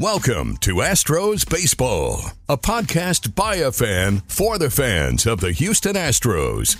Welcome 0.00 0.56
to 0.62 0.76
Astros 0.76 1.46
Baseball, 1.46 2.22
a 2.48 2.56
podcast 2.56 3.34
by 3.34 3.56
a 3.56 3.70
fan 3.70 4.22
for 4.28 4.56
the 4.56 4.70
fans 4.70 5.26
of 5.26 5.40
the 5.40 5.52
Houston 5.52 5.94
Astros. 5.94 6.78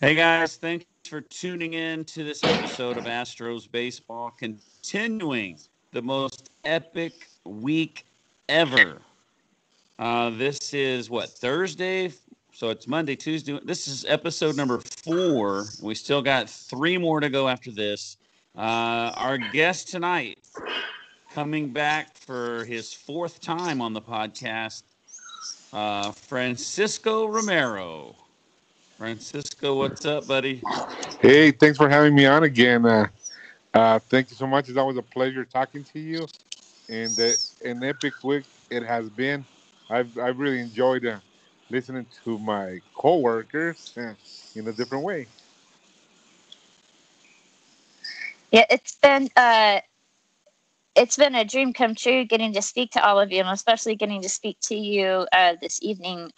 Hey 0.00 0.14
guys, 0.14 0.58
thanks 0.58 0.84
for 1.08 1.22
tuning 1.22 1.74
in 1.74 2.04
to 2.04 2.22
this 2.22 2.44
episode 2.44 2.98
of 2.98 3.06
Astros 3.06 3.68
Baseball, 3.68 4.30
continuing 4.30 5.58
the 5.90 6.02
most 6.02 6.50
epic 6.64 7.26
week 7.44 8.06
ever. 8.48 8.98
Uh, 9.98 10.30
this 10.30 10.72
is 10.72 11.10
what 11.10 11.30
Thursday, 11.30 12.12
so 12.52 12.68
it's 12.68 12.86
Monday, 12.86 13.16
Tuesday. 13.16 13.58
This 13.64 13.88
is 13.88 14.04
episode 14.08 14.54
number 14.54 14.78
four. 14.78 15.64
We 15.82 15.96
still 15.96 16.22
got 16.22 16.48
three 16.48 16.96
more 16.96 17.18
to 17.18 17.28
go 17.28 17.48
after 17.48 17.72
this. 17.72 18.16
Uh, 18.56 19.12
our 19.16 19.38
guest 19.38 19.88
tonight, 19.88 20.38
coming 21.32 21.72
back 21.72 22.16
for 22.16 22.64
his 22.64 22.92
fourth 22.92 23.40
time 23.40 23.80
on 23.80 23.92
the 23.92 24.00
podcast, 24.00 24.82
uh, 25.72 26.10
Francisco 26.10 27.26
Romero. 27.26 28.16
Francisco, 28.98 29.76
what's 29.76 30.04
up, 30.04 30.26
buddy? 30.26 30.62
Hey, 31.20 31.52
thanks 31.52 31.78
for 31.78 31.88
having 31.88 32.14
me 32.14 32.26
on 32.26 32.42
again. 32.42 32.84
Uh, 32.84 33.06
uh, 33.72 33.98
thank 34.10 34.30
you 34.30 34.36
so 34.36 34.46
much. 34.46 34.68
It's 34.68 34.76
always 34.76 34.96
a 34.96 35.02
pleasure 35.02 35.44
talking 35.44 35.84
to 35.84 36.00
you. 36.00 36.26
And 36.88 37.18
uh, 37.20 37.30
an 37.64 37.84
epic 37.84 38.14
week 38.22 38.44
it 38.68 38.82
has 38.82 39.08
been. 39.10 39.44
I've, 39.88 40.18
I've 40.18 40.38
really 40.38 40.60
enjoyed 40.60 41.06
uh, 41.06 41.20
listening 41.70 42.06
to 42.24 42.38
my 42.38 42.80
coworkers 42.94 43.94
uh, 43.96 44.14
in 44.56 44.66
a 44.66 44.72
different 44.72 45.04
way. 45.04 45.28
Yeah, 48.50 48.64
it's 48.70 48.96
been 48.96 49.28
uh, 49.36 49.80
it's 50.96 51.16
been 51.16 51.34
a 51.34 51.44
dream 51.44 51.72
come 51.72 51.94
true 51.94 52.24
getting 52.24 52.52
to 52.54 52.62
speak 52.62 52.92
to 52.92 53.04
all 53.04 53.20
of 53.20 53.30
you, 53.32 53.40
and 53.40 53.48
especially 53.48 53.96
getting 53.96 54.22
to 54.22 54.28
speak 54.28 54.58
to 54.64 54.74
you 54.74 55.26
uh, 55.32 55.54
this 55.60 55.82
evening. 55.82 56.30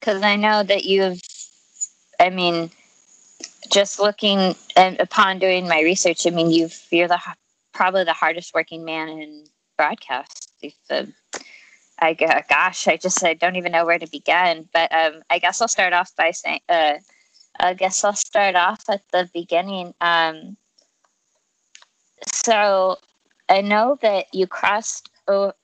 Because 0.00 0.22
I 0.22 0.36
know 0.36 0.62
that 0.62 0.84
you've, 0.84 1.20
I 2.20 2.30
mean, 2.30 2.70
just 3.70 4.00
looking 4.00 4.56
and 4.76 4.98
upon 5.00 5.38
doing 5.38 5.68
my 5.68 5.82
research, 5.82 6.26
I 6.26 6.30
mean, 6.30 6.50
you've 6.50 6.76
you're 6.90 7.08
the 7.08 7.20
probably 7.72 8.04
the 8.04 8.12
hardest 8.12 8.54
working 8.54 8.84
man 8.84 9.08
in 9.08 9.44
broadcast. 9.78 10.52
The, 10.88 11.12
I 12.00 12.14
gosh, 12.14 12.88
I 12.88 12.96
just 12.96 13.24
I 13.24 13.34
don't 13.34 13.56
even 13.56 13.72
know 13.72 13.86
where 13.86 13.98
to 13.98 14.10
begin. 14.10 14.68
But 14.72 14.92
um, 14.92 15.22
I 15.30 15.38
guess 15.38 15.60
I'll 15.62 15.68
start 15.68 15.92
off 15.92 16.14
by 16.16 16.32
saying. 16.32 16.60
Uh, 16.68 16.94
I 17.58 17.74
guess 17.74 18.04
I'll 18.04 18.14
start 18.14 18.54
off 18.54 18.88
at 18.88 19.02
the 19.12 19.28
beginning. 19.32 19.94
Um, 20.00 20.56
so 22.26 22.98
I 23.48 23.60
know 23.60 23.98
that 24.02 24.26
you 24.32 24.46
crossed 24.46 25.10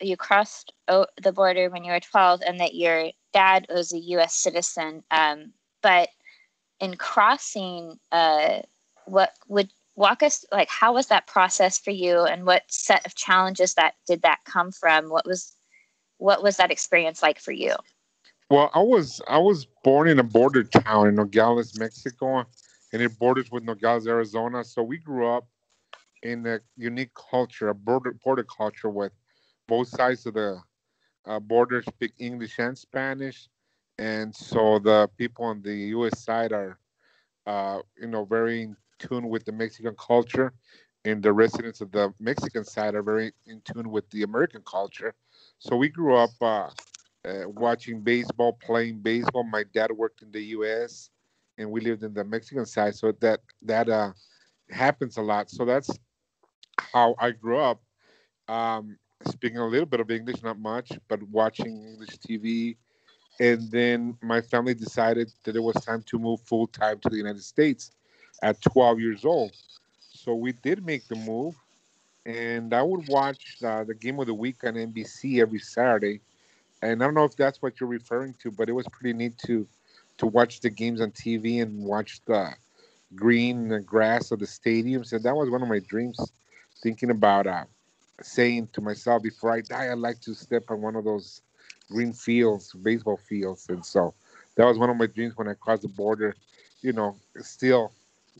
you 0.00 0.16
crossed 0.16 0.72
the 0.88 1.32
border 1.32 1.70
when 1.70 1.84
you 1.84 1.92
were 1.92 2.00
12 2.00 2.42
and 2.47 2.58
that 2.58 2.75
your 2.75 3.10
dad 3.32 3.66
was 3.69 3.92
a 3.92 3.98
U.S. 3.98 4.34
citizen. 4.34 5.04
Um, 5.10 5.53
but 5.82 6.08
in 6.80 6.97
crossing, 6.97 7.98
uh, 8.10 8.62
what 9.06 9.34
would 9.47 9.72
walk 9.94 10.22
us 10.22 10.44
like 10.50 10.69
how 10.69 10.94
was 10.94 11.06
that 11.09 11.26
process 11.26 11.78
for 11.78 11.91
you 11.91 12.22
and 12.22 12.47
what 12.47 12.62
set 12.69 13.04
of 13.04 13.14
challenges 13.14 13.74
that 13.74 13.94
did 14.06 14.22
that 14.22 14.41
come 14.44 14.72
from? 14.72 15.09
What 15.09 15.26
was 15.26 15.56
what 16.19 16.42
was 16.42 16.56
that 16.56 16.70
experience 16.70 17.22
like 17.22 17.38
for 17.38 17.53
you? 17.53 17.74
Well, 18.52 18.70
I 18.74 18.82
was 18.82 19.22
I 19.28 19.38
was 19.38 19.66
born 19.82 20.08
in 20.08 20.18
a 20.18 20.22
border 20.22 20.62
town 20.62 21.08
in 21.08 21.14
Nogales, 21.14 21.78
Mexico, 21.78 22.44
and 22.92 23.00
it 23.00 23.18
borders 23.18 23.50
with 23.50 23.64
Nogales, 23.64 24.06
Arizona. 24.06 24.62
So 24.62 24.82
we 24.82 24.98
grew 24.98 25.26
up 25.26 25.48
in 26.22 26.46
a 26.46 26.60
unique 26.76 27.12
culture, 27.14 27.70
a 27.70 27.74
border 27.74 28.14
border 28.22 28.44
culture 28.44 28.91
with 28.91 29.12
both 29.66 29.88
sides 29.88 30.26
of 30.26 30.34
the 30.34 30.60
uh, 31.24 31.41
border 31.41 31.82
speak 31.82 32.12
English 32.18 32.58
and 32.58 32.76
Spanish, 32.76 33.48
and 33.98 34.36
so 34.36 34.78
the 34.78 35.08
people 35.16 35.46
on 35.46 35.62
the 35.62 35.74
U.S. 35.96 36.22
side 36.22 36.52
are, 36.52 36.78
uh, 37.46 37.78
you 37.98 38.08
know, 38.08 38.26
very 38.26 38.64
in 38.64 38.76
tune 38.98 39.30
with 39.30 39.46
the 39.46 39.52
Mexican 39.52 39.94
culture, 39.98 40.52
and 41.06 41.22
the 41.22 41.32
residents 41.32 41.80
of 41.80 41.91
the 41.91 42.12
Mexican 42.20 42.64
side 42.64 42.94
are 42.96 43.02
very 43.02 43.32
in 43.46 43.62
tune 43.62 43.91
with 43.91 44.10
the 44.10 44.24
American 44.24 44.60
culture. 44.66 45.14
So 45.58 45.74
we 45.74 45.88
grew 45.88 46.16
up 46.16 46.32
uh, 46.42 46.68
uh, 47.25 47.49
watching 47.49 48.00
baseball, 48.00 48.53
playing 48.53 49.00
baseball. 49.00 49.44
My 49.44 49.65
dad 49.72 49.93
worked 49.93 50.22
in 50.22 50.33
the 50.33 50.43
U.S. 50.56 51.10
and 51.59 51.71
we 51.71 51.81
lived 51.81 52.03
in 52.03 52.15
the 52.15 52.25
Mexican 52.25 52.66
side, 52.66 52.94
so 52.94 53.12
that 53.21 53.41
that 53.62 53.88
uh, 53.88 54.12
happens 54.71 55.16
a 55.16 55.22
lot. 55.22 55.50
So 55.50 55.65
that's 55.65 55.91
how 56.93 57.15
I 57.19 57.31
grew 57.31 57.59
up. 57.59 57.81
Um, 58.49 58.99
speaking 59.27 59.59
a 59.59 59.66
little 59.66 59.87
bit 59.87 60.00
of 60.00 60.10
English, 60.10 60.43
not 60.43 60.59
much, 60.59 60.93
but 61.09 61.22
watching 61.25 61.84
English 61.84 62.19
TV. 62.19 62.77
And 63.41 63.71
then 63.71 64.16
my 64.22 64.41
family 64.41 64.75
decided 64.75 65.33
that 65.44 65.56
it 65.56 65.62
was 65.62 65.77
time 65.77 66.03
to 66.06 66.19
move 66.19 66.41
full 66.43 66.66
time 66.66 66.99
to 67.00 67.09
the 67.09 67.16
United 67.16 67.43
States 67.43 67.93
at 68.43 68.60
12 68.62 69.00
years 69.00 69.25
old. 69.25 69.53
So 70.00 70.34
we 70.34 70.53
did 70.53 70.84
make 70.84 71.06
the 71.09 71.16
move. 71.16 71.54
And 72.25 72.72
I 72.72 72.83
would 72.83 73.09
watch 73.09 73.56
uh, 73.65 73.84
the 73.84 73.94
game 73.94 74.21
of 74.21 74.27
the 74.27 74.34
week 74.34 74.62
on 74.65 74.75
NBC 74.75 75.41
every 75.41 75.59
Saturday. 75.59 76.21
And 76.82 77.03
I 77.03 77.06
don't 77.06 77.15
know 77.15 77.25
if 77.25 77.37
that's 77.37 77.62
what 77.62 77.81
you're 77.81 77.88
referring 77.88 78.34
to, 78.43 78.50
but 78.50 78.69
it 78.69 78.72
was 78.72 78.87
pretty 78.93 79.16
neat 79.16 79.38
to 79.47 79.66
to 80.19 80.26
watch 80.26 80.60
the 80.60 80.70
games 80.70 81.00
on 81.00 81.10
TV 81.12 81.62
and 81.62 81.84
watch 81.84 82.20
the 82.26 82.53
green 83.15 83.82
grass 83.82 84.31
of 84.31 84.41
the 84.41 84.47
stadiums. 84.47 85.12
And 85.12 85.22
that 85.25 85.34
was 85.34 85.50
one 85.50 85.62
of 85.62 85.69
my 85.69 85.78
dreams, 85.81 86.32
thinking 86.82 87.10
about 87.10 87.47
uh, 87.47 87.65
saying 88.21 88.69
to 88.75 88.81
myself 88.81 89.22
before 89.22 89.53
I 89.53 89.60
die, 89.62 89.91
I'd 89.91 89.98
like 89.98 90.21
to 90.21 90.34
step 90.34 90.65
on 90.69 90.82
one 90.82 90.97
of 90.97 91.04
those 91.04 91.42
green 91.91 92.12
fields, 92.12 92.72
baseball 92.72 93.19
fields. 93.28 93.66
And 93.69 93.84
so 93.84 94.15
that 94.56 94.65
was 94.65 94.78
one 94.78 94.91
of 94.91 94.97
my 94.97 95.06
dreams 95.06 95.37
when 95.37 95.48
I 95.48 95.54
crossed 95.54 95.82
the 95.82 95.88
border, 95.88 96.34
you 96.82 96.92
know, 96.92 97.16
still 97.41 97.92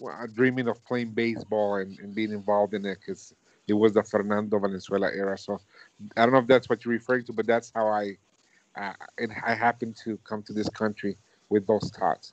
uh, 0.05 0.27
dreaming 0.33 0.69
of 0.69 0.85
playing 0.85 1.11
baseball 1.11 1.77
and, 1.77 1.99
and 1.99 2.15
being 2.15 2.33
involved 2.33 2.75
in 2.75 2.85
it 2.85 2.99
because 3.01 3.35
it 3.69 3.75
was 3.75 3.93
the 3.93 4.03
Fernando 4.03 4.59
Valenzuela 4.59 5.11
era. 5.13 5.39
So 5.39 5.61
I 6.17 6.25
don't 6.25 6.33
know 6.33 6.41
if 6.41 6.47
that's 6.47 6.69
what 6.69 6.85
you're 6.85 6.93
referring 6.93 7.25
to, 7.27 7.33
but 7.33 7.47
that's 7.47 7.73
how 7.75 7.89
I, 7.89 8.17
uh, 8.77 8.93
and 9.19 9.33
I 9.45 9.55
happened 9.55 9.97
to 10.05 10.19
come 10.25 10.43
to 10.45 10.53
this 10.53 10.69
country 10.69 11.17
with 11.49 11.67
those 11.67 11.91
thoughts. 11.91 12.33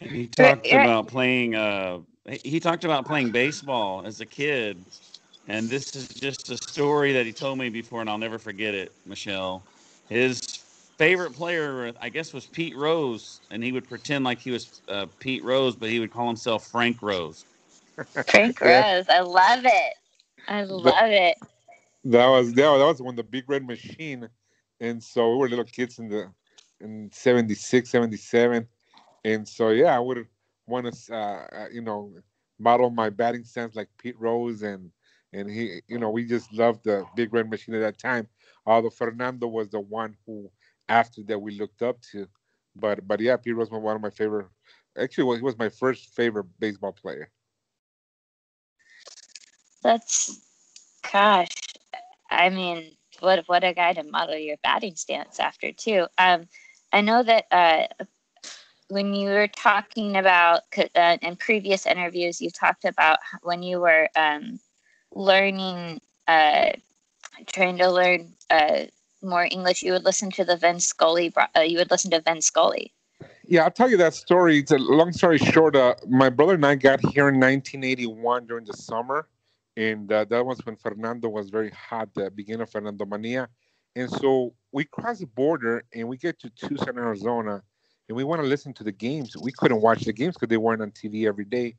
He 0.00 0.26
talked 0.26 0.70
about 0.72 1.08
playing. 1.08 1.54
Uh, 1.54 2.00
he 2.26 2.60
talked 2.60 2.84
about 2.84 3.06
playing 3.06 3.30
baseball 3.30 4.02
as 4.04 4.20
a 4.20 4.26
kid, 4.26 4.82
and 5.48 5.68
this 5.68 5.94
is 5.94 6.08
just 6.08 6.50
a 6.50 6.56
story 6.56 7.12
that 7.12 7.26
he 7.26 7.32
told 7.32 7.58
me 7.58 7.68
before, 7.68 8.00
and 8.00 8.10
I'll 8.10 8.18
never 8.18 8.38
forget 8.38 8.74
it, 8.74 8.92
Michelle. 9.06 9.62
His 10.08 10.40
favorite 10.96 11.32
player, 11.32 11.92
I 12.00 12.08
guess, 12.08 12.32
was 12.32 12.46
Pete 12.46 12.76
Rose, 12.76 13.40
and 13.50 13.62
he 13.62 13.72
would 13.72 13.88
pretend 13.88 14.24
like 14.24 14.38
he 14.38 14.50
was 14.50 14.80
uh, 14.88 15.06
Pete 15.18 15.44
Rose, 15.44 15.74
but 15.76 15.88
he 15.90 16.00
would 16.00 16.12
call 16.12 16.26
himself 16.26 16.66
Frank 16.66 17.02
Rose. 17.02 17.44
Frank 18.26 18.60
Rose, 18.62 19.06
I 19.08 19.20
love 19.20 19.64
it. 19.64 19.94
I 20.48 20.62
love 20.64 20.84
that, 20.84 21.10
it. 21.10 21.38
That 22.04 22.26
was 22.28 22.52
that, 22.52 22.70
was 22.70 23.00
when 23.00 23.16
the 23.16 23.22
Big 23.22 23.44
Red 23.48 23.66
Machine, 23.66 24.28
and 24.80 25.02
so 25.02 25.30
we 25.30 25.36
were 25.36 25.48
little 25.48 25.64
kids 25.64 25.98
in 25.98 26.08
the 26.08 26.30
in 26.80 27.10
76, 27.12 27.88
77. 27.88 28.68
and 29.24 29.48
so 29.48 29.70
yeah, 29.70 29.96
I 29.96 29.98
would 29.98 30.26
want 30.66 30.92
to, 30.92 31.14
uh, 31.14 31.46
uh, 31.52 31.68
you 31.72 31.80
know, 31.80 32.12
model 32.58 32.90
my 32.90 33.10
batting 33.10 33.44
stance 33.44 33.74
like 33.74 33.88
Pete 33.98 34.18
Rose 34.18 34.62
and 34.62 34.90
and 35.32 35.50
he, 35.50 35.80
you 35.88 35.98
know, 35.98 36.10
we 36.10 36.24
just 36.24 36.52
loved 36.52 36.84
the 36.84 37.04
Big 37.16 37.32
Red 37.34 37.50
Machine 37.50 37.74
at 37.74 37.80
that 37.80 37.98
time. 37.98 38.28
Although 38.66 38.90
Fernando 38.90 39.48
was 39.48 39.68
the 39.68 39.80
one 39.80 40.16
who, 40.24 40.48
after 40.88 41.22
that, 41.24 41.40
we 41.40 41.58
looked 41.58 41.82
up 41.82 42.00
to. 42.12 42.28
But 42.76 43.06
but 43.08 43.18
yeah, 43.18 43.36
Pete 43.36 43.56
Rose 43.56 43.70
was 43.70 43.82
one 43.82 43.96
of 43.96 44.02
my 44.02 44.10
favorite. 44.10 44.46
Actually, 44.96 45.38
he 45.38 45.42
was 45.42 45.58
my 45.58 45.68
first 45.70 46.14
favorite 46.14 46.46
baseball 46.60 46.92
player. 46.92 47.30
That's, 49.82 50.40
gosh, 51.12 51.48
I 52.30 52.50
mean, 52.50 52.92
what 53.20 53.44
what 53.46 53.64
a 53.64 53.74
guy 53.74 53.92
to 53.92 54.02
model 54.02 54.36
your 54.36 54.56
batting 54.62 54.96
stance 54.96 55.38
after 55.40 55.72
too. 55.72 56.06
Um, 56.18 56.48
I 56.92 57.00
know 57.00 57.22
that 57.22 57.44
uh, 57.50 58.04
when 58.88 59.14
you 59.14 59.28
were 59.28 59.48
talking 59.48 60.16
about 60.16 60.62
uh, 60.94 61.16
in 61.22 61.36
previous 61.36 61.86
interviews, 61.86 62.40
you 62.40 62.50
talked 62.50 62.84
about 62.84 63.18
when 63.42 63.62
you 63.62 63.80
were 63.80 64.08
um, 64.16 64.60
learning, 65.12 66.00
uh, 66.28 66.70
trying 67.46 67.78
to 67.78 67.90
learn 67.90 68.32
uh, 68.50 68.84
more 69.22 69.48
English, 69.50 69.82
you 69.82 69.92
would 69.92 70.04
listen 70.04 70.30
to 70.32 70.44
the 70.44 70.56
Vin 70.56 70.78
Scully. 70.80 71.32
Uh, 71.56 71.60
you 71.60 71.78
would 71.78 71.90
listen 71.90 72.10
to 72.10 72.20
Vin 72.20 72.42
Scully. 72.42 72.92
Yeah, 73.46 73.64
I'll 73.64 73.70
tell 73.70 73.90
you 73.90 73.96
that 73.98 74.14
story. 74.14 74.58
It's 74.58 74.70
a 74.70 74.78
long 74.78 75.12
story 75.12 75.38
short. 75.38 75.76
Uh, 75.76 75.94
my 76.08 76.30
brother 76.30 76.54
and 76.54 76.64
I 76.64 76.74
got 76.76 77.00
here 77.00 77.28
in 77.28 77.40
1981 77.40 78.46
during 78.46 78.64
the 78.64 78.72
summer, 78.72 79.28
and 79.76 80.12
uh, 80.12 80.24
that 80.26 80.44
was 80.44 80.64
when 80.64 80.76
Fernando 80.76 81.28
was 81.28 81.50
very 81.50 81.70
hot, 81.70 82.08
the 82.14 82.30
beginning 82.30 82.62
of 82.62 82.70
Fernando 82.70 83.04
Mania. 83.04 83.48
And 83.96 84.10
so 84.10 84.54
we 84.72 84.84
cross 84.84 85.20
the 85.20 85.26
border 85.26 85.84
and 85.94 86.08
we 86.08 86.16
get 86.16 86.38
to 86.40 86.50
Tucson, 86.50 86.98
Arizona, 86.98 87.62
and 88.08 88.16
we 88.16 88.24
want 88.24 88.42
to 88.42 88.46
listen 88.46 88.72
to 88.74 88.84
the 88.84 88.92
games. 88.92 89.36
We 89.40 89.52
couldn't 89.52 89.80
watch 89.80 90.04
the 90.04 90.12
games 90.12 90.34
because 90.34 90.48
they 90.48 90.56
weren't 90.56 90.82
on 90.82 90.90
TV 90.90 91.26
every 91.26 91.44
day, 91.44 91.76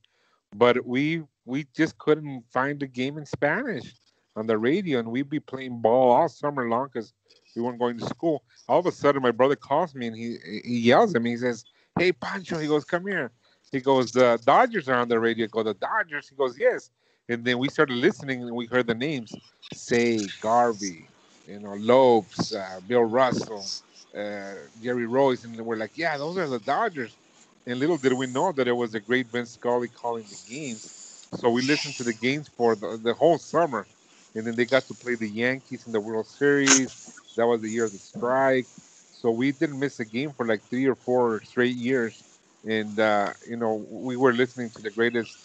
but 0.56 0.86
we 0.86 1.24
we 1.46 1.68
just 1.76 1.98
couldn't 1.98 2.44
find 2.52 2.80
the 2.80 2.88
game 2.88 3.18
in 3.18 3.26
Spanish 3.26 3.94
on 4.36 4.48
the 4.48 4.58
radio, 4.58 5.00
and 5.00 5.10
we'd 5.10 5.30
be 5.30 5.40
playing 5.40 5.82
ball 5.82 6.12
all 6.12 6.30
summer 6.30 6.68
long 6.68 6.90
because 6.92 7.14
we 7.56 7.62
weren't 7.62 7.80
going 7.80 7.98
to 8.00 8.06
school. 8.06 8.44
All 8.68 8.80
of 8.80 8.86
a 8.86 8.92
sudden, 8.92 9.22
my 9.22 9.32
brother 9.32 9.56
calls 9.56 9.94
me 9.94 10.08
and 10.08 10.16
he 10.16 10.38
he 10.64 10.80
yells 10.80 11.16
at 11.16 11.22
me. 11.22 11.32
He 11.32 11.38
says, 11.38 11.66
"Hey, 11.98 12.12
Pancho!" 12.12 12.58
He 12.60 12.68
goes, 12.68 12.86
"Come 12.86 13.06
here." 13.08 13.32
He 13.72 13.82
goes, 13.82 14.12
"The 14.12 14.40
Dodgers 14.46 14.90
are 14.90 14.96
on 14.96 15.10
the 15.10 15.20
radio." 15.20 15.46
I 15.46 15.50
go, 15.50 15.64
"The 15.64 15.74
Dodgers?" 15.76 16.30
He 16.30 16.36
goes, 16.36 16.58
"Yes." 16.58 16.92
And 17.30 17.44
then 17.46 17.58
we 17.60 17.70
started 17.70 17.96
listening, 17.96 18.44
and 18.44 18.56
we 18.56 18.68
heard 18.68 18.88
the 18.88 18.96
names: 18.96 19.34
Cey, 19.72 20.30
Garvey, 20.40 21.10
you 21.46 21.60
know, 21.60 21.74
Lopes, 21.74 22.54
uh, 22.54 22.80
Bill 22.86 23.04
Russell, 23.04 23.74
uh, 24.16 24.54
Jerry 24.80 25.08
Reuss, 25.08 25.44
and 25.44 25.60
we're 25.66 25.76
like, 25.78 25.94
"Yeah, 25.96 26.18
those 26.18 26.38
are 26.38 26.48
the 26.48 26.60
Dodgers." 26.60 27.18
And 27.66 27.80
little 27.80 27.98
did 27.98 28.14
we 28.14 28.28
know 28.28 28.52
that 28.52 28.68
it 28.68 28.74
was 28.74 28.94
a 28.94 29.00
great 29.00 29.28
Vin 29.32 29.46
Scully 29.46 29.90
calling 29.90 30.28
the 30.30 30.38
games. 30.38 30.92
So 31.34 31.50
we 31.50 31.64
listened 31.64 31.96
to 31.98 32.04
the 32.04 32.14
games 32.14 32.48
for 32.56 32.76
the, 32.76 33.00
the 33.02 33.14
whole 33.14 33.40
summer 33.40 33.88
and 34.36 34.46
then 34.46 34.56
they 34.56 34.66
got 34.66 34.86
to 34.88 34.94
play 34.94 35.16
the 35.16 35.30
Yankees 35.30 35.88
in 35.88 35.92
the 35.94 36.00
World 36.00 36.28
Series. 36.28 36.98
That 37.36 37.48
was 37.48 37.62
the 37.62 37.70
year 37.70 37.86
of 37.86 37.94
the 37.94 38.00
strike. 38.00 38.68
So 39.12 39.32
we 39.32 39.52
didn't 39.52 39.80
miss 39.80 40.00
a 40.00 40.06
game 40.06 40.34
for 40.34 40.46
like 40.46 40.62
three 40.70 40.86
or 40.86 40.96
four 40.96 41.42
straight 41.44 41.76
years. 41.76 42.24
And, 42.64 43.00
uh, 43.00 43.34
you 43.48 43.56
know, 43.58 43.76
we 43.90 44.18
were 44.18 44.34
listening 44.34 44.70
to 44.72 44.82
the 44.82 44.92
greatest 44.92 45.40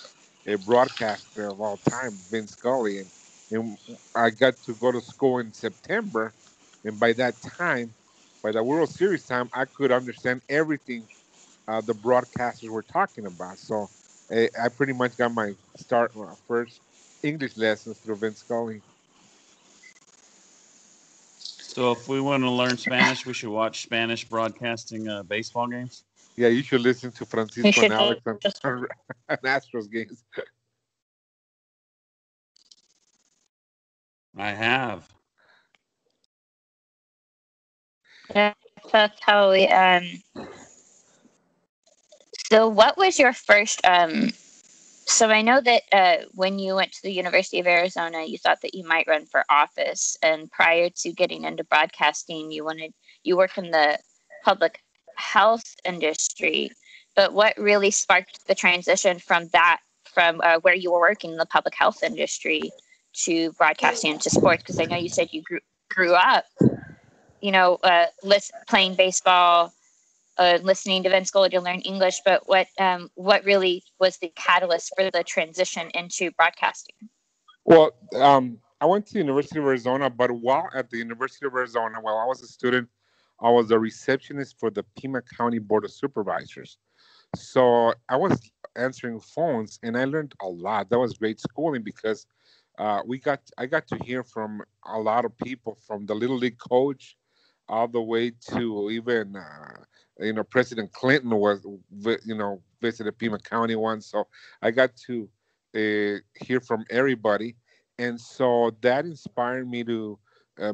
uh, 0.52 0.56
broadcaster 0.58 1.48
of 1.48 1.60
all 1.60 1.78
time, 1.78 2.18
Vin 2.30 2.46
Scully. 2.46 2.98
And, 2.98 3.10
and 3.50 3.78
I 4.14 4.30
got 4.30 4.60
to 4.62 4.74
go 4.74 4.92
to 4.92 5.00
school 5.00 5.38
in 5.38 5.52
September. 5.52 6.34
And 6.84 6.98
by 6.98 7.12
that 7.14 7.40
time, 7.42 7.94
by 8.42 8.52
the 8.52 8.62
World 8.62 8.90
Series 8.90 9.26
time, 9.26 9.50
I 9.52 9.64
could 9.66 9.92
understand 9.92 10.42
everything 10.48 11.06
uh, 11.68 11.80
the 11.80 11.94
broadcasters 11.94 12.68
were 12.68 12.82
talking 12.82 13.26
about. 13.26 13.58
So 13.58 13.90
uh, 14.34 14.46
I 14.60 14.68
pretty 14.68 14.92
much 14.92 15.16
got 15.16 15.32
my 15.32 15.54
start, 15.76 16.14
my 16.16 16.34
first 16.48 16.80
English 17.22 17.56
lessons 17.56 17.98
through 17.98 18.16
Vin 18.16 18.34
Scully. 18.34 18.82
So 21.36 21.92
if 21.92 22.08
we 22.08 22.20
want 22.20 22.42
to 22.42 22.50
learn 22.50 22.76
Spanish, 22.76 23.24
we 23.24 23.32
should 23.32 23.50
watch 23.50 23.82
Spanish 23.82 24.24
broadcasting 24.28 25.08
uh, 25.08 25.22
baseball 25.22 25.68
games. 25.68 26.04
Yeah, 26.36 26.48
you 26.48 26.62
should 26.62 26.80
listen 26.80 27.10
to 27.12 27.26
Francisco 27.26 27.82
and 27.82 27.92
Alex 27.92 28.22
on, 28.26 28.38
on 28.64 28.86
Astros 29.44 29.90
games. 29.90 30.24
I 34.36 34.50
have. 34.50 35.08
Yeah, 38.34 38.54
that's 38.92 39.20
how 39.20 39.50
we. 39.50 39.66
Um. 39.66 40.22
So, 42.50 42.68
what 42.68 42.96
was 42.96 43.18
your 43.18 43.32
first 43.32 43.80
um 43.84 44.30
so 45.10 45.28
I 45.28 45.42
know 45.42 45.60
that 45.60 45.82
uh, 45.92 46.16
when 46.34 46.60
you 46.60 46.76
went 46.76 46.92
to 46.92 47.02
the 47.02 47.12
University 47.12 47.58
of 47.58 47.66
Arizona, 47.66 48.24
you 48.24 48.38
thought 48.38 48.60
that 48.62 48.74
you 48.74 48.86
might 48.86 49.08
run 49.08 49.26
for 49.26 49.44
office, 49.50 50.16
and 50.22 50.50
prior 50.52 50.88
to 50.88 51.12
getting 51.12 51.44
into 51.44 51.64
broadcasting, 51.64 52.52
you 52.52 52.64
wanted 52.64 52.94
you 53.24 53.36
worked 53.36 53.58
in 53.58 53.72
the 53.72 53.98
public 54.44 54.80
health 55.20 55.76
industry. 55.84 56.72
But 57.16 57.32
what 57.32 57.56
really 57.58 57.90
sparked 57.90 58.46
the 58.46 58.54
transition 58.54 59.18
from 59.18 59.48
that, 59.52 59.80
from 60.04 60.40
uh, 60.42 60.58
where 60.60 60.74
you 60.74 60.92
were 60.92 61.00
working 61.00 61.32
in 61.32 61.36
the 61.36 61.46
public 61.46 61.74
health 61.74 62.02
industry, 62.02 62.70
to 63.24 63.52
broadcasting 63.52 64.12
and 64.12 64.20
to 64.22 64.30
sports? 64.30 64.62
Because 64.62 64.80
I 64.80 64.84
know 64.84 64.96
you 64.96 65.08
said 65.08 65.28
you 65.32 65.42
grew 65.42 65.60
grew 65.90 66.14
up, 66.14 66.44
you 67.40 67.50
know, 67.50 67.78
uh, 67.82 68.06
list, 68.22 68.52
playing 68.68 68.94
baseball 68.94 69.72
uh, 70.40 70.58
listening 70.62 71.02
to 71.02 71.10
Vin 71.10 71.24
Scully 71.24 71.50
to 71.50 71.60
learn 71.60 71.80
English, 71.80 72.22
but 72.24 72.48
what 72.48 72.66
um, 72.78 73.10
what 73.14 73.44
really 73.44 73.84
was 73.98 74.16
the 74.18 74.32
catalyst 74.36 74.92
for 74.96 75.10
the 75.10 75.22
transition 75.22 75.90
into 75.94 76.30
broadcasting? 76.32 76.96
Well, 77.66 77.92
um, 78.16 78.58
I 78.80 78.86
went 78.86 79.06
to 79.08 79.12
the 79.12 79.18
University 79.18 79.58
of 79.58 79.66
Arizona, 79.66 80.08
but 80.08 80.30
while 80.30 80.70
at 80.74 80.88
the 80.88 80.96
University 80.96 81.46
of 81.46 81.54
Arizona, 81.54 82.00
while 82.00 82.16
I 82.16 82.24
was 82.24 82.42
a 82.42 82.46
student, 82.46 82.88
I 83.40 83.50
was 83.50 83.70
a 83.70 83.78
receptionist 83.78 84.58
for 84.58 84.70
the 84.70 84.84
Pima 84.98 85.22
County 85.22 85.58
Board 85.58 85.84
of 85.84 85.92
Supervisors. 85.92 86.78
So 87.36 87.94
I 88.08 88.16
was 88.16 88.50
answering 88.76 89.20
phones, 89.20 89.78
and 89.82 89.96
I 89.96 90.04
learned 90.04 90.34
a 90.42 90.48
lot. 90.48 90.90
That 90.90 90.98
was 90.98 91.14
great 91.14 91.40
schooling 91.40 91.82
because 91.82 92.26
uh, 92.78 93.00
we 93.06 93.18
got 93.18 93.40
I 93.58 93.66
got 93.66 93.86
to 93.88 93.96
hear 94.04 94.22
from 94.22 94.62
a 94.86 94.98
lot 94.98 95.24
of 95.24 95.36
people, 95.36 95.78
from 95.86 96.06
the 96.06 96.14
little 96.14 96.36
league 96.36 96.58
coach 96.58 97.16
all 97.68 97.86
the 97.86 98.00
way 98.00 98.32
to 98.50 98.90
even 98.90 99.36
uh, 99.36 99.84
you 100.18 100.32
know 100.32 100.42
President 100.42 100.92
Clinton 100.92 101.30
was 101.30 101.64
you 102.24 102.34
know 102.34 102.60
visited 102.80 103.16
Pima 103.18 103.38
County 103.38 103.76
once, 103.76 104.06
so 104.06 104.26
I 104.60 104.70
got 104.70 104.90
to 105.06 105.28
uh, 105.74 106.18
hear 106.44 106.60
from 106.60 106.84
everybody, 106.90 107.56
and 107.98 108.20
so 108.20 108.76
that 108.80 109.04
inspired 109.04 109.68
me 109.68 109.84
to 109.84 110.18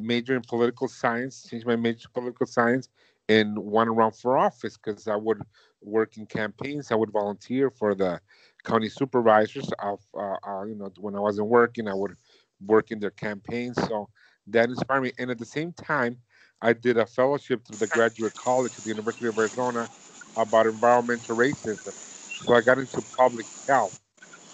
major 0.01 0.35
in 0.37 0.43
political 0.43 0.89
science, 0.89 1.47
change 1.49 1.65
my 1.67 1.77
major 1.77 2.01
to 2.01 2.11
political 2.11 2.47
science, 2.47 2.89
and 3.29 3.59
want 3.59 3.91
run 3.91 4.13
for 4.13 4.37
office 4.39 4.77
because 4.77 5.09
I 5.09 5.17
would 5.17 5.43
work 5.83 6.17
in 6.17 6.27
campaigns. 6.27 6.91
I 6.93 6.95
would 6.97 7.13
volunteer 7.13 7.71
for 7.71 7.95
the 7.95 8.21
county 8.65 8.89
supervisors 8.89 9.71
of 9.81 10.01
uh, 10.17 10.37
uh, 10.47 10.65
you 10.65 10.75
know 10.75 10.91
when 10.99 11.17
I 11.17 11.21
wasn't 11.21 11.49
working, 11.49 11.89
I 11.89 11.95
would 11.95 12.17
work 12.65 12.91
in 12.91 13.01
their 13.01 13.11
campaigns. 13.11 13.77
So 13.87 14.09
that 14.49 14.69
inspired 14.71 15.03
me, 15.03 15.13
and 15.19 15.31
at 15.31 15.39
the 15.39 15.47
same 15.47 15.73
time 15.73 16.19
I 16.63 16.73
did 16.73 16.99
a 16.99 17.07
fellowship 17.07 17.67
through 17.67 17.79
the 17.79 17.87
graduate 17.87 18.37
college 18.37 18.79
at 18.79 18.85
the 18.85 18.91
University 18.91 19.27
of 19.29 19.39
Arizona 19.39 19.91
about 20.37 20.67
environmental 20.67 21.37
racism. 21.37 21.93
So 22.39 22.55
I 22.55 22.61
got 22.61 22.79
into 22.79 23.03
public 23.03 23.49
health, 23.69 23.99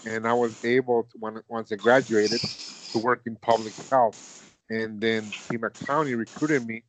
and 0.04 0.26
I 0.26 0.32
was 0.34 0.56
able, 0.64 1.04
to, 1.04 1.18
when, 1.18 1.40
once 1.48 1.72
I 1.72 1.76
graduated, 1.76 2.42
to 2.90 2.98
work 2.98 3.22
in 3.26 3.36
public 3.36 3.76
health. 3.90 4.16
And 4.70 5.00
then 5.00 5.30
Pima 5.48 5.70
County 5.86 6.14
recruited 6.14 6.66
me 6.66 6.84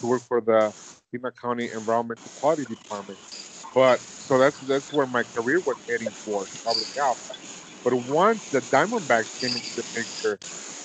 to 0.00 0.06
work 0.06 0.24
for 0.28 0.40
the 0.40 0.74
Pima 1.12 1.32
County 1.32 1.70
Environmental 1.70 2.30
Quality 2.34 2.64
Department. 2.66 3.18
But 3.74 4.00
so 4.18 4.38
that's 4.38 4.58
that's 4.60 4.92
where 4.92 5.06
my 5.06 5.24
career 5.24 5.60
was 5.60 5.76
heading 5.88 6.14
for, 6.24 6.48
public 6.64 6.88
health. 6.96 7.18
But 7.84 7.94
once 7.94 8.48
the 8.50 8.60
Diamondbacks 8.62 9.30
came 9.40 9.54
into 9.56 9.72
the 9.76 9.84
picture, 9.94 10.40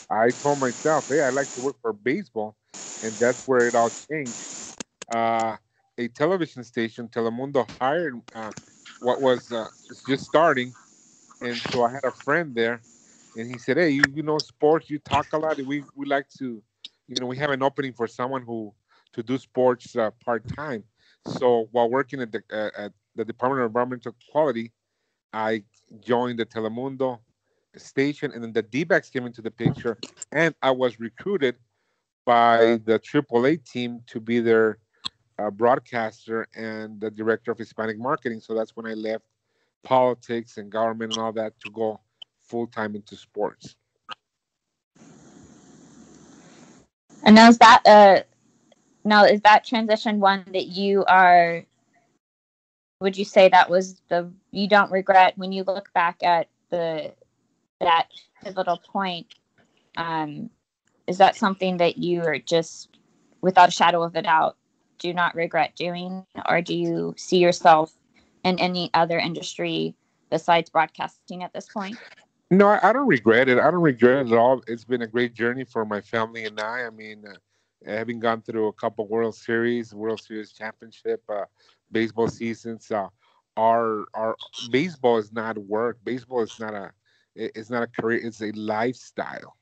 I 0.10 0.32
told 0.32 0.60
myself, 0.60 1.06
hey, 1.10 1.22
I 1.22 1.30
like 1.30 1.54
to 1.54 1.62
work 1.62 1.78
for 1.82 1.94
baseball 1.94 2.56
and 3.02 3.20
that's 3.20 3.44
where 3.46 3.68
it 3.68 3.76
all 3.76 3.92
changed. 4.10 4.40
Uh, 5.12 5.58
a 5.98 6.08
television 6.10 6.64
station, 6.64 7.08
Telemundo, 7.08 7.68
hired 7.80 8.20
uh, 8.34 8.52
what 9.02 9.22
was 9.22 9.52
uh, 9.52 9.68
just 10.08 10.26
starting, 10.26 10.74
and 11.42 11.56
so 11.58 11.84
I 11.84 11.92
had 11.92 12.04
a 12.06 12.12
friend 12.12 12.56
there, 12.56 12.82
and 13.36 13.50
he 13.50 13.58
said, 13.58 13.78
"Hey, 13.78 13.90
you 13.90 14.06
you 14.06 14.24
know 14.24 14.40
sports, 14.40 14.90
you 14.90 15.00
talk 15.00 15.34
a 15.34 15.38
lot. 15.38 15.58
We 15.58 15.86
we 15.96 16.06
like 16.06 16.30
to, 16.40 16.62
you 17.08 17.16
know, 17.20 17.26
we 17.26 17.38
have 17.38 17.50
an 17.50 17.64
opening 17.64 17.94
for 17.94 18.08
someone 18.08 18.44
who 18.44 18.74
to 19.14 19.24
do 19.24 19.38
sports 19.38 19.96
uh, 19.96 20.12
part 20.24 20.48
time. 20.48 20.84
So 21.24 21.68
while 21.72 21.90
working 21.90 22.22
at 22.22 22.32
the 22.32 22.44
uh, 22.52 22.70
at 22.78 22.94
the 23.16 23.26
Department 23.26 23.62
of 23.62 23.68
Environmental 23.68 24.16
Quality, 24.32 24.72
I 25.34 25.64
joined 26.00 26.40
the 26.40 26.46
Telemundo 26.46 27.20
station, 27.76 28.32
and 28.32 28.44
then 28.44 28.54
the 28.54 28.62
D-backs 28.62 29.10
came 29.10 29.26
into 29.26 29.42
the 29.42 29.52
picture, 29.52 29.98
and 30.32 30.54
I 30.62 30.72
was 30.72 31.00
recruited 31.00 31.56
by 32.26 32.80
the 32.86 33.00
AAA 33.00 33.58
team 33.58 34.02
to 34.08 34.20
be 34.20 34.40
their 34.40 34.80
uh, 35.40 35.50
broadcaster 35.50 36.48
and 36.56 37.00
the 37.00 37.10
director 37.12 37.52
of 37.52 37.58
Hispanic 37.58 37.98
marketing. 37.98 38.40
So 38.40 38.54
that's 38.54 38.76
when 38.76 38.86
I 38.86 38.94
left 38.94 39.26
politics 39.84 40.58
and 40.58 40.72
government 40.72 41.12
and 41.12 41.20
all 41.20 41.34
that 41.34 41.60
to 41.60 41.70
go 41.70 42.00
full 42.44 42.68
time 42.68 42.96
into 42.96 43.16
sports. 43.16 43.76
And 47.24 47.36
now 47.36 47.50
is 47.50 47.58
that 47.60 47.82
uh 47.86 48.24
now 49.04 49.26
is 49.26 49.42
that 49.42 49.66
transition 49.66 50.20
one 50.20 50.44
that 50.54 50.68
you 50.68 51.04
are 51.06 51.64
would 53.00 53.18
you 53.18 53.26
say 53.26 53.50
that 53.50 53.70
was 53.70 54.02
the 54.10 54.32
you 54.52 54.68
don't 54.68 54.92
regret 54.92 55.38
when 55.38 55.52
you 55.52 55.64
look 55.64 55.92
back 55.94 56.24
at 56.24 56.48
the 56.70 57.14
that 57.80 58.08
pivotal 58.44 58.78
point 58.78 59.28
um 59.98 60.50
is 61.08 61.18
that 61.18 61.36
something 61.36 61.78
that 61.78 61.98
you 61.98 62.22
are 62.22 62.40
just 62.40 62.98
without 63.42 63.70
a 63.70 63.74
shadow 63.74 64.04
of 64.04 64.16
a 64.16 64.22
doubt 64.22 64.58
do 65.00 65.14
not 65.14 65.36
regret 65.36 65.76
doing 65.76 66.26
or 66.48 66.62
do 66.62 66.74
you 66.74 67.14
see 67.18 67.38
yourself 67.38 67.94
in 68.44 68.58
any 68.60 68.90
other 68.94 69.20
industry 69.20 69.94
besides 70.30 70.70
broadcasting 70.70 71.44
at 71.44 71.54
this 71.54 71.68
point 71.68 71.98
no 72.58 72.68
i, 72.68 72.90
I 72.90 72.94
don't 72.94 73.08
regret 73.08 73.50
it. 73.50 73.60
I 73.60 73.72
don't 73.72 73.82
regret 73.82 74.26
it 74.28 74.32
at 74.32 74.38
all. 74.38 74.62
It's 74.68 74.86
been 74.86 75.02
a 75.02 75.08
great 75.08 75.34
journey 75.34 75.64
for 75.66 75.86
my 75.86 76.02
family 76.02 76.46
and 76.46 76.60
i. 76.60 76.84
I 76.86 76.90
mean 76.90 77.24
uh, 77.28 77.36
having 77.86 78.20
gone 78.20 78.42
through 78.42 78.68
a 78.68 78.74
couple 78.74 79.08
world 79.08 79.36
series 79.36 79.94
world 79.94 80.22
series 80.22 80.54
championship 80.54 81.24
uh, 81.30 81.46
baseball 81.92 82.28
seasons 82.28 82.92
uh, 82.92 83.08
our 83.58 84.06
our 84.14 84.38
baseball 84.72 85.18
is 85.18 85.32
not 85.32 85.58
work. 85.58 85.98
Baseball 86.04 86.42
is 86.42 86.60
not 86.60 86.74
a 86.74 86.92
it's 87.36 87.70
not 87.70 87.84
a 87.84 87.88
career. 87.88 88.20
It's 88.24 88.42
a 88.42 88.52
lifestyle. 88.52 89.56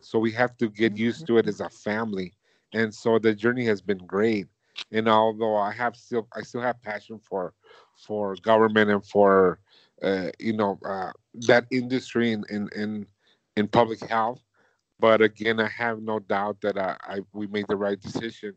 So 0.00 0.18
we 0.18 0.32
have 0.32 0.56
to 0.58 0.68
get 0.68 0.96
used 0.96 1.26
to 1.26 1.38
it 1.38 1.48
as 1.48 1.60
a 1.60 1.68
family. 1.70 2.34
And 2.72 2.94
so 2.94 3.18
the 3.18 3.34
journey 3.34 3.64
has 3.66 3.80
been 3.80 3.98
great. 4.06 4.46
And 4.92 5.08
although 5.08 5.56
i 5.56 5.72
have 5.72 5.96
still 5.96 6.28
i 6.34 6.42
still 6.42 6.60
have 6.62 6.80
passion 6.82 7.18
for 7.18 7.54
for 7.96 8.36
government 8.36 8.90
and 8.90 9.04
for 9.04 9.60
uh, 10.02 10.30
you 10.38 10.52
know 10.52 10.78
uh, 10.84 11.12
that 11.46 11.66
industry 11.70 12.32
in, 12.32 12.44
in 12.50 12.68
in 12.74 13.06
in 13.56 13.68
public 13.68 14.00
health. 14.00 14.42
But 14.98 15.20
again 15.20 15.60
i 15.60 15.68
have 15.68 16.00
no 16.00 16.18
doubt 16.18 16.60
that 16.62 16.78
I, 16.78 16.96
I 17.02 17.20
we 17.32 17.46
made 17.46 17.66
the 17.68 17.76
right 17.76 18.00
decision. 18.00 18.54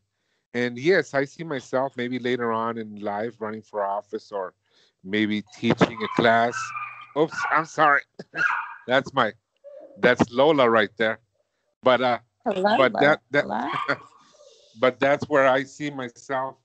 And 0.53 0.77
yes 0.77 1.13
i 1.13 1.25
see 1.25 1.43
myself 1.43 1.93
maybe 1.97 2.19
later 2.19 2.51
on 2.51 2.77
in 2.77 2.95
life 3.01 3.35
running 3.39 3.61
for 3.61 3.85
office 3.85 4.31
or 4.31 4.53
maybe 5.03 5.43
teaching 5.53 5.97
a 6.03 6.21
class. 6.21 6.55
Oops 7.17 7.37
i'm 7.51 7.65
sorry. 7.65 8.01
That's 8.87 9.13
my 9.13 9.33
that's 9.97 10.31
lola 10.31 10.69
right 10.69 10.89
there. 10.97 11.19
But 11.83 12.01
uh 12.01 12.19
Hello, 12.45 12.77
but 12.77 12.93
that 12.99 13.21
that 13.31 13.45
but 14.79 14.99
that's 14.99 15.27
where 15.27 15.47
I 15.47 15.63
see 15.63 15.89
myself 15.89 16.55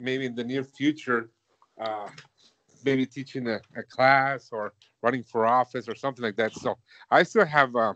maybe 0.00 0.24
in 0.24 0.34
the 0.34 0.42
near 0.42 0.64
future, 0.64 1.30
uh, 1.80 2.08
maybe 2.84 3.06
teaching 3.06 3.48
a, 3.48 3.60
a 3.76 3.82
class 3.82 4.50
or 4.52 4.72
running 5.02 5.22
for 5.22 5.46
office 5.46 5.88
or 5.88 5.94
something 5.94 6.24
like 6.24 6.36
that. 6.36 6.52
So 6.54 6.76
I 7.10 7.22
still 7.22 7.46
have, 7.46 7.74
uh, 7.74 7.94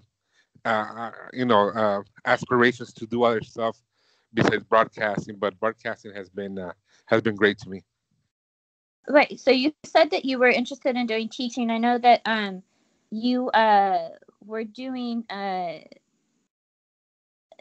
uh, 0.64 1.11
you 1.33 1.45
know, 1.45 1.69
uh, 1.71 2.03
aspirations 2.25 2.93
to 2.95 3.07
do 3.07 3.25
other 3.25 3.43
stuff 3.43 3.76
besides 4.33 4.64
broadcasting. 4.64 5.37
But 5.37 5.59
broadcasting 5.61 6.14
has 6.14 6.29
been 6.29 6.59
uh, 6.59 6.73
has 7.07 7.23
been 7.23 7.37
great 7.37 7.59
to 7.59 7.69
me. 7.69 7.83
Right. 9.09 9.38
So 9.38 9.50
you 9.50 9.73
said 9.85 10.11
that 10.12 10.25
you 10.25 10.38
were 10.38 10.49
interested 10.49 10.97
in 10.97 11.07
doing 11.07 11.29
teaching. 11.29 11.71
I 11.71 11.79
know 11.79 11.99
that 11.99 12.23
um 12.25 12.62
you 13.11 13.49
uh 13.50 14.09
were 14.45 14.64
doing 14.64 15.25
uh 15.31 15.81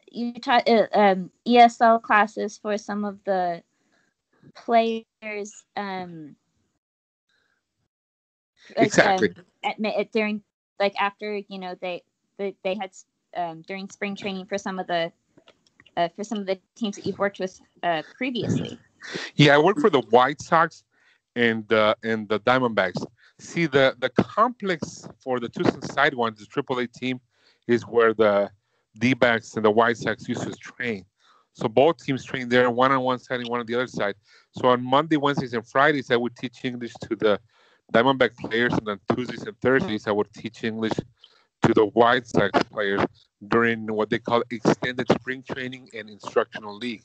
you 0.10 0.34
taught 0.34 0.68
uh, 0.70 0.88
um 0.94 1.32
ESL 1.46 2.02
classes 2.02 2.58
for 2.58 2.78
some 2.78 3.04
of 3.04 3.20
the 3.26 3.62
players 4.56 5.66
um 5.76 6.36
like, 8.78 8.88
Exactly. 8.88 9.30
um, 9.30 9.46
at, 9.64 9.86
at 9.86 10.12
during 10.12 10.42
like 10.80 10.94
after 11.00 11.42
you 11.48 11.60
know 11.60 11.76
they 11.82 12.04
they, 12.38 12.56
they 12.64 12.76
had 12.76 12.92
um 13.36 13.62
during 13.68 13.90
spring 13.90 14.16
training 14.16 14.46
for 14.46 14.58
some 14.58 14.80
of 14.80 14.88
the 14.88 15.12
uh, 15.96 16.10
for 16.16 16.24
some 16.24 16.40
of 16.40 16.46
the 16.46 16.60
teams 16.76 16.96
that 16.96 17.06
you've 17.06 17.20
worked 17.20 17.40
with 17.40 17.60
uh 17.84 18.02
previously. 18.18 18.80
Yeah, 19.36 19.56
I 19.56 19.58
worked 19.58 19.80
for 19.80 19.90
the 19.90 20.02
White 20.02 20.42
Sox 20.42 20.84
and 21.36 21.72
uh, 21.72 21.96
and 22.04 22.28
the 22.28 22.40
Diamondbacks. 22.40 23.06
See, 23.40 23.66
the 23.66 23.96
the 24.00 24.10
complex 24.10 25.08
for 25.24 25.40
the 25.40 25.50
Tucson 25.50 25.82
side 25.82 26.14
ones, 26.14 26.40
the 26.40 26.46
AAA 26.46 26.92
team, 26.92 27.20
is 27.68 27.84
where 27.84 28.14
the 28.14 28.50
D-backs 29.00 29.56
and 29.56 29.66
the 29.66 29.72
White 29.72 29.98
Sox 29.98 30.28
used 30.28 30.44
to 30.44 30.52
train. 30.54 31.06
So 31.54 31.68
both 31.68 32.04
teams 32.04 32.24
train 32.24 32.50
there, 32.50 32.70
one 32.70 32.92
on 32.92 33.02
one 33.02 33.20
side 33.20 33.40
and 33.40 33.50
one 33.50 33.60
on 33.60 33.66
the 33.66 33.76
other 33.76 33.88
side. 33.88 34.16
So 34.52 34.68
on 34.70 34.84
Monday, 34.84 35.18
Wednesdays, 35.18 35.54
and 35.54 35.68
Fridays, 35.68 36.10
I 36.12 36.16
would 36.16 36.36
teach 36.36 36.64
English 36.64 36.94
to 37.02 37.16
the 37.16 37.40
Diamondback 37.94 38.36
players, 38.38 38.74
and 38.74 38.88
on 38.90 39.00
Tuesdays 39.14 39.44
and 39.44 39.60
Thursdays, 39.62 40.08
I 40.08 40.12
would 40.12 40.32
teach 40.34 40.64
English 40.64 40.94
to 41.62 41.74
the 41.74 41.86
White 41.86 42.28
Sox 42.28 42.52
players 42.64 43.02
during 43.48 43.88
what 43.88 44.10
they 44.10 44.20
call 44.20 44.44
extended 44.52 45.08
spring 45.12 45.44
training 45.50 45.90
and 45.94 46.10
instructional 46.10 46.76
league, 46.76 47.04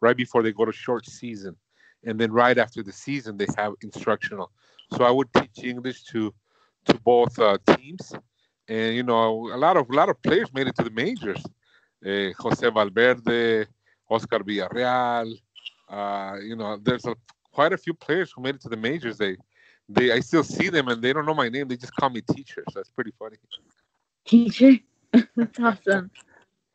right 0.00 0.16
before 0.16 0.42
they 0.42 0.52
go 0.52 0.64
to 0.64 0.72
short 0.72 1.04
season, 1.06 1.56
and 2.04 2.18
then 2.20 2.32
right 2.32 2.56
after 2.56 2.82
the 2.82 2.92
season 2.92 3.36
they 3.36 3.46
have 3.56 3.74
instructional. 3.82 4.50
So 4.96 5.04
I 5.04 5.10
would 5.10 5.28
teach 5.34 5.64
English 5.64 6.04
to 6.12 6.32
to 6.86 6.94
both 7.04 7.38
uh, 7.38 7.58
teams, 7.74 8.14
and 8.68 8.94
you 8.94 9.02
know 9.02 9.50
a 9.52 9.58
lot 9.58 9.76
of 9.76 9.90
a 9.90 9.94
lot 9.94 10.08
of 10.08 10.22
players 10.22 10.52
made 10.54 10.68
it 10.68 10.76
to 10.76 10.84
the 10.84 10.90
majors. 11.04 11.42
Uh, 12.06 12.30
Jose 12.38 12.70
Valverde, 12.70 13.66
Oscar 14.08 14.38
Villarreal, 14.38 15.34
uh, 15.88 16.36
you 16.42 16.56
know, 16.56 16.78
there's 16.82 17.04
a, 17.06 17.16
quite 17.52 17.72
a 17.72 17.78
few 17.78 17.94
players 17.94 18.30
who 18.32 18.42
made 18.42 18.54
it 18.56 18.60
to 18.60 18.68
the 18.68 18.76
majors. 18.76 19.18
They 19.18 19.36
they 19.88 20.12
I 20.12 20.20
still 20.20 20.44
see 20.44 20.68
them 20.68 20.88
and 20.88 21.02
they 21.02 21.12
don't 21.12 21.26
know 21.26 21.34
my 21.34 21.48
name. 21.48 21.68
They 21.68 21.76
just 21.76 21.94
call 21.96 22.10
me 22.10 22.20
teacher. 22.20 22.64
So 22.70 22.80
that's 22.80 22.90
pretty 22.90 23.12
funny. 23.18 23.36
Teacher. 24.26 24.78
That's 25.36 25.58
awesome. 25.58 26.10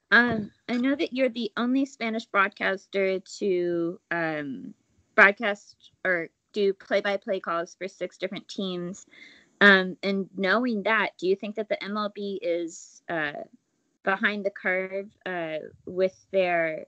Um, 0.09 0.51
I 0.67 0.77
know 0.77 0.95
that 0.95 1.13
you're 1.13 1.29
the 1.29 1.51
only 1.55 1.85
Spanish 1.85 2.25
broadcaster 2.25 3.19
to 3.19 3.99
um, 4.09 4.73
broadcast 5.15 5.91
or 6.03 6.29
do 6.51 6.73
play-by-play 6.73 7.39
calls 7.39 7.75
for 7.75 7.87
six 7.87 8.17
different 8.17 8.47
teams. 8.47 9.05
Um, 9.61 9.97
and 10.03 10.29
knowing 10.35 10.83
that, 10.83 11.11
do 11.17 11.27
you 11.27 11.35
think 11.35 11.55
that 11.55 11.69
the 11.69 11.77
MLB 11.77 12.39
is 12.41 13.01
uh, 13.09 13.43
behind 14.03 14.45
the 14.45 14.51
curve 14.51 15.09
uh, 15.25 15.65
with 15.85 16.15
their 16.31 16.85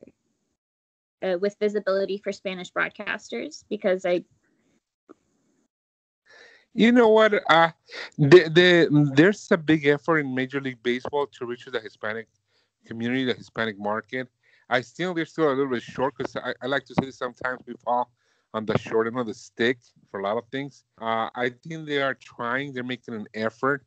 uh, 1.23 1.37
with 1.39 1.55
visibility 1.59 2.17
for 2.17 2.31
Spanish 2.31 2.71
broadcasters? 2.71 3.63
Because 3.69 4.05
I 4.05 4.23
You 6.75 6.91
know 6.91 7.07
what? 7.07 7.33
Uh, 7.49 7.71
the, 8.17 8.49
the, 8.49 9.11
there's 9.15 9.49
a 9.49 9.57
big 9.57 9.87
effort 9.87 10.19
in 10.19 10.35
Major 10.35 10.59
League 10.59 10.83
Baseball 10.83 11.25
to 11.27 11.45
reach 11.45 11.63
the 11.65 11.79
Hispanic 11.79 12.27
community, 12.85 13.23
the 13.23 13.33
Hispanic 13.33 13.79
market. 13.79 14.27
I 14.69 14.81
still 14.81 15.13
they're 15.13 15.25
still 15.25 15.47
a 15.47 15.55
little 15.55 15.69
bit 15.69 15.83
short 15.83 16.15
because 16.17 16.35
I, 16.35 16.53
I 16.61 16.67
like 16.67 16.83
to 16.87 16.95
say 17.01 17.11
sometimes 17.11 17.61
we 17.65 17.75
fall 17.75 18.11
on 18.53 18.65
the 18.65 18.77
short 18.77 19.07
end 19.07 19.17
of 19.17 19.25
the 19.25 19.33
stick 19.33 19.77
for 20.11 20.19
a 20.19 20.23
lot 20.23 20.37
of 20.37 20.43
things. 20.51 20.83
Uh, 20.99 21.29
I 21.33 21.49
think 21.63 21.87
they 21.87 22.01
are 22.01 22.15
trying. 22.15 22.73
They're 22.73 22.83
making 22.83 23.13
an 23.13 23.27
effort, 23.33 23.85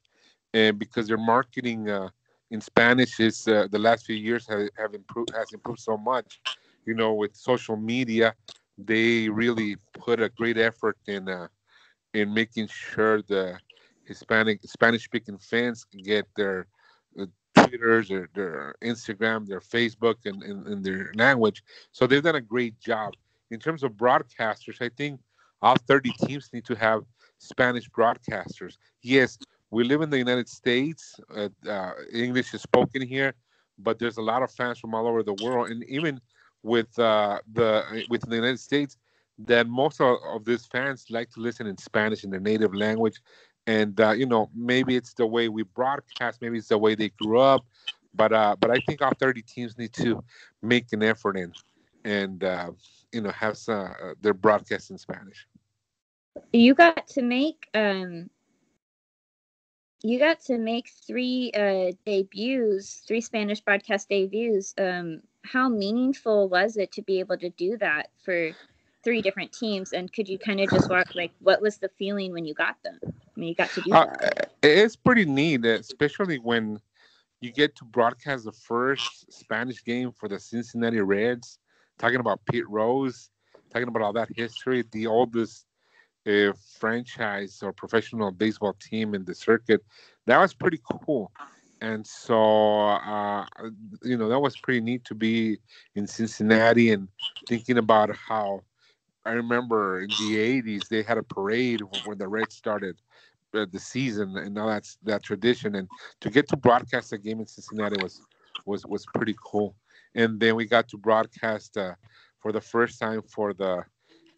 and 0.55 0.79
because 0.79 1.09
their 1.09 1.19
marketing 1.19 1.91
uh, 1.91 2.09
in 2.51 2.61
Spanish 2.63 3.21
is 3.21 3.47
uh, 3.49 3.69
the 3.71 3.79
last 3.79 4.07
few 4.07 4.17
years 4.17 4.47
have, 4.49 4.69
have 4.79 4.95
improved 4.95 5.31
has 5.37 5.53
improved 5.53 5.81
so 5.81 5.99
much. 5.99 6.41
You 6.87 6.95
know, 6.95 7.13
with 7.13 7.37
social 7.37 7.77
media, 7.77 8.35
they 8.79 9.29
really 9.29 9.77
put 9.93 10.23
a 10.23 10.31
great 10.31 10.57
effort 10.57 10.97
in 11.07 11.29
uh, 11.29 11.49
in 12.15 12.33
making 12.33 12.69
sure 12.69 13.23
the 13.23 13.59
Hispanic 14.05 14.61
Spanish 14.65 15.05
speaking 15.05 15.39
fans 15.39 15.85
get 16.05 16.27
their 16.37 16.67
uh, 17.21 17.27
Twitters 17.55 18.11
or 18.11 18.29
their 18.35 18.75
Instagram, 18.83 19.47
their 19.47 19.61
Facebook, 19.61 20.17
and 20.25 20.43
in, 20.43 20.83
their 20.83 21.13
language. 21.15 21.63
So 21.93 22.07
they've 22.07 22.23
done 22.23 22.37
a 22.37 22.41
great 22.41 22.79
job. 22.81 23.15
In 23.51 23.61
terms 23.61 23.83
of 23.83 23.93
broadcasters, 23.93 24.81
I 24.81 24.91
think 24.97 25.21
all 25.63 25.77
30 25.87 26.13
teams 26.27 26.51
need 26.53 26.65
to 26.67 26.75
have 26.75 27.03
Spanish 27.39 27.89
broadcasters. 27.91 28.77
Yes, 29.03 29.39
we 29.71 29.85
live 29.85 30.01
in 30.03 30.11
the 30.11 30.19
United 30.19 30.49
States. 30.49 31.21
Uh, 31.35 31.49
uh, 31.69 31.93
English 32.13 32.55
is 32.55 32.63
spoken 32.63 33.03
here, 33.03 33.35
but 33.79 33.99
there's 33.99 34.17
a 34.17 34.23
lot 34.23 34.43
of 34.43 34.51
fans 34.51 34.79
from 34.79 34.95
all 34.95 35.07
over 35.07 35.23
the 35.23 35.35
world, 35.43 35.71
and 35.71 35.85
even 35.85 36.21
with 36.63 36.99
uh, 36.99 37.39
the 37.53 38.05
within 38.09 38.31
the 38.31 38.37
United 38.37 38.61
States, 38.61 38.97
that 39.39 39.69
most 39.69 40.01
of, 40.01 40.17
of 40.35 40.45
these 40.45 40.67
fans 40.67 41.07
like 41.11 41.31
to 41.31 41.41
listen 41.41 41.67
in 41.67 41.77
Spanish 41.79 42.25
in 42.25 42.31
their 42.31 42.41
native 42.41 42.75
language. 42.75 43.21
And 43.67 44.01
uh, 44.01 44.13
you 44.13 44.27
know, 44.27 44.51
maybe 44.55 44.97
it's 44.97 45.15
the 45.15 45.27
way 45.27 45.49
we 45.49 45.63
broadcast, 45.63 46.41
maybe 46.41 46.59
it's 46.59 46.69
the 46.69 46.79
way 46.79 46.95
they 46.95 47.11
grew 47.21 47.39
up, 47.39 47.65
but 48.15 48.33
uh, 48.33 48.57
but 48.59 48.71
I 48.71 48.81
think 48.87 49.03
all 49.03 49.13
30 49.19 49.43
teams 49.43 49.77
need 49.79 49.93
to 49.95 50.25
make 50.63 50.87
an 50.93 51.03
effort 51.03 51.37
and 51.37 51.55
and 52.05 52.43
uh, 52.45 52.71
you 53.13 53.21
know 53.21 53.31
have 53.31 53.59
some, 53.59 53.87
uh, 54.03 54.15
their 54.21 54.35
broadcast 54.35 54.91
in 54.91 54.99
Spanish. 54.99 55.47
you 56.53 56.75
got 56.75 57.07
to 57.07 57.23
make 57.23 57.69
um 57.75 58.31
you 60.03 60.19
got 60.19 60.41
to 60.41 60.59
make 60.59 60.89
three 61.07 61.51
uh 61.55 61.93
debuts 62.07 63.03
three 63.07 63.21
spanish 63.21 63.61
broadcast 63.61 64.09
debuts 64.09 64.75
um 64.79 65.21
how 65.45 65.69
meaningful 65.69 66.49
was 66.49 66.77
it 66.77 66.93
to 66.93 67.03
be 67.03 67.19
able 67.21 67.37
to 67.37 67.51
do 67.51 67.77
that 67.77 68.11
for 68.25 68.53
three 69.05 69.23
different 69.23 69.53
teams 69.53 69.93
and 69.93 70.13
could 70.13 70.29
you 70.29 70.39
kind 70.39 70.61
of 70.61 70.71
just 70.71 70.91
walk 70.91 71.15
like 71.15 71.31
what 71.41 71.61
was 71.61 71.79
the 71.79 71.89
feeling 71.99 72.33
when 72.33 72.45
you 72.45 72.55
got 72.55 72.77
them 72.83 72.99
when 73.35 73.47
you 73.47 73.55
got 73.55 73.71
to 73.71 73.81
do 73.83 73.93
Uh, 73.93 74.07
that 74.21 74.51
it's 74.63 74.97
pretty 74.97 75.25
neat, 75.25 75.65
especially 75.65 76.39
when 76.39 76.81
you 77.41 77.53
get 77.53 77.77
to 77.77 77.85
broadcast 77.85 78.45
the 78.45 78.53
first 78.53 79.33
Spanish 79.33 79.85
game 79.85 80.11
for 80.13 80.29
the 80.29 80.41
Cincinnati 80.41 81.01
Reds, 81.01 81.59
talking 81.99 82.19
about 82.19 82.41
Pete 82.51 82.69
Rose, 82.69 83.31
talking 83.71 83.89
about 83.89 84.03
all 84.03 84.13
that 84.15 84.29
history, 84.35 84.85
the 84.91 85.07
oldest 85.07 85.67
uh, 86.27 86.53
franchise 86.79 87.61
or 87.63 87.73
professional 87.73 88.31
baseball 88.33 88.77
team 88.81 89.15
in 89.15 89.25
the 89.25 89.35
circuit. 89.35 89.85
That 90.27 90.39
was 90.39 90.53
pretty 90.53 90.81
cool. 90.85 91.31
and 91.81 92.05
so 92.05 92.89
uh, 92.89 93.47
you 94.03 94.17
know 94.17 94.29
that 94.29 94.41
was 94.41 94.57
pretty 94.57 94.81
neat 94.81 95.05
to 95.05 95.15
be 95.15 95.59
in 95.95 96.07
Cincinnati 96.07 96.91
and 96.91 97.09
thinking 97.49 97.79
about 97.79 98.15
how 98.17 98.63
I 99.29 99.33
remember 99.33 100.01
in 100.01 100.09
the 100.09 100.37
'80s 100.37 100.89
they 100.89 101.03
had 101.03 101.19
a 101.19 101.23
parade 101.23 101.83
when 102.07 102.17
the 102.17 102.27
Reds 102.27 102.55
started 102.55 102.97
uh, 103.53 103.67
the 103.71 103.79
season, 103.79 104.39
and 104.39 104.55
now 104.55 104.67
that's 104.67 104.97
that 105.03 105.23
tradition. 105.23 105.75
And 105.75 105.87
to 106.23 106.31
get 106.31 106.49
to 106.49 106.57
broadcast 106.57 107.13
a 107.13 107.19
game 107.19 107.41
in 107.41 107.47
Cincinnati 107.47 108.03
was 108.03 108.23
was 108.65 108.87
was 108.87 109.05
pretty 109.15 109.37
cool. 109.45 109.77
And 110.15 110.41
then 110.41 110.57
we 110.57 110.65
got 110.65 110.89
to 110.89 110.97
broadcast 110.97 111.77
uh, 111.77 111.95
for 112.41 112.53
the 112.53 112.61
first 112.63 112.99
time 112.99 113.21
for 113.21 113.53
the 113.53 113.85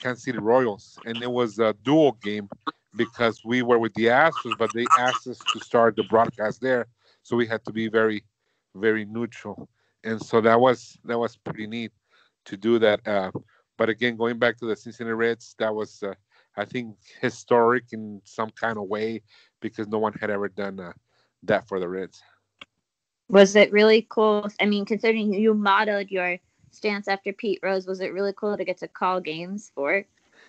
Kansas 0.00 0.24
City 0.24 0.38
Royals, 0.38 0.98
and 1.06 1.22
it 1.22 1.30
was 1.30 1.60
a 1.60 1.72
dual 1.84 2.18
game 2.20 2.48
because 2.96 3.42
we 3.44 3.62
were 3.62 3.78
with 3.78 3.94
the 3.94 4.06
Astros, 4.06 4.58
but 4.58 4.72
they 4.74 4.86
asked 4.98 5.28
us 5.28 5.38
to 5.52 5.60
start 5.60 5.94
the 5.94 6.02
broadcast 6.10 6.60
there, 6.60 6.86
so 7.22 7.36
we 7.36 7.46
had 7.46 7.64
to 7.66 7.72
be 7.72 7.86
very, 7.88 8.24
very 8.74 9.04
neutral. 9.04 9.68
And 10.02 10.20
so 10.20 10.40
that 10.40 10.58
was 10.60 10.98
that 11.04 11.18
was 11.18 11.36
pretty 11.36 11.68
neat 11.68 11.92
to 12.46 12.56
do 12.56 12.80
that. 12.80 13.06
Uh, 13.06 13.30
but 13.80 13.88
again, 13.88 14.14
going 14.14 14.38
back 14.38 14.58
to 14.58 14.66
the 14.66 14.76
Cincinnati 14.76 15.14
Reds, 15.14 15.54
that 15.58 15.74
was 15.74 16.02
uh, 16.02 16.12
I 16.54 16.66
think 16.66 16.96
historic 17.22 17.84
in 17.92 18.20
some 18.24 18.50
kind 18.50 18.76
of 18.76 18.84
way 18.88 19.22
because 19.62 19.88
no 19.88 19.98
one 19.98 20.12
had 20.12 20.28
ever 20.28 20.50
done 20.50 20.78
uh, 20.78 20.92
that 21.44 21.66
for 21.66 21.80
the 21.80 21.88
Reds. 21.88 22.22
Was 23.30 23.56
it 23.56 23.72
really 23.72 24.06
cool? 24.10 24.46
I 24.60 24.66
mean, 24.66 24.84
considering 24.84 25.32
you 25.32 25.54
modeled 25.54 26.10
your 26.10 26.36
stance 26.72 27.08
after 27.08 27.32
Pete 27.32 27.60
Rose, 27.62 27.86
was 27.86 28.00
it 28.00 28.12
really 28.12 28.34
cool 28.36 28.54
to 28.54 28.64
get 28.66 28.76
to 28.80 28.88
call 28.88 29.18
games 29.18 29.72
for? 29.74 30.04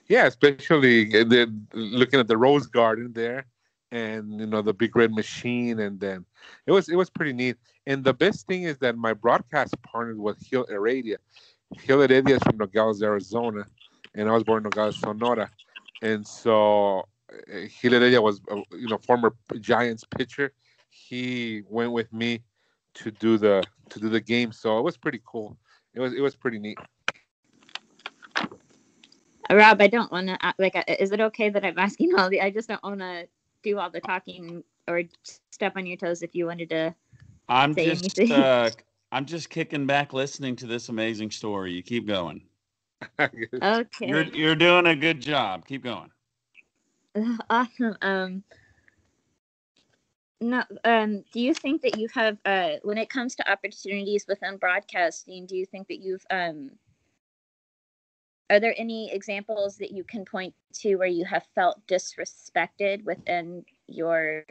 Yeah, 0.09 0.25
especially 0.25 1.05
the, 1.05 1.53
looking 1.71 2.19
at 2.19 2.27
the 2.27 2.37
Rose 2.37 2.67
Garden 2.67 3.13
there, 3.13 3.45
and 3.93 4.41
you 4.41 4.45
know 4.45 4.61
the 4.61 4.73
big 4.73 4.93
red 4.93 5.13
machine, 5.13 5.79
and 5.79 5.97
then 6.01 6.25
it 6.65 6.73
was 6.73 6.89
it 6.89 6.97
was 6.97 7.09
pretty 7.09 7.31
neat. 7.31 7.55
And 7.87 8.03
the 8.03 8.13
best 8.13 8.45
thing 8.45 8.63
is 8.63 8.77
that 8.79 8.97
my 8.97 9.13
broadcast 9.13 9.81
partner 9.83 10.17
was 10.17 10.37
Gil 10.39 10.65
Heredia. 10.67 11.15
Gil 11.85 12.01
Heredia 12.01 12.35
is 12.35 12.43
from 12.43 12.57
Nogales, 12.57 13.01
Arizona, 13.01 13.65
and 14.15 14.29
I 14.29 14.33
was 14.33 14.43
born 14.43 14.57
in 14.57 14.63
Nogales, 14.63 14.99
Sonora. 14.99 15.49
And 16.01 16.25
so 16.27 17.07
uh, 17.31 17.67
Gil 17.81 17.93
Heredia 17.93 18.21
was, 18.21 18.41
uh, 18.51 18.61
you 18.71 18.87
know, 18.87 18.97
former 18.97 19.33
Giants 19.59 20.03
pitcher. 20.03 20.51
He 20.89 21.63
went 21.69 21.91
with 21.91 22.11
me 22.11 22.43
to 22.95 23.11
do 23.11 23.37
the 23.37 23.63
to 23.89 23.99
do 23.99 24.09
the 24.09 24.19
game, 24.19 24.51
so 24.51 24.77
it 24.77 24.81
was 24.81 24.97
pretty 24.97 25.21
cool. 25.25 25.57
It 25.93 25.99
was 25.99 26.13
it 26.13 26.21
was 26.21 26.35
pretty 26.35 26.59
neat. 26.59 26.77
Uh, 29.49 29.55
Rob, 29.55 29.81
I 29.81 29.87
don't 29.87 30.11
want 30.11 30.27
to 30.27 30.37
like. 30.59 30.75
Is 30.99 31.11
it 31.11 31.21
okay 31.21 31.49
that 31.49 31.63
I'm 31.63 31.79
asking 31.79 32.15
all 32.15 32.29
the? 32.29 32.41
I 32.41 32.49
just 32.49 32.67
don't 32.67 32.83
want 32.83 32.99
to 32.99 33.27
do 33.63 33.79
all 33.79 33.89
the 33.89 34.01
talking 34.01 34.63
or 34.87 35.03
step 35.51 35.73
on 35.75 35.85
your 35.85 35.97
toes. 35.97 36.21
If 36.21 36.35
you 36.35 36.47
wanted 36.47 36.69
to, 36.69 36.95
I'm 37.47 37.75
just 37.75 38.19
uh, 38.19 38.69
I'm 39.11 39.25
just 39.25 39.49
kicking 39.49 39.85
back 39.85 40.13
listening 40.13 40.55
to 40.57 40.67
this 40.67 40.89
amazing 40.89 41.31
story. 41.31 41.73
You 41.73 41.83
keep 41.83 42.07
going. 42.07 42.43
okay. 43.19 44.07
You're 44.07 44.23
you're 44.23 44.55
doing 44.55 44.85
a 44.85 44.95
good 44.95 45.19
job. 45.19 45.65
Keep 45.67 45.83
going. 45.83 46.11
Awesome. 47.49 47.97
Um 48.01 48.43
no 50.39 50.63
um 50.85 51.23
do 51.33 51.41
you 51.41 51.53
think 51.53 51.81
that 51.81 51.97
you 51.97 52.07
have 52.13 52.37
uh 52.45 52.77
when 52.83 52.97
it 52.97 53.09
comes 53.09 53.35
to 53.35 53.51
opportunities 53.51 54.25
within 54.27 54.57
broadcasting, 54.57 55.45
do 55.45 55.57
you 55.57 55.65
think 55.65 55.87
that 55.89 55.99
you've 55.99 56.25
um 56.31 56.71
are 58.49 58.59
there 58.59 58.75
any 58.77 59.11
examples 59.13 59.77
that 59.77 59.91
you 59.91 60.03
can 60.03 60.25
point 60.25 60.53
to 60.73 60.95
where 60.95 61.07
you 61.07 61.25
have 61.25 61.45
felt 61.55 61.85
disrespected 61.87 63.03
within 63.03 63.63
your 63.87 64.45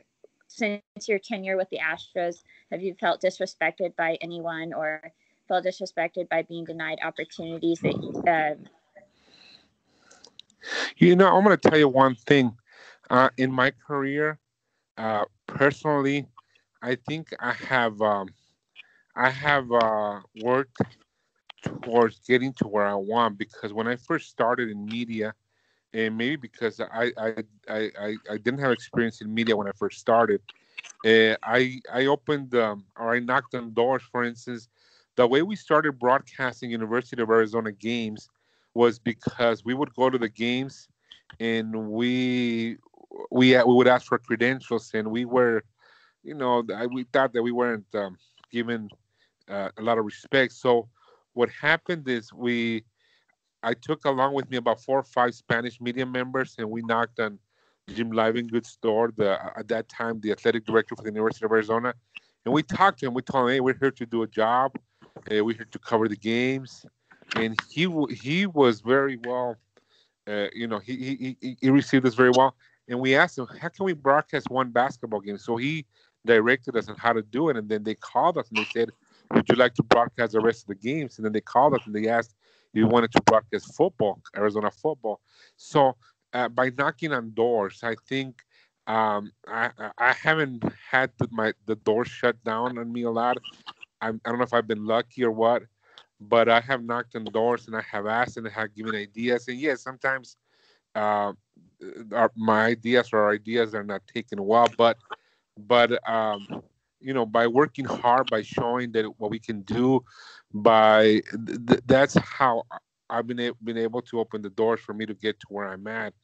since 0.51 0.83
your 1.09 1.19
tenure 1.19 1.57
with 1.57 1.71
the 1.71 1.79
Astros? 1.79 2.43
Have 2.71 2.83
you 2.83 2.95
felt 2.95 3.23
disrespected 3.23 3.97
by 3.97 4.19
anyone 4.21 4.73
or 4.73 5.13
felt 5.49 5.65
disrespected 5.65 6.29
by 6.29 6.43
being 6.43 6.65
denied 6.65 6.99
opportunities 7.03 7.81
that 7.81 7.95
uh, 8.29 8.55
you 10.97 11.17
know 11.17 11.27
i'm 11.35 11.43
going 11.43 11.57
to 11.59 11.69
tell 11.69 11.79
you 11.79 11.89
one 11.89 12.15
thing 12.15 12.55
uh, 13.11 13.29
in 13.37 13.51
my 13.51 13.73
career 13.87 14.39
uh, 14.99 15.25
personally 15.49 16.27
i 16.83 16.95
think 17.09 17.35
i 17.41 17.53
have 17.53 18.01
um, 18.01 18.29
i 19.17 19.29
have 19.29 19.71
uh, 19.73 20.21
worked 20.43 20.81
towards 21.83 22.21
getting 22.21 22.53
to 22.53 22.69
where 22.69 22.87
i 22.87 22.95
want 22.95 23.37
because 23.37 23.73
when 23.73 23.89
i 23.89 23.97
first 23.97 24.29
started 24.29 24.71
in 24.71 24.85
media 24.85 25.35
and 25.95 26.17
maybe 26.17 26.37
because 26.37 26.81
I 26.81 27.13
I, 27.19 27.35
I, 27.69 27.81
I 28.19 28.27
didn't 28.27 28.49
have 28.49 28.61
experience 28.61 29.11
in 29.11 29.25
media 29.25 29.49
when 29.49 29.63
I 29.63 29.67
first 29.69 29.95
started. 29.95 30.41
Uh, 31.05 31.35
I 31.43 31.81
I 31.93 32.07
opened 32.07 32.55
um, 32.55 32.85
or 32.97 33.15
I 33.15 33.19
knocked 33.21 33.55
on 33.55 33.73
doors, 33.75 34.03
for 34.11 34.25
instance, 34.25 34.69
the 35.17 35.27
way 35.27 35.43
we 35.43 35.57
started 35.57 35.99
broadcasting 35.99 36.71
University 36.71 37.23
of 37.23 37.31
Arizona 37.31 37.73
games 37.73 38.31
was 38.75 38.99
because 38.99 39.65
we 39.65 39.75
would 39.75 39.95
go 39.95 40.11
to 40.11 40.19
the 40.19 40.29
games 40.29 40.89
and 41.39 41.91
we 41.91 42.77
we 43.31 43.57
we 43.57 43.75
would 43.75 43.89
ask 43.89 44.07
for 44.07 44.19
credentials 44.19 44.93
and 44.95 45.11
we 45.11 45.25
were 45.25 45.63
you 46.23 46.35
know 46.35 46.63
we 46.93 47.05
thought 47.05 47.33
that 47.33 47.43
we 47.43 47.53
weren't 47.53 47.87
um, 47.95 48.17
given 48.51 48.89
uh, 49.49 49.71
a 49.77 49.83
lot 49.83 49.99
of 49.99 50.05
respect 50.05 50.53
so 50.53 50.89
what 51.33 51.49
happened 51.51 52.09
is 52.09 52.33
we 52.33 52.85
i 53.63 53.75
took 53.75 54.05
along 54.05 54.35
with 54.35 54.51
me 54.51 54.57
about 54.57 54.81
four 54.81 54.99
or 54.99 55.05
five 55.05 55.35
spanish 55.35 55.81
media 55.81 56.07
members 56.07 56.55
and 56.59 56.69
we 56.69 56.83
knocked 56.83 57.19
on 57.21 57.39
jim 57.89 58.11
livengood's 58.11 58.77
door 58.83 59.13
the 59.17 59.39
at 59.57 59.69
that 59.69 59.89
time 59.89 60.21
the 60.21 60.33
athletic 60.33 60.65
director 60.65 60.95
for 60.97 61.03
the 61.03 61.11
university 61.11 61.45
of 61.45 61.51
arizona 61.53 61.93
and 62.45 62.55
we 62.55 62.63
talked 62.63 63.01
to 63.01 63.07
him 63.07 63.15
we 63.15 63.23
told 63.23 63.49
him 63.49 63.55
hey 63.55 63.61
we're 63.61 63.79
here 63.79 63.91
to 63.91 64.07
do 64.07 64.23
a 64.23 64.27
job 64.27 64.73
uh, 65.31 65.45
we 65.45 65.55
had 65.55 65.71
to 65.73 65.79
cover 65.79 66.09
the 66.09 66.17
games, 66.17 66.87
and 67.37 67.57
he 67.69 67.89
he 68.11 68.47
was 68.47 68.81
very 68.81 69.17
well. 69.17 69.57
Uh, 70.27 70.47
you 70.55 70.67
know, 70.67 70.79
he, 70.79 71.37
he 71.41 71.57
he 71.61 71.71
received 71.71 72.07
us 72.07 72.15
very 72.15 72.31
well, 72.31 72.55
and 72.89 72.99
we 73.01 73.15
asked 73.17 73.39
him, 73.39 73.47
"How 73.61 73.69
can 73.69 73.85
we 73.85 73.93
broadcast 73.93 74.51
one 74.51 74.71
basketball 74.71 75.21
game?" 75.21 75.39
So 75.39 75.57
he 75.57 75.87
directed 76.27 76.77
us 76.77 76.89
on 76.89 76.97
how 76.97 77.13
to 77.13 77.23
do 77.23 77.49
it, 77.49 77.57
and 77.57 77.69
then 77.69 77.83
they 77.83 77.95
called 77.95 78.39
us 78.39 78.49
and 78.51 78.59
they 78.59 78.65
said, 78.65 78.91
"Would 79.33 79.49
you 79.49 79.57
like 79.57 79.75
to 79.75 79.83
broadcast 79.83 80.33
the 80.33 80.41
rest 80.41 80.63
of 80.63 80.69
the 80.69 80.75
games?" 80.75 81.19
And 81.19 81.25
then 81.25 81.33
they 81.33 81.41
called 81.41 81.75
us 81.75 81.83
and 81.87 81.95
they 81.95 82.09
asked 82.09 82.35
we 82.75 82.85
wanted 82.85 83.13
to 83.13 83.23
practice 83.23 83.65
football, 83.65 84.21
Arizona 84.37 84.71
football. 84.71 85.21
So 85.57 85.97
uh, 86.33 86.49
by 86.49 86.71
knocking 86.77 87.13
on 87.13 87.33
doors, 87.35 87.81
I 87.83 87.97
think 88.09 88.43
um, 88.87 89.33
I 89.47 89.71
I 89.99 90.13
haven't 90.13 90.65
had 90.91 91.11
the, 91.19 91.29
my 91.31 91.53
the 91.67 91.77
door 91.77 92.05
shut 92.05 92.43
down 92.45 92.79
on 92.79 92.93
me 92.93 93.03
a 93.03 93.11
lot. 93.11 93.39
I'm, 94.01 94.21
I 94.25 94.31
don't 94.31 94.39
know 94.39 94.45
if 94.45 94.55
I've 94.55 94.67
been 94.67 94.87
lucky 94.87 95.25
or 95.25 95.31
what, 95.31 95.63
but 96.21 96.49
I 96.49 96.61
have 96.61 96.83
knocked 96.83 97.17
on 97.17 97.25
doors 97.25 97.67
and 97.67 97.77
I 97.77 97.83
have 97.83 98.07
asked 98.07 98.37
and 98.37 98.47
I 98.47 98.51
have 98.51 98.75
given 98.75 98.95
ideas. 98.95 99.49
And 99.49 99.59
yes, 99.59 99.83
sometimes 99.83 100.37
uh, 100.95 101.33
our, 102.13 102.33
my 102.37 102.65
ideas 102.65 103.11
or 103.13 103.31
ideas 103.31 103.75
are 103.75 103.85
not 103.85 104.07
taken 104.07 104.45
well, 104.45 104.67
but 104.77 104.97
but 105.59 106.09
um, 106.09 106.47
you 107.01 107.15
know, 107.15 107.27
by 107.27 107.47
working 107.47 107.85
hard, 107.85 108.29
by 108.31 108.43
showing 108.43 108.93
that 108.93 109.07
what 109.19 109.31
we 109.31 109.39
can 109.39 109.63
do, 109.63 110.05
by 110.53 111.23
th- 111.47 111.81
that's 111.87 112.17
how 112.17 112.65
I've 113.09 113.27
been 113.27 113.41
a- 113.41 113.55
been 113.63 113.79
able 113.79 114.03
to 114.03 114.21
open 114.21 114.43
the 114.43 114.51
doors 114.51 114.81
for 114.81 114.95
me 114.95 115.07
to 115.07 115.15
get 115.15 115.39
to 115.41 115.47
where 115.49 115.69
I'm 115.69 115.87
at. 115.87 116.15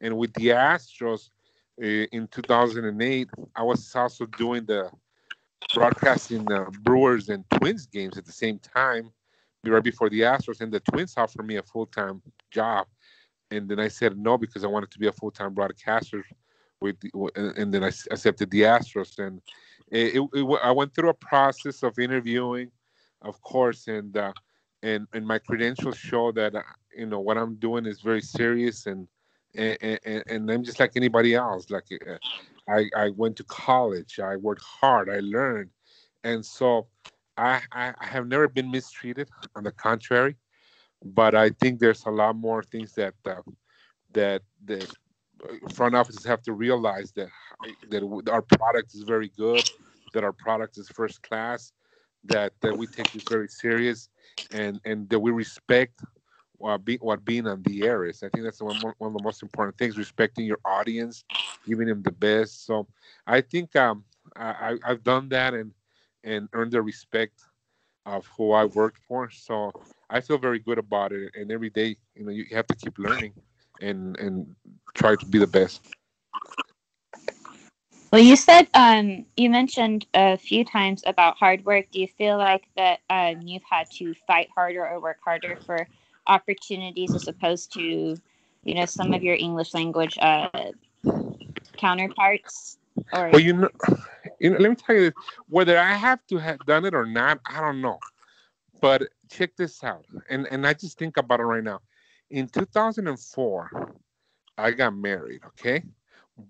And 0.00 0.16
with 0.16 0.32
the 0.34 0.48
Astros 0.48 1.30
uh, 1.82 2.06
in 2.12 2.28
2008, 2.28 3.28
I 3.54 3.62
was 3.62 3.94
also 3.94 4.26
doing 4.26 4.64
the 4.64 4.90
broadcasting 5.74 6.44
the 6.44 6.66
Brewers 6.82 7.28
and 7.28 7.44
Twins 7.50 7.86
games 7.86 8.16
at 8.16 8.24
the 8.24 8.32
same 8.32 8.58
time, 8.58 9.10
right 9.64 9.82
before 9.82 10.08
the 10.08 10.20
Astros, 10.20 10.60
and 10.60 10.72
the 10.72 10.80
Twins 10.80 11.14
offered 11.16 11.46
me 11.46 11.56
a 11.56 11.62
full 11.62 11.86
time 11.86 12.22
job, 12.50 12.86
and 13.50 13.68
then 13.68 13.80
I 13.80 13.88
said 13.88 14.16
no 14.16 14.38
because 14.38 14.64
I 14.64 14.68
wanted 14.68 14.90
to 14.92 14.98
be 14.98 15.08
a 15.08 15.12
full 15.12 15.30
time 15.30 15.54
broadcaster. 15.54 16.24
With 16.78 17.00
the, 17.00 17.10
and 17.56 17.72
then 17.72 17.82
I 17.82 17.86
accepted 18.10 18.50
the 18.50 18.62
Astros, 18.62 19.18
and 19.18 19.40
it, 19.90 20.16
it, 20.16 20.28
it, 20.34 20.58
I 20.62 20.70
went 20.70 20.94
through 20.94 21.08
a 21.08 21.14
process 21.14 21.82
of 21.82 21.98
interviewing, 21.98 22.70
of 23.26 23.40
course, 23.42 23.88
and 23.88 24.16
uh, 24.16 24.32
and 24.82 25.06
and 25.12 25.26
my 25.26 25.38
credentials 25.38 25.96
show 25.98 26.32
that 26.32 26.54
uh, 26.54 26.62
you 26.96 27.06
know 27.06 27.20
what 27.20 27.36
I'm 27.36 27.56
doing 27.56 27.86
is 27.86 28.00
very 28.00 28.22
serious 28.22 28.86
and 28.86 29.08
and, 29.54 29.98
and, 30.04 30.22
and 30.26 30.50
I'm 30.50 30.64
just 30.64 30.80
like 30.80 30.92
anybody 30.96 31.34
else. 31.34 31.70
Like 31.70 31.86
uh, 31.92 32.16
I, 32.68 32.88
I 32.96 33.10
went 33.10 33.36
to 33.36 33.44
college. 33.44 34.20
I 34.20 34.36
worked 34.36 34.62
hard. 34.62 35.08
I 35.10 35.20
learned, 35.20 35.70
and 36.24 36.44
so 36.44 36.86
I, 37.36 37.60
I, 37.72 37.94
have 38.00 38.26
never 38.26 38.48
been 38.48 38.70
mistreated. 38.70 39.28
On 39.54 39.64
the 39.64 39.72
contrary, 39.72 40.36
but 41.04 41.34
I 41.34 41.50
think 41.50 41.80
there's 41.80 42.04
a 42.06 42.10
lot 42.10 42.36
more 42.36 42.62
things 42.62 42.92
that 42.94 43.14
uh, 43.24 43.42
that 44.12 44.42
the 44.64 44.86
front 45.74 45.94
offices 45.94 46.24
have 46.24 46.42
to 46.42 46.52
realize 46.52 47.12
that 47.12 47.28
that 47.90 48.02
our 48.30 48.42
product 48.42 48.94
is 48.94 49.02
very 49.02 49.30
good, 49.36 49.68
that 50.12 50.24
our 50.24 50.32
product 50.32 50.78
is 50.78 50.88
first 50.88 51.22
class, 51.22 51.72
that 52.28 52.52
that 52.60 52.76
we 52.76 52.86
take 52.86 53.12
this 53.12 53.24
very 53.24 53.48
serious, 53.48 54.08
and 54.50 54.80
and 54.84 55.08
that 55.10 55.20
we 55.20 55.30
respect 55.30 56.02
what, 56.58 56.84
be, 56.84 56.96
what 56.96 57.24
being 57.24 57.46
on 57.46 57.62
the 57.62 57.84
air 57.84 58.04
is. 58.04 58.22
I 58.22 58.28
think 58.28 58.44
that's 58.44 58.60
one, 58.62 58.80
one 58.80 58.94
of 59.00 59.12
the 59.12 59.20
most 59.20 59.42
important 59.42 59.76
things, 59.78 59.98
respecting 59.98 60.44
your 60.46 60.58
audience, 60.64 61.24
giving 61.64 61.86
them 61.88 62.02
the 62.02 62.12
best. 62.12 62.66
So 62.66 62.86
I 63.26 63.40
think 63.40 63.74
um, 63.76 64.04
I, 64.36 64.76
I've 64.84 65.02
done 65.02 65.28
that 65.30 65.54
and 65.54 65.72
and 66.24 66.48
earned 66.52 66.72
the 66.72 66.82
respect 66.82 67.42
of 68.06 68.26
who 68.36 68.52
I 68.52 68.64
worked 68.64 68.98
for. 68.98 69.30
So 69.30 69.74
I 70.10 70.20
feel 70.20 70.38
very 70.38 70.58
good 70.58 70.78
about 70.78 71.12
it. 71.12 71.32
And 71.34 71.50
every 71.50 71.70
day, 71.70 71.96
you 72.14 72.24
know, 72.24 72.30
you 72.32 72.46
have 72.52 72.66
to 72.68 72.74
keep 72.74 72.98
learning 72.98 73.34
and 73.80 74.18
and 74.18 74.54
try 74.94 75.16
to 75.16 75.26
be 75.26 75.38
the 75.38 75.46
best. 75.46 75.82
Well, 78.12 78.22
you 78.22 78.36
said 78.36 78.68
um, 78.74 79.26
you 79.36 79.50
mentioned 79.50 80.06
a 80.14 80.36
few 80.36 80.64
times 80.64 81.02
about 81.06 81.36
hard 81.36 81.64
work. 81.64 81.86
Do 81.90 82.00
you 82.00 82.08
feel 82.08 82.38
like 82.38 82.68
that 82.76 83.00
um, 83.10 83.42
you've 83.42 83.64
had 83.68 83.90
to 83.92 84.14
fight 84.26 84.48
harder 84.54 84.86
or 84.86 85.00
work 85.00 85.18
harder 85.24 85.56
for 85.66 85.88
opportunities 86.26 87.14
as 87.14 87.28
opposed 87.28 87.72
to, 87.74 88.16
you 88.64 88.74
know, 88.74 88.86
some 88.86 89.12
of 89.12 89.22
your 89.22 89.34
English 89.34 89.74
language 89.74 90.16
uh, 90.20 90.48
counterparts? 91.76 92.78
Or 93.12 93.30
Well, 93.32 93.40
you 93.40 93.52
know, 93.54 93.68
you 94.40 94.50
know, 94.50 94.58
let 94.58 94.70
me 94.70 94.76
tell 94.76 94.96
you, 94.96 95.10
this. 95.10 95.14
whether 95.48 95.78
I 95.78 95.94
have 95.94 96.24
to 96.28 96.38
have 96.38 96.64
done 96.64 96.84
it 96.84 96.94
or 96.94 97.06
not, 97.06 97.40
I 97.44 97.60
don't 97.60 97.80
know. 97.80 97.98
But 98.80 99.02
check 99.30 99.56
this 99.56 99.82
out, 99.82 100.04
and 100.30 100.46
and 100.50 100.66
I 100.66 100.74
just 100.74 100.98
think 100.98 101.16
about 101.16 101.40
it 101.40 101.44
right 101.44 101.64
now. 101.64 101.80
In 102.30 102.46
2004, 102.48 103.92
I 104.58 104.70
got 104.70 104.94
married. 104.94 105.40
Okay, 105.48 105.82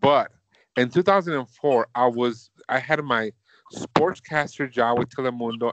but 0.01 0.31
in 0.77 0.91
2004, 0.91 1.89
I 1.95 2.07
was 2.07 2.51
I 2.69 2.79
had 2.79 3.03
my 3.03 3.33
sportscaster 3.75 4.71
job 4.71 4.99
with 4.99 5.09
Telemundo, 5.11 5.73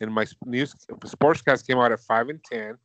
and 0.00 0.12
my 0.12 0.26
news 0.44 0.74
sportscast 1.04 1.66
came 1.66 1.78
out 1.78 1.92
at 1.92 2.00
five 2.00 2.28
and 2.28 2.42
ten. 2.44 2.76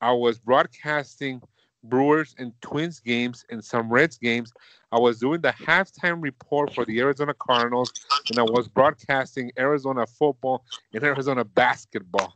I 0.00 0.12
was 0.12 0.38
broadcasting 0.38 1.40
Brewers 1.84 2.34
and 2.38 2.52
Twins 2.62 3.00
games 3.00 3.44
and 3.50 3.62
some 3.62 3.90
Reds 3.90 4.16
games. 4.18 4.52
I 4.90 4.98
was 4.98 5.18
doing 5.18 5.40
the 5.40 5.52
halftime 5.52 6.22
report 6.22 6.74
for 6.74 6.84
the 6.84 7.00
Arizona 7.00 7.34
Cardinals, 7.34 7.92
and 8.30 8.38
I 8.38 8.42
was 8.42 8.68
broadcasting 8.68 9.52
Arizona 9.58 10.06
football 10.06 10.64
and 10.94 11.04
Arizona 11.04 11.44
basketball. 11.44 12.34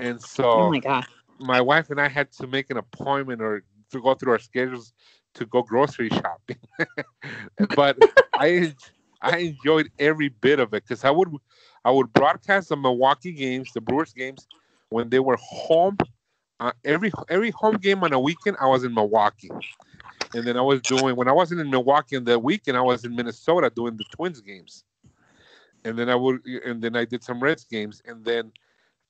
And 0.00 0.20
so 0.20 0.50
oh 0.50 0.70
my 0.70 0.78
god, 0.78 1.06
my 1.38 1.60
wife 1.60 1.90
and 1.90 2.00
I 2.00 2.08
had 2.08 2.32
to 2.32 2.46
make 2.46 2.70
an 2.70 2.78
appointment 2.78 3.42
or 3.42 3.62
to 3.90 4.02
go 4.02 4.14
through 4.14 4.32
our 4.32 4.38
schedules 4.38 4.92
to 5.36 5.46
go 5.46 5.62
grocery 5.62 6.08
shopping. 6.08 6.58
but 7.76 7.98
I 8.34 8.74
I 9.22 9.38
enjoyed 9.38 9.90
every 9.98 10.28
bit 10.28 10.60
of 10.60 10.74
it 10.74 10.84
because 10.84 11.04
I 11.04 11.10
would 11.10 11.28
I 11.84 11.90
would 11.90 12.12
broadcast 12.12 12.68
the 12.68 12.76
Milwaukee 12.76 13.32
games, 13.32 13.70
the 13.72 13.80
Brewers 13.80 14.12
games, 14.12 14.46
when 14.88 15.08
they 15.08 15.20
were 15.20 15.38
home. 15.40 15.96
Uh, 16.58 16.72
every 16.84 17.12
every 17.28 17.50
home 17.50 17.76
game 17.76 18.02
on 18.02 18.12
a 18.12 18.20
weekend, 18.20 18.56
I 18.58 18.66
was 18.66 18.82
in 18.82 18.94
Milwaukee, 18.94 19.50
and 20.32 20.46
then 20.46 20.56
I 20.56 20.62
was 20.62 20.80
doing 20.80 21.14
when 21.14 21.28
I 21.28 21.32
wasn't 21.32 21.60
in 21.60 21.70
Milwaukee 21.70 22.16
on 22.16 22.24
the 22.24 22.38
weekend, 22.38 22.78
I 22.78 22.80
was 22.80 23.04
in 23.04 23.14
Minnesota 23.14 23.70
doing 23.74 23.96
the 23.98 24.04
Twins 24.10 24.40
games, 24.40 24.84
and 25.84 25.98
then 25.98 26.08
I 26.08 26.14
would 26.14 26.44
and 26.64 26.80
then 26.80 26.96
I 26.96 27.04
did 27.04 27.22
some 27.22 27.40
Reds 27.40 27.64
games, 27.64 28.00
and 28.06 28.24
then 28.24 28.52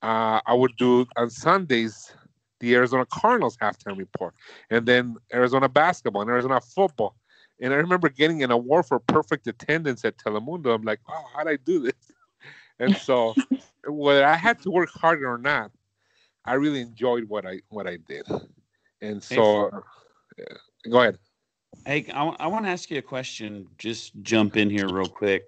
uh, 0.02 0.40
I 0.44 0.54
would 0.54 0.76
do 0.76 1.06
on 1.16 1.30
Sundays 1.30 2.12
the 2.60 2.74
Arizona 2.74 3.06
Cardinals 3.06 3.56
halftime 3.56 3.98
report, 3.98 4.34
and 4.70 4.86
then 4.86 5.16
Arizona 5.32 5.68
basketball 5.68 6.22
and 6.22 6.30
Arizona 6.30 6.60
football. 6.60 7.16
And 7.60 7.72
I 7.72 7.76
remember 7.76 8.08
getting 8.08 8.42
an 8.42 8.50
award 8.50 8.86
for 8.86 8.98
perfect 8.98 9.46
attendance 9.46 10.04
at 10.04 10.18
Telemundo. 10.18 10.74
I'm 10.74 10.82
like, 10.82 11.00
oh, 11.08 11.24
how'd 11.34 11.48
I 11.48 11.56
do 11.56 11.80
this? 11.80 11.92
And 12.78 12.94
so, 12.94 13.34
whether 13.88 14.22
I 14.22 14.34
had 14.34 14.60
to 14.60 14.70
work 14.70 14.90
harder 14.90 15.32
or 15.32 15.38
not, 15.38 15.70
I 16.44 16.54
really 16.54 16.82
enjoyed 16.82 17.24
what 17.24 17.46
I 17.46 17.60
what 17.70 17.86
I 17.86 17.96
did. 18.06 18.26
And 19.00 19.22
so, 19.22 19.70
yeah. 20.36 20.44
go 20.90 21.00
ahead. 21.00 21.18
Hey, 21.86 22.06
I, 22.12 22.46
want 22.46 22.66
to 22.66 22.70
ask 22.70 22.90
you 22.90 22.98
a 22.98 23.02
question. 23.02 23.66
Just 23.78 24.20
jump 24.22 24.58
in 24.58 24.68
here 24.68 24.88
real 24.88 25.08
quick. 25.08 25.44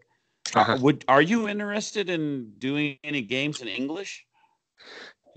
Uh-huh. 0.55 0.79
Would 0.81 1.05
are 1.09 1.23
you 1.23 1.49
interested 1.49 2.09
in 2.09 2.53
doing 2.59 2.99
any 3.05 3.23
games 3.23 3.61
in 3.61 3.69
English? 3.69 4.25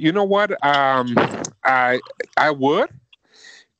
You 0.01 0.11
know 0.11 0.23
what? 0.23 0.51
Um, 0.65 1.15
I 1.63 2.01
I 2.35 2.49
would, 2.49 2.89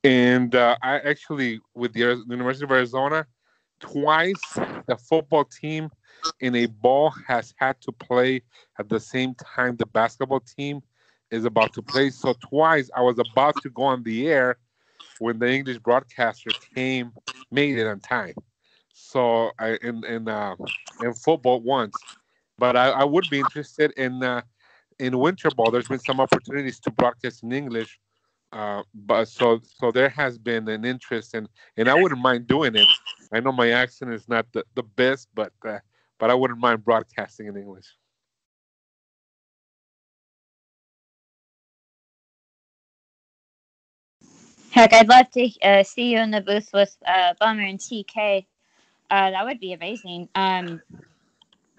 and 0.04 0.54
uh, 0.54 0.78
I 0.84 1.00
actually 1.00 1.62
with 1.74 1.94
the 1.94 2.24
University 2.28 2.64
of 2.64 2.70
Arizona, 2.70 3.26
twice 3.80 4.54
the 4.86 4.98
football 4.98 5.46
team 5.46 5.90
in 6.40 6.56
a 6.56 6.68
ball 6.68 7.10
has 7.28 7.56
had 7.58 7.82
to 7.82 7.92
play 7.92 8.44
at 8.78 8.88
the 8.88 9.00
same 9.00 9.34
time 9.34 9.78
the 9.78 9.88
basketball 9.88 10.42
team 10.42 10.84
is 11.32 11.46
about 11.46 11.74
to 11.74 11.82
play. 11.82 12.12
So 12.12 12.34
twice 12.34 12.92
I 12.96 13.02
was 13.02 13.18
about 13.18 13.60
to 13.64 13.72
go 13.72 13.82
on 13.82 14.04
the 14.04 14.28
air 14.30 14.60
when 15.18 15.40
the 15.40 15.52
English 15.52 15.80
broadcaster 15.80 16.54
came, 16.76 17.14
made 17.50 17.80
it 17.80 17.88
on 17.88 18.00
time. 18.00 18.36
So 18.94 19.54
I 19.58 19.80
in 19.82 20.06
in 20.06 20.28
uh, 20.28 20.54
in 21.02 21.16
football 21.16 21.62
once, 21.62 22.06
but 22.60 22.78
I, 22.78 22.90
I 22.90 23.06
would 23.06 23.28
be 23.28 23.40
interested 23.40 23.90
in. 23.98 24.22
Uh, 24.22 24.44
in 25.00 25.18
winter 25.18 25.50
ball, 25.52 25.72
there's 25.72 25.88
been 25.88 26.00
some 26.00 26.20
opportunities 26.20 26.80
to 26.82 26.92
broadcast 26.92 27.44
in 27.44 27.52
English, 27.52 28.00
uh, 28.52 28.84
but 28.94 29.28
so 29.28 29.60
so 29.64 29.92
there 29.92 30.10
has 30.10 30.38
been 30.38 30.68
an 30.68 30.86
interest, 30.86 31.34
and 31.34 31.48
and 31.78 31.90
I 31.90 31.96
wouldn't 31.96 32.22
mind 32.22 32.48
doing 32.48 32.76
it. 32.76 32.88
I 33.32 33.40
know 33.40 33.52
my 33.52 33.72
accent 33.72 34.14
is 34.14 34.28
not 34.28 34.46
the, 34.54 34.64
the 34.76 34.84
best, 34.84 35.30
but 35.34 35.54
uh, 35.68 35.80
but 36.20 36.30
I 36.30 36.36
wouldn't 36.36 36.60
mind 36.60 36.84
broadcasting 36.84 37.48
in 37.48 37.58
English. 37.58 37.88
heck, 44.72 44.94
I'd 44.94 45.10
love 45.10 45.30
to 45.32 45.50
uh, 45.62 45.84
see 45.84 46.12
you 46.12 46.20
in 46.20 46.32
the 46.32 46.42
booth 46.42 46.70
with 46.74 46.96
uh, 47.06 47.34
Blummer 47.40 47.70
and 47.70 47.80
TK. 47.80 48.46
Uh, 49.10 49.32
that 49.32 49.46
would 49.46 49.60
be 49.60 49.74
amazing. 49.74 50.30
Um, 50.34 50.82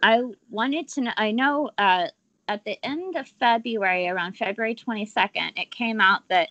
I 0.03 0.23
wanted 0.51 0.89
to 0.89 1.01
know. 1.03 1.13
I 1.17 1.31
know 1.31 1.71
uh, 1.79 2.09
at 2.53 2.65
the 2.65 2.79
end 2.85 3.17
of 3.17 3.27
February, 3.41 4.09
around 4.09 4.37
February 4.37 4.75
22nd, 4.75 5.59
it 5.59 5.71
came 5.71 6.01
out 6.01 6.21
that 6.29 6.51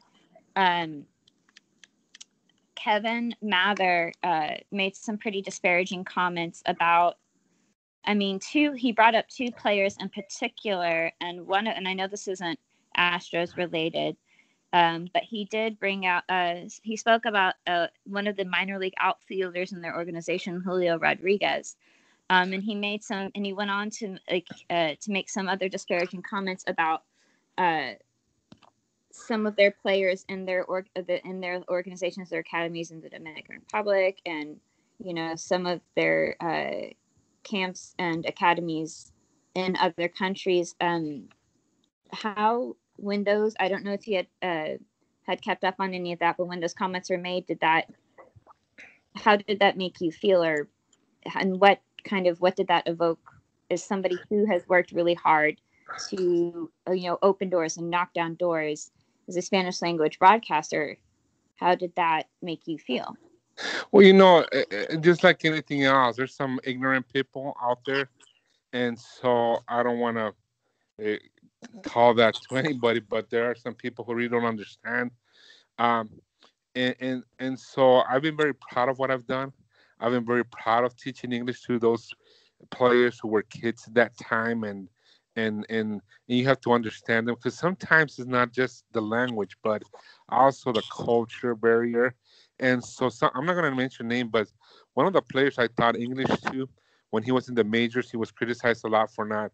um, 0.56 1.06
Kevin 2.76 3.36
Mather 3.42 4.12
uh, 4.24 4.56
made 4.72 4.96
some 4.96 5.18
pretty 5.18 5.42
disparaging 5.42 6.04
comments 6.04 6.64
about. 6.66 7.18
I 8.04 8.16
mean, 8.16 8.40
two. 8.40 8.74
He 8.74 8.92
brought 8.92 9.14
up 9.14 9.28
two 9.28 9.52
players 9.52 9.96
in 10.00 10.10
particular, 10.10 11.12
and 11.22 11.46
one. 11.46 11.68
And 11.68 11.88
I 11.88 11.94
know 11.94 12.08
this 12.08 12.28
isn't 12.28 12.60
Astros 12.98 13.56
related, 13.56 14.18
um, 14.74 15.08
but 15.14 15.22
he 15.22 15.46
did 15.46 15.80
bring 15.80 16.08
out. 16.08 16.24
Uh, 16.28 16.56
he 16.82 16.98
spoke 16.98 17.26
about 17.26 17.54
uh, 17.68 17.88
one 18.06 18.26
of 18.26 18.36
the 18.36 18.46
minor 18.46 18.80
league 18.80 18.96
outfielders 19.00 19.72
in 19.72 19.82
their 19.82 19.96
organization, 19.96 20.62
Julio 20.62 20.98
Rodriguez. 20.98 21.76
Um, 22.32 22.54
and 22.54 22.64
he 22.64 22.76
made 22.76 23.04
some, 23.04 23.30
and 23.36 23.46
he 23.46 23.52
went 23.52 23.72
on 23.72 23.90
to 23.90 24.18
like 24.32 24.48
uh, 24.70 24.94
to 25.02 25.12
make 25.12 25.30
some 25.30 25.50
other 25.50 25.68
disparaging 25.68 26.22
comments 26.22 26.64
about 26.66 27.04
uh, 27.58 27.92
some 29.12 29.46
of 29.46 29.58
their 29.58 29.72
players 29.72 30.24
in 30.30 30.46
their 30.46 30.64
org 30.64 30.86
in 30.96 31.42
their 31.42 31.62
organizations, 31.70 32.30
their 32.30 32.40
academies 32.40 32.92
in 32.92 33.02
the 33.02 33.10
Dominican 33.10 33.56
Republic, 33.56 34.22
and 34.26 34.56
you 35.04 35.14
know 35.14 35.36
some 35.36 35.66
of 35.66 35.82
their 35.98 36.38
uh, 36.40 36.94
camps 37.44 37.96
and 38.00 38.26
academies 38.26 39.12
in 39.54 39.76
other 39.76 40.08
countries. 40.08 40.74
Um, 40.80 41.28
how 42.14 42.78
when 42.96 43.26
those 43.26 43.56
I 43.60 43.68
don't 43.68 43.84
know 43.84 43.92
if 43.92 44.04
he 44.04 44.14
had 44.14 44.28
uh, 44.42 44.78
had 45.24 45.42
kept 45.42 45.66
up 45.66 45.76
on 45.80 45.94
any 45.94 46.14
of 46.14 46.20
that, 46.20 46.38
but 46.38 46.46
when 46.46 46.62
those 46.62 46.74
comments 46.74 47.10
were 47.10 47.18
made, 47.18 47.46
did 47.46 47.60
that 47.60 47.90
how 49.16 49.36
did 49.36 49.60
that 49.60 49.78
make 49.78 50.00
you 50.00 50.14
feel, 50.14 50.42
or 50.42 50.70
and 51.36 51.60
what 51.60 51.82
kind 52.04 52.28
of 52.28 52.42
what 52.42 52.56
did 52.56 52.68
that 52.68 52.88
evoke 52.88 53.20
as 53.70 53.84
somebody 53.84 54.18
who 54.30 54.46
has 54.46 54.68
worked 54.68 54.92
really 54.92 55.14
hard 55.14 55.60
to 56.10 56.70
uh, 56.88 56.92
you 56.92 57.10
know 57.10 57.18
open 57.22 57.50
doors 57.50 57.78
and 57.78 57.90
knock 57.90 58.14
down 58.14 58.36
doors 58.36 58.92
as 59.28 59.38
a 59.38 59.42
Spanish 59.42 59.82
language 59.82 60.20
broadcaster? 60.20 60.98
How 61.56 61.76
did 61.76 61.94
that 61.96 62.28
make 62.42 62.68
you 62.68 62.78
feel? 62.78 63.16
Well, 63.92 64.04
you 64.04 64.14
know, 64.14 64.46
uh, 64.52 64.64
uh, 64.72 64.96
just 64.98 65.24
like 65.24 65.46
anything 65.46 65.84
else, 65.84 66.18
there's 66.18 66.34
some 66.34 66.60
ignorant 66.64 67.08
people 67.14 67.56
out 67.62 67.80
there, 67.86 68.10
and 68.74 68.98
so 68.98 69.60
I 69.68 69.84
don't 69.84 70.00
want 70.00 70.18
to 70.18 71.14
uh, 71.14 71.18
call 71.84 72.14
that 72.16 72.36
to 72.50 72.56
anybody, 72.56 73.00
but 73.00 73.30
there 73.30 73.50
are 73.50 73.56
some 73.56 73.76
people 73.76 74.06
who 74.06 74.16
really 74.16 74.30
don't 74.30 74.46
understand. 74.46 75.12
Um, 75.78 76.10
and, 76.76 76.96
and 77.00 77.24
and 77.40 77.60
so 77.60 78.02
I've 78.10 78.22
been 78.22 78.38
very 78.38 78.54
proud 78.54 78.90
of 78.90 78.98
what 79.00 79.12
I've 79.12 79.28
done. 79.28 79.52
I've 80.02 80.12
been 80.12 80.26
very 80.26 80.46
proud 80.46 80.84
of 80.84 80.96
teaching 80.98 81.32
English 81.32 81.62
to 81.64 81.80
those 81.80 82.10
players 82.72 83.20
who 83.22 83.28
were 83.28 83.44
kids 83.44 83.86
at 83.88 83.94
that 83.94 84.18
time, 84.18 84.64
and 84.64 84.90
and 85.36 85.66
and, 85.70 86.02
and 86.28 86.38
you 86.38 86.46
have 86.46 86.60
to 86.62 86.74
understand 86.74 87.28
them 87.28 87.36
because 87.36 87.58
sometimes 87.58 88.20
it's 88.20 88.28
not 88.28 88.52
just 88.52 88.84
the 88.92 89.02
language, 89.02 89.56
but 89.64 89.84
also 90.30 90.72
the 90.72 90.84
culture 90.92 91.56
barrier. 91.56 92.16
And 92.60 92.84
so, 92.84 93.10
so 93.10 93.30
I'm 93.34 93.46
not 93.46 93.54
going 93.54 93.72
to 93.72 93.76
mention 93.76 94.08
name, 94.08 94.30
but 94.30 94.48
one 94.94 95.08
of 95.08 95.14
the 95.14 95.22
players 95.22 95.58
I 95.58 95.68
taught 95.68 95.96
English 95.96 96.30
to 96.52 96.70
when 97.12 97.24
he 97.24 97.32
was 97.32 97.50
in 97.50 97.56
the 97.56 97.64
majors, 97.64 98.10
he 98.10 98.18
was 98.18 98.32
criticized 98.32 98.86
a 98.86 98.88
lot 98.88 99.12
for 99.12 99.26
not 99.26 99.52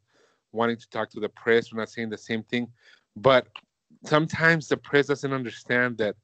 wanting 0.51 0.77
to 0.77 0.89
talk 0.89 1.09
to 1.11 1.19
the 1.19 1.29
press, 1.29 1.71
or 1.71 1.77
not 1.77 1.89
saying 1.89 2.09
the 2.09 2.17
same 2.17 2.43
thing. 2.43 2.67
But 3.15 3.47
sometimes 4.05 4.67
the 4.67 4.77
press 4.77 5.07
doesn't 5.07 5.33
understand 5.33 5.97
that 5.97 6.15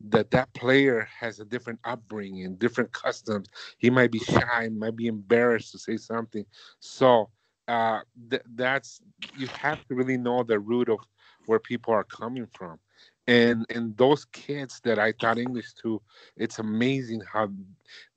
that 0.00 0.30
that 0.32 0.52
player 0.54 1.08
has 1.20 1.40
a 1.40 1.44
different 1.44 1.80
upbringing, 1.84 2.56
different 2.56 2.92
customs. 2.92 3.48
He 3.78 3.90
might 3.90 4.12
be 4.12 4.20
shy, 4.20 4.68
might 4.70 4.96
be 4.96 5.06
embarrassed 5.08 5.72
to 5.72 5.78
say 5.78 5.96
something. 5.96 6.44
So 6.80 7.30
uh, 7.68 8.00
th- 8.30 8.42
that's 8.54 9.00
you 9.32 9.48
have 9.48 9.86
to 9.88 9.94
really 9.94 10.18
know 10.18 10.42
the 10.44 10.60
root 10.60 10.88
of 10.88 11.00
where 11.46 11.60
people 11.60 11.94
are 11.94 12.04
coming 12.04 12.46
from 12.46 12.78
and 13.26 13.66
and 13.70 13.96
those 13.96 14.24
kids 14.26 14.80
that 14.84 14.98
I 14.98 15.12
taught 15.12 15.38
English 15.38 15.74
to, 15.82 16.00
it's 16.36 16.58
amazing 16.58 17.22
how 17.32 17.48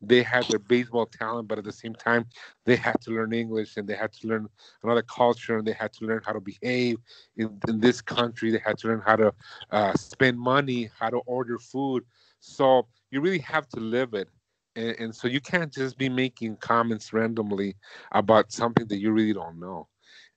they 0.01 0.23
had 0.23 0.47
their 0.49 0.59
baseball 0.59 1.05
talent, 1.05 1.47
but 1.47 1.57
at 1.57 1.63
the 1.63 1.71
same 1.71 1.93
time 1.95 2.25
they 2.65 2.75
had 2.75 2.99
to 3.01 3.11
learn 3.11 3.33
English 3.33 3.77
and 3.77 3.87
they 3.87 3.95
had 3.95 4.11
to 4.13 4.27
learn 4.27 4.47
another 4.83 5.01
culture 5.03 5.57
and 5.57 5.67
they 5.67 5.73
had 5.73 5.93
to 5.93 6.05
learn 6.05 6.21
how 6.25 6.33
to 6.33 6.39
behave 6.41 6.97
in, 7.37 7.59
in 7.67 7.79
this 7.79 8.01
country. 8.01 8.51
They 8.51 8.59
had 8.63 8.77
to 8.79 8.87
learn 8.87 9.01
how 9.05 9.15
to 9.17 9.33
uh, 9.71 9.93
spend 9.95 10.39
money, 10.39 10.89
how 10.99 11.09
to 11.09 11.17
order 11.19 11.57
food. 11.57 12.03
So 12.39 12.87
you 13.11 13.21
really 13.21 13.39
have 13.39 13.67
to 13.69 13.79
live 13.79 14.13
it. 14.13 14.29
And, 14.75 14.95
and 14.99 15.15
so 15.15 15.27
you 15.27 15.41
can't 15.41 15.71
just 15.73 15.97
be 15.97 16.09
making 16.09 16.57
comments 16.57 17.13
randomly 17.13 17.75
about 18.11 18.51
something 18.51 18.87
that 18.87 18.99
you 18.99 19.11
really 19.11 19.33
don't 19.33 19.59
know. 19.59 19.87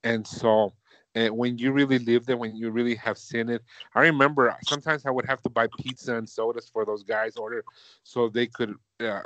And 0.03 0.27
so 0.27 0.75
and 1.15 1.37
when 1.37 1.59
you 1.59 1.73
really 1.73 1.99
live 1.99 2.25
there, 2.25 2.37
when 2.37 2.57
you 2.57 2.71
really 2.71 2.95
have 2.95 3.19
seen 3.19 3.51
it, 3.51 3.63
I 3.95 4.01
remember 4.01 4.57
sometimes 4.63 5.05
I 5.05 5.11
would 5.11 5.27
have 5.27 5.43
to 5.43 5.51
buy 5.51 5.69
pizza 5.79 6.17
and 6.17 6.29
sodas 6.29 6.71
for 6.71 6.87
those 6.87 7.03
guys 7.03 7.37
order, 7.37 7.65
so 8.03 8.29
they 8.29 8.47
could 8.47 8.75
uh, 9.01 9.21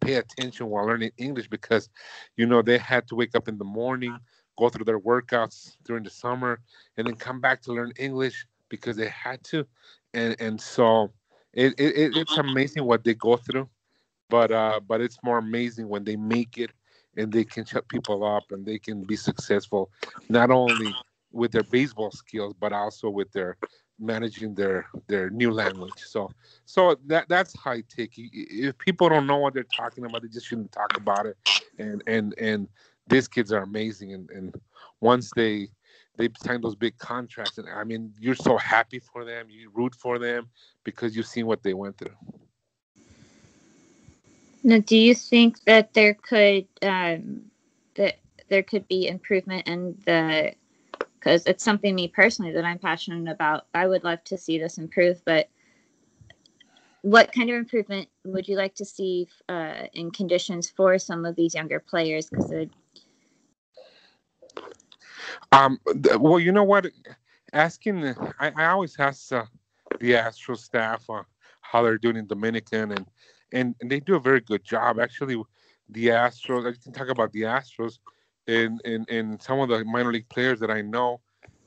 pay 0.00 0.14
attention 0.14 0.66
while 0.68 0.86
learning 0.86 1.10
English 1.18 1.48
because, 1.48 1.90
you 2.36 2.46
know, 2.46 2.62
they 2.62 2.78
had 2.78 3.06
to 3.08 3.14
wake 3.14 3.34
up 3.34 3.48
in 3.48 3.58
the 3.58 3.64
morning, 3.64 4.18
go 4.58 4.70
through 4.70 4.86
their 4.86 5.00
workouts 5.00 5.76
during 5.84 6.04
the 6.04 6.10
summer, 6.10 6.60
and 6.96 7.06
then 7.06 7.16
come 7.16 7.40
back 7.40 7.60
to 7.62 7.72
learn 7.72 7.92
English 7.98 8.46
because 8.70 8.96
they 8.96 9.08
had 9.08 9.42
to, 9.44 9.66
and 10.14 10.36
and 10.40 10.58
so 10.58 11.12
it, 11.52 11.74
it 11.78 12.16
it's 12.16 12.38
amazing 12.38 12.84
what 12.84 13.04
they 13.04 13.14
go 13.14 13.36
through, 13.36 13.68
but 14.30 14.50
uh, 14.50 14.80
but 14.88 15.02
it's 15.02 15.18
more 15.22 15.38
amazing 15.38 15.86
when 15.86 16.04
they 16.04 16.16
make 16.16 16.56
it 16.56 16.70
and 17.16 17.32
they 17.32 17.44
can 17.44 17.64
shut 17.64 17.86
people 17.88 18.24
up 18.24 18.44
and 18.52 18.64
they 18.64 18.78
can 18.78 19.02
be 19.02 19.16
successful 19.16 19.90
not 20.28 20.50
only 20.50 20.94
with 21.32 21.52
their 21.52 21.62
baseball 21.62 22.10
skills, 22.10 22.54
but 22.58 22.72
also 22.72 23.08
with 23.08 23.30
their 23.32 23.56
managing 23.98 24.54
their 24.54 24.86
their 25.06 25.30
new 25.30 25.52
language. 25.52 25.98
So 25.98 26.30
so 26.64 26.96
that 27.06 27.28
that's 27.28 27.54
high 27.54 27.82
tech. 27.82 28.10
If 28.16 28.78
people 28.78 29.08
don't 29.08 29.26
know 29.26 29.36
what 29.36 29.54
they're 29.54 29.64
talking 29.64 30.04
about, 30.04 30.22
they 30.22 30.28
just 30.28 30.46
shouldn't 30.46 30.72
talk 30.72 30.96
about 30.96 31.26
it. 31.26 31.36
And 31.78 32.02
and 32.06 32.34
and 32.38 32.68
these 33.08 33.28
kids 33.28 33.52
are 33.52 33.62
amazing. 33.62 34.12
And 34.14 34.30
and 34.30 34.60
once 35.00 35.30
they 35.34 35.68
they 36.16 36.28
sign 36.42 36.60
those 36.60 36.74
big 36.74 36.98
contracts, 36.98 37.58
and 37.58 37.68
I 37.68 37.84
mean, 37.84 38.12
you're 38.18 38.34
so 38.34 38.56
happy 38.56 38.98
for 38.98 39.24
them. 39.24 39.46
You 39.48 39.70
root 39.72 39.94
for 39.94 40.18
them 40.18 40.48
because 40.84 41.16
you've 41.16 41.26
seen 41.26 41.46
what 41.46 41.62
they 41.62 41.74
went 41.74 41.96
through. 41.98 42.16
Now, 44.62 44.78
do 44.78 44.96
you 44.96 45.14
think 45.14 45.64
that 45.64 45.94
there 45.94 46.14
could 46.14 46.66
um, 46.82 47.42
that 47.94 48.18
there 48.48 48.62
could 48.62 48.86
be 48.88 49.08
improvement 49.08 49.66
in 49.66 49.96
the 50.04 50.52
because 51.20 51.44
it's 51.46 51.62
something 51.62 51.94
me 51.94 52.08
personally 52.08 52.52
that 52.52 52.64
I'm 52.64 52.78
passionate 52.78 53.30
about. 53.30 53.66
I 53.74 53.86
would 53.86 54.04
love 54.04 54.24
to 54.24 54.38
see 54.38 54.58
this 54.58 54.78
improve, 54.78 55.22
but 55.24 55.48
what 57.02 57.32
kind 57.32 57.50
of 57.50 57.56
improvement 57.56 58.08
would 58.24 58.48
you 58.48 58.56
like 58.56 58.74
to 58.76 58.84
see 58.84 59.28
uh, 59.48 59.84
in 59.92 60.10
conditions 60.10 60.70
for 60.70 60.98
some 60.98 61.24
of 61.24 61.36
these 61.36 61.54
younger 61.54 61.80
players? 61.80 62.30
Because 62.30 62.68
um, 65.52 65.78
well, 66.18 66.38
you 66.38 66.52
know 66.52 66.64
what? 66.64 66.86
Asking, 67.52 68.14
I, 68.38 68.52
I 68.56 68.66
always 68.66 68.96
ask 68.98 69.32
uh, 69.32 69.44
the 69.98 70.16
Astro 70.16 70.54
staff 70.54 71.08
uh, 71.10 71.22
how 71.60 71.82
they're 71.82 71.98
doing 71.98 72.16
in 72.16 72.26
Dominican, 72.26 72.92
and, 72.92 73.06
and 73.52 73.74
and 73.80 73.90
they 73.90 74.00
do 74.00 74.14
a 74.14 74.20
very 74.20 74.40
good 74.40 74.64
job. 74.64 75.00
Actually, 75.00 75.42
the 75.88 76.08
Astros. 76.08 76.68
I 76.68 76.76
can 76.82 76.92
talk 76.92 77.08
about 77.08 77.32
the 77.32 77.42
Astros 77.42 77.98
and 78.46 78.80
and 78.84 79.08
and 79.08 79.42
some 79.42 79.60
of 79.60 79.68
the 79.68 79.84
minor 79.84 80.12
league 80.12 80.28
players 80.28 80.60
that 80.60 80.70
I 80.70 80.80
know, 80.80 81.20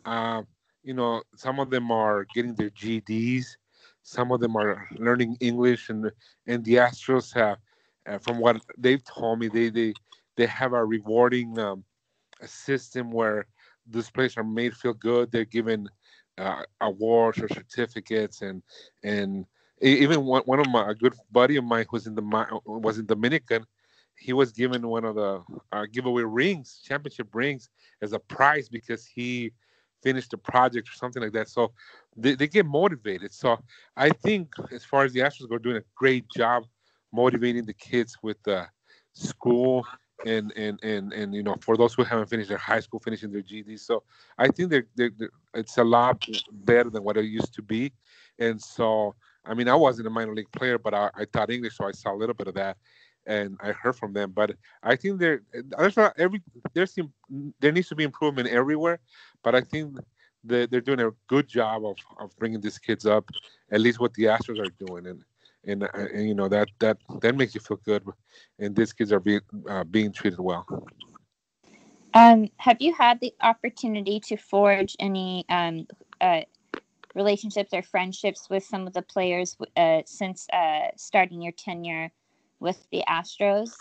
uh, 0.06 0.42
you 0.84 0.94
know, 0.94 1.24
some 1.36 1.60
of 1.60 1.70
them 1.70 1.92
are 1.92 2.26
getting 2.34 2.56
their 2.56 2.70
GEDs, 2.70 3.58
some 4.02 4.32
of 4.32 4.40
them 4.40 4.56
are 4.56 4.88
learning 4.98 5.38
English, 5.40 5.90
and 5.90 6.12
and 6.48 6.64
the 6.66 6.76
Astros 6.76 7.34
have, 7.34 7.58
uh, 8.08 8.18
from 8.18 8.40
what 8.40 8.62
they've 8.78 9.04
told 9.04 9.40
me, 9.40 9.48
they 9.48 9.70
they 9.70 9.94
they 10.36 10.46
have 10.46 10.74
a 10.74 10.84
rewarding 10.84 11.58
um, 11.60 11.84
system 12.46 13.12
where 13.12 13.46
these 13.90 14.10
players 14.10 14.38
are 14.38 14.44
made 14.44 14.76
feel 14.76 14.94
good. 14.94 15.32
They're 15.32 15.46
given 15.46 15.90
uh, 16.38 16.64
awards 16.82 17.40
or 17.40 17.48
certificates, 17.50 18.42
and 18.42 18.62
and 19.04 19.46
even 19.82 20.26
one, 20.26 20.44
one 20.46 20.60
of 20.60 20.70
my 20.70 20.92
a 20.92 20.96
good 20.96 21.14
buddy 21.32 21.58
of 21.58 21.64
mine 21.64 21.86
who's 21.90 22.08
in 22.08 22.16
the 22.16 22.62
was 22.66 23.00
in 23.00 23.06
Dominican 23.06 23.66
he 24.16 24.34
was 24.34 24.52
given 24.52 24.88
one 24.88 25.06
of 25.06 25.16
the 25.16 25.44
uh, 25.72 25.86
giveaway 25.92 26.24
rings, 26.24 26.82
championship 26.84 27.34
rings, 27.34 27.70
as 28.02 28.14
a 28.14 28.20
prize 28.20 28.70
because 28.70 29.06
he 29.06 29.52
finished 30.04 30.32
the 30.32 30.38
project 30.38 30.90
or 30.90 30.94
something 30.94 31.24
like 31.24 31.32
that. 31.32 31.50
So 31.50 31.72
they, 32.16 32.36
they 32.36 32.48
get 32.48 32.66
motivated. 32.66 33.34
So 33.34 33.58
I 33.96 34.10
think 34.10 34.54
as 34.72 34.84
far 34.84 35.06
as 35.06 35.14
the 35.14 35.22
Astros 35.22 35.50
go, 35.50 35.58
doing 35.58 35.78
a 35.78 35.84
great 35.96 36.26
job 36.36 36.66
motivating 37.12 37.66
the 37.66 37.74
kids 37.74 38.18
with 38.22 38.42
the 38.44 38.68
school 39.14 39.86
and 40.26 40.54
and 40.56 40.80
and 40.84 41.14
and 41.14 41.34
you 41.34 41.44
know 41.44 41.56
for 41.62 41.76
those 41.76 41.94
who 41.94 42.04
haven't 42.04 42.30
finished 42.30 42.50
their 42.50 42.58
high 42.58 42.80
school, 42.80 43.00
finishing 43.00 43.32
their 43.32 43.42
GED. 43.42 43.78
So 43.78 44.04
I 44.38 44.48
think 44.48 44.70
they're, 44.70 44.88
they're, 44.96 45.12
they're, 45.18 45.30
it's 45.54 45.78
a 45.78 45.84
lot 45.84 46.26
better 46.52 46.90
than 46.90 47.04
what 47.04 47.18
it 47.18 47.26
used 47.26 47.54
to 47.56 47.62
be. 47.62 47.92
And 48.40 48.62
so 48.62 49.16
I 49.46 49.54
mean 49.54 49.68
I 49.68 49.76
wasn't 49.76 50.08
a 50.08 50.12
minor 50.12 50.34
league 50.34 50.52
player, 50.52 50.78
but 50.78 50.94
I, 50.94 51.10
I 51.16 51.26
taught 51.26 51.52
English, 51.52 51.78
so 51.78 51.86
I 51.86 51.92
saw 51.92 52.14
a 52.14 52.18
little 52.18 52.36
bit 52.36 52.48
of 52.48 52.56
that 52.56 52.78
and 53.26 53.58
I 53.62 53.72
heard 53.72 53.96
from 53.96 54.14
them. 54.14 54.32
But 54.32 54.56
I 54.82 54.96
think 54.96 55.20
there 55.20 55.42
there's 55.78 55.98
not 55.98 56.14
every 56.18 56.42
there's 56.74 56.98
there 57.60 57.72
needs 57.72 57.90
to 57.90 57.96
be 57.96 58.04
improvement 58.04 58.50
everywhere. 58.50 59.00
But 59.44 59.56
I 59.56 59.62
think 59.62 59.98
they're, 60.44 60.68
they're 60.68 60.82
doing 60.82 61.00
a 61.00 61.12
good 61.28 61.48
job 61.48 61.86
of, 61.86 61.98
of 62.20 62.36
bringing 62.38 62.62
these 62.62 62.78
kids 62.78 63.06
up, 63.06 63.30
at 63.72 63.82
least 63.82 64.00
what 64.00 64.14
the 64.14 64.24
Astros 64.24 64.60
are 64.60 64.86
doing, 64.86 65.08
and 65.08 65.24
and, 65.66 65.84
uh, 65.84 65.88
and 66.14 66.28
you 66.28 66.36
know 66.36 66.50
that 66.50 66.70
that 66.80 66.98
that 67.22 67.36
makes 67.36 67.56
you 67.56 67.62
feel 67.62 67.80
good, 67.86 68.04
and 68.60 68.76
these 68.76 68.94
kids 68.94 69.12
are 69.12 69.20
being 69.20 69.42
uh, 69.70 69.84
being 69.84 70.12
treated 70.12 70.40
well. 70.40 70.66
Um, 72.14 72.50
have 72.58 72.78
you 72.80 72.94
had 72.94 73.20
the 73.22 73.34
opportunity 73.42 74.20
to 74.20 74.38
forge 74.38 74.96
any 75.00 75.46
um, 75.50 75.88
uh, 76.22 76.42
relationships 77.16 77.74
or 77.74 77.82
friendships 77.82 78.50
with 78.50 78.64
some 78.64 78.86
of 78.86 78.94
the 78.94 79.02
players 79.02 79.58
uh, 79.78 80.02
since 80.06 80.48
uh, 80.54 80.88
starting 80.96 81.42
your 81.42 81.54
tenure 81.54 82.12
with 82.64 82.88
the 82.92 83.04
Astros? 83.08 83.74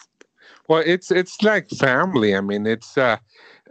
Well, 0.69 0.83
it's 0.85 1.11
it's 1.11 1.41
like 1.43 1.71
family. 1.71 2.35
I 2.35 2.41
mean, 2.41 2.67
it's 2.67 2.99
uh, 2.99 3.17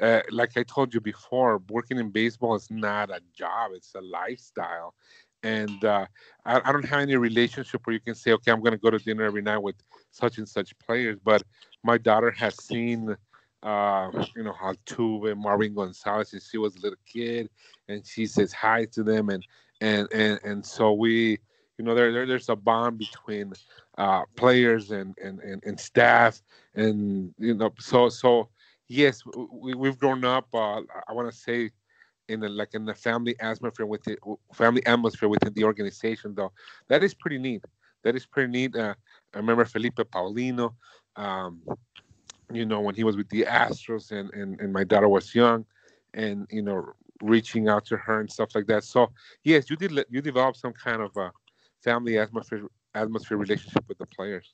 uh, 0.01 0.21
like 0.31 0.57
I 0.57 0.63
told 0.63 0.93
you 0.93 1.01
before. 1.01 1.61
Working 1.69 1.99
in 1.99 2.09
baseball 2.09 2.55
is 2.55 2.71
not 2.71 3.09
a 3.11 3.19
job; 3.33 3.71
it's 3.75 3.93
a 3.93 4.01
lifestyle. 4.01 4.95
And 5.43 5.83
uh, 5.83 6.05
I, 6.45 6.61
I 6.63 6.71
don't 6.71 6.85
have 6.85 7.01
any 7.01 7.17
relationship 7.17 7.81
where 7.83 7.95
you 7.95 7.99
can 7.99 8.15
say, 8.15 8.31
okay, 8.33 8.51
I'm 8.51 8.61
going 8.61 8.73
to 8.73 8.77
go 8.77 8.91
to 8.91 8.99
dinner 8.99 9.23
every 9.23 9.41
night 9.41 9.57
with 9.57 9.75
such 10.11 10.37
and 10.37 10.47
such 10.47 10.77
players. 10.79 11.17
But 11.23 11.41
my 11.83 11.97
daughter 11.97 12.29
has 12.31 12.63
seen, 12.63 13.17
uh, 13.63 14.11
you 14.35 14.43
know, 14.43 14.53
Altuve, 14.61 15.33
Marwin 15.33 15.73
Gonzalez 15.75 16.29
since 16.29 16.47
she 16.49 16.57
was 16.57 16.75
a 16.75 16.79
little 16.79 16.99
kid, 17.05 17.49
and 17.89 18.05
she 18.05 18.25
says 18.27 18.53
hi 18.53 18.85
to 18.93 19.03
them, 19.03 19.29
and 19.29 19.45
and 19.81 20.07
and 20.13 20.39
and 20.43 20.65
so 20.65 20.93
we 20.93 21.39
you 21.81 21.85
know, 21.87 21.95
there, 21.95 22.13
there 22.13 22.27
there's 22.27 22.49
a 22.49 22.55
bond 22.55 22.99
between 22.99 23.53
uh, 23.97 24.21
players 24.35 24.91
and, 24.91 25.17
and, 25.17 25.39
and, 25.39 25.63
and 25.65 25.79
staff, 25.79 26.39
and 26.75 27.33
you 27.39 27.55
know, 27.55 27.73
so 27.79 28.07
so 28.07 28.49
yes, 28.87 29.23
we, 29.51 29.73
we've 29.73 29.97
grown 29.97 30.23
up. 30.23 30.45
Uh, 30.53 30.81
I 31.07 31.11
want 31.11 31.27
to 31.31 31.35
say 31.35 31.71
in 32.29 32.39
the 32.39 32.49
like 32.49 32.75
in 32.75 32.85
the 32.85 32.93
family 32.93 33.35
atmosphere 33.39 33.87
with 33.87 34.03
the 34.03 34.15
family 34.53 34.85
atmosphere 34.85 35.27
within 35.27 35.53
the 35.55 35.63
organization, 35.63 36.35
though. 36.35 36.51
That 36.87 37.03
is 37.03 37.15
pretty 37.15 37.39
neat. 37.39 37.63
That 38.03 38.15
is 38.15 38.27
pretty 38.27 38.51
neat. 38.51 38.75
Uh, 38.75 38.93
I 39.33 39.37
remember 39.37 39.65
Felipe 39.65 39.95
Paulino. 39.95 40.75
Um, 41.15 41.63
you 42.53 42.65
know, 42.65 42.79
when 42.79 42.93
he 42.93 43.03
was 43.03 43.17
with 43.17 43.29
the 43.29 43.43
Astros 43.43 44.11
and, 44.11 44.31
and, 44.33 44.59
and 44.59 44.71
my 44.71 44.83
daughter 44.83 45.09
was 45.09 45.33
young 45.33 45.65
and, 46.13 46.47
you 46.51 46.61
know, 46.61 46.93
reaching 47.21 47.69
out 47.69 47.85
to 47.85 47.97
her 47.97 48.19
and 48.19 48.31
stuff 48.31 48.49
like 48.55 48.67
that. 48.67 48.83
So 48.83 49.11
yes, 49.43 49.69
you 49.69 49.75
did, 49.75 50.05
you 50.09 50.21
develop 50.21 50.55
some 50.55 50.73
kind 50.73 51.01
of, 51.01 51.15
uh, 51.15 51.29
family 51.83 52.17
atmosphere 52.17 52.67
atmosphere 52.93 53.37
relationship 53.37 53.83
with 53.87 53.97
the 53.97 54.05
players? 54.05 54.53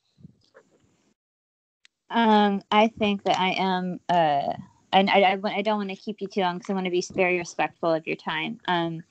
Um, 2.10 2.62
I 2.70 2.88
think 2.88 3.24
that 3.24 3.38
I 3.38 3.50
am. 3.50 4.00
Uh, 4.08 4.54
and 4.92 5.10
I, 5.10 5.20
I, 5.20 5.38
I 5.44 5.62
don't 5.62 5.78
want 5.78 5.90
to 5.90 5.96
keep 5.96 6.20
you 6.20 6.28
too 6.28 6.40
long 6.40 6.56
because 6.58 6.70
I 6.70 6.74
want 6.74 6.86
to 6.86 6.90
be 6.90 7.04
very 7.14 7.38
respectful 7.38 7.92
of 7.92 8.06
your 8.06 8.16
time. 8.16 8.58
Um, 8.66 9.02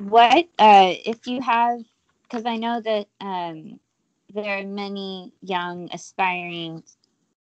what 0.00 0.48
uh, 0.58 0.94
if 1.04 1.26
you 1.26 1.40
have? 1.40 1.80
Because 2.22 2.44
I 2.44 2.56
know 2.56 2.80
that 2.80 3.06
um, 3.20 3.78
there 4.34 4.58
are 4.58 4.64
many 4.64 5.32
young 5.42 5.88
aspiring 5.92 6.82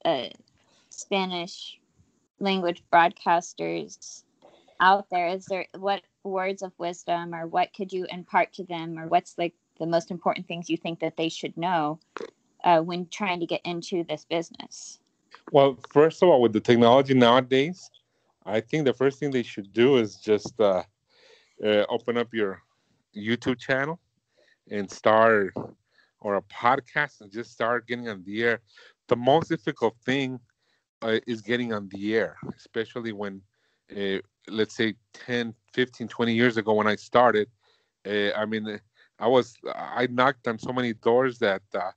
uh, 0.04 0.28
Spanish 0.88 1.78
language 2.38 2.82
broadcasters 2.92 4.24
out 4.80 5.06
there. 5.10 5.28
Is 5.28 5.46
there 5.46 5.66
what 5.78 6.02
words 6.24 6.62
of 6.62 6.72
wisdom 6.78 7.34
or 7.34 7.46
what 7.46 7.72
could 7.74 7.92
you 7.92 8.06
impart 8.10 8.52
to 8.54 8.64
them 8.64 8.98
or 8.98 9.06
what's 9.06 9.36
like 9.38 9.54
the 9.78 9.86
most 9.86 10.10
important 10.10 10.46
things 10.46 10.68
you 10.68 10.76
think 10.76 11.00
that 11.00 11.16
they 11.16 11.28
should 11.28 11.56
know 11.56 11.98
uh, 12.64 12.80
when 12.80 13.06
trying 13.06 13.40
to 13.40 13.46
get 13.46 13.60
into 13.64 14.04
this 14.04 14.24
business? 14.24 15.00
Well, 15.52 15.78
first 15.92 16.22
of 16.22 16.28
all, 16.28 16.40
with 16.40 16.52
the 16.52 16.60
technology 16.60 17.14
nowadays, 17.14 17.90
I 18.44 18.60
think 18.60 18.84
the 18.84 18.94
first 18.94 19.18
thing 19.18 19.30
they 19.30 19.42
should 19.42 19.72
do 19.72 19.96
is 19.96 20.16
just 20.16 20.60
uh, 20.60 20.82
uh, 21.64 21.84
open 21.88 22.16
up 22.16 22.28
your 22.32 22.62
YouTube 23.16 23.58
channel 23.58 23.98
and 24.70 24.90
start, 24.90 25.52
or 26.20 26.36
a 26.36 26.42
podcast 26.42 27.20
and 27.20 27.32
just 27.32 27.50
start 27.50 27.86
getting 27.86 28.08
on 28.08 28.22
the 28.24 28.42
air. 28.42 28.60
The 29.08 29.16
most 29.16 29.48
difficult 29.48 29.96
thing 30.04 30.38
uh, 31.02 31.18
is 31.26 31.40
getting 31.40 31.72
on 31.72 31.88
the 31.88 32.14
air, 32.14 32.36
especially 32.56 33.12
when, 33.12 33.42
uh, 33.90 34.18
let's 34.50 34.76
say, 34.76 34.94
10, 35.14 35.54
15, 35.72 36.08
20 36.08 36.34
years 36.34 36.56
ago 36.56 36.74
when 36.74 36.86
I 36.86 36.96
started. 36.96 37.48
Uh, 38.06 38.32
I 38.36 38.46
mean, 38.46 38.80
I 39.18 39.28
was, 39.28 39.56
I 39.74 40.06
knocked 40.10 40.48
on 40.48 40.58
so 40.58 40.72
many 40.72 40.94
doors 40.94 41.38
that 41.38 41.62
uh, 41.74 41.90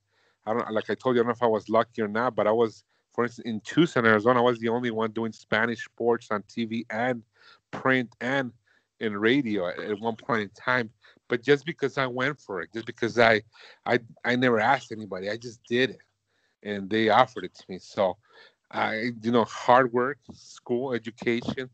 I 0.46 0.52
don't, 0.52 0.70
like 0.72 0.90
I 0.90 0.94
told 0.94 1.16
you, 1.16 1.22
I 1.22 1.24
don't 1.24 1.28
know 1.28 1.32
if 1.32 1.42
I 1.42 1.46
was 1.46 1.68
lucky 1.68 2.02
or 2.02 2.08
not, 2.08 2.34
but 2.34 2.46
I 2.46 2.52
was 2.52 2.84
for 3.14 3.24
instance, 3.24 3.46
in 3.46 3.60
Tucson, 3.60 4.04
Arizona, 4.04 4.40
I 4.40 4.42
was 4.42 4.58
the 4.58 4.68
only 4.68 4.90
one 4.90 5.12
doing 5.12 5.32
Spanish 5.32 5.84
sports 5.84 6.28
on 6.32 6.42
TV 6.42 6.84
and 6.90 7.22
print 7.70 8.14
and 8.20 8.52
in 9.00 9.16
radio 9.16 9.68
at, 9.68 9.78
at 9.78 10.00
one 10.00 10.16
point 10.16 10.42
in 10.42 10.50
time. 10.50 10.90
But 11.28 11.42
just 11.42 11.64
because 11.64 11.96
I 11.96 12.06
went 12.06 12.40
for 12.40 12.60
it, 12.60 12.72
just 12.74 12.86
because 12.86 13.18
I, 13.18 13.42
I, 13.86 14.00
I 14.24 14.34
never 14.34 14.58
asked 14.58 14.90
anybody, 14.90 15.30
I 15.30 15.36
just 15.36 15.62
did 15.64 15.90
it, 15.90 16.00
and 16.64 16.90
they 16.90 17.08
offered 17.08 17.44
it 17.44 17.54
to 17.54 17.64
me. 17.68 17.78
So, 17.78 18.16
I, 18.72 19.10
you 19.22 19.30
know, 19.30 19.44
hard 19.44 19.92
work, 19.92 20.18
school, 20.32 20.92
education, 20.92 21.70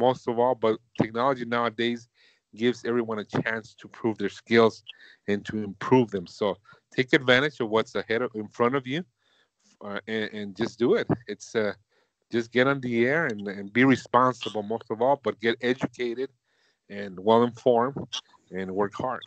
most 0.00 0.26
of 0.28 0.38
all. 0.38 0.54
But 0.54 0.78
technology 1.00 1.44
nowadays 1.44 2.08
gives 2.56 2.84
everyone 2.84 3.20
a 3.20 3.24
chance 3.24 3.74
to 3.74 3.88
prove 3.88 4.18
their 4.18 4.28
skills 4.28 4.82
and 5.28 5.44
to 5.46 5.62
improve 5.62 6.10
them. 6.10 6.26
So 6.26 6.56
take 6.94 7.12
advantage 7.12 7.60
of 7.60 7.70
what's 7.70 7.94
ahead 7.94 8.22
of, 8.22 8.30
in 8.34 8.48
front 8.48 8.74
of 8.74 8.86
you 8.86 9.04
uh, 9.84 10.00
and, 10.08 10.30
and, 10.32 10.56
just 10.56 10.78
do 10.78 10.94
it. 10.94 11.06
It's 11.28 11.54
uh, 11.54 11.74
just 12.32 12.52
get 12.52 12.66
on 12.66 12.80
the 12.80 13.06
air 13.06 13.26
and, 13.26 13.46
and 13.46 13.72
be 13.72 13.84
responsible 13.84 14.62
most 14.62 14.90
of 14.90 15.00
all, 15.00 15.20
but 15.22 15.40
get 15.40 15.56
educated 15.60 16.30
and 16.88 17.18
well 17.18 17.44
informed 17.44 17.96
and 18.50 18.70
work 18.70 18.94
hard. 18.94 19.22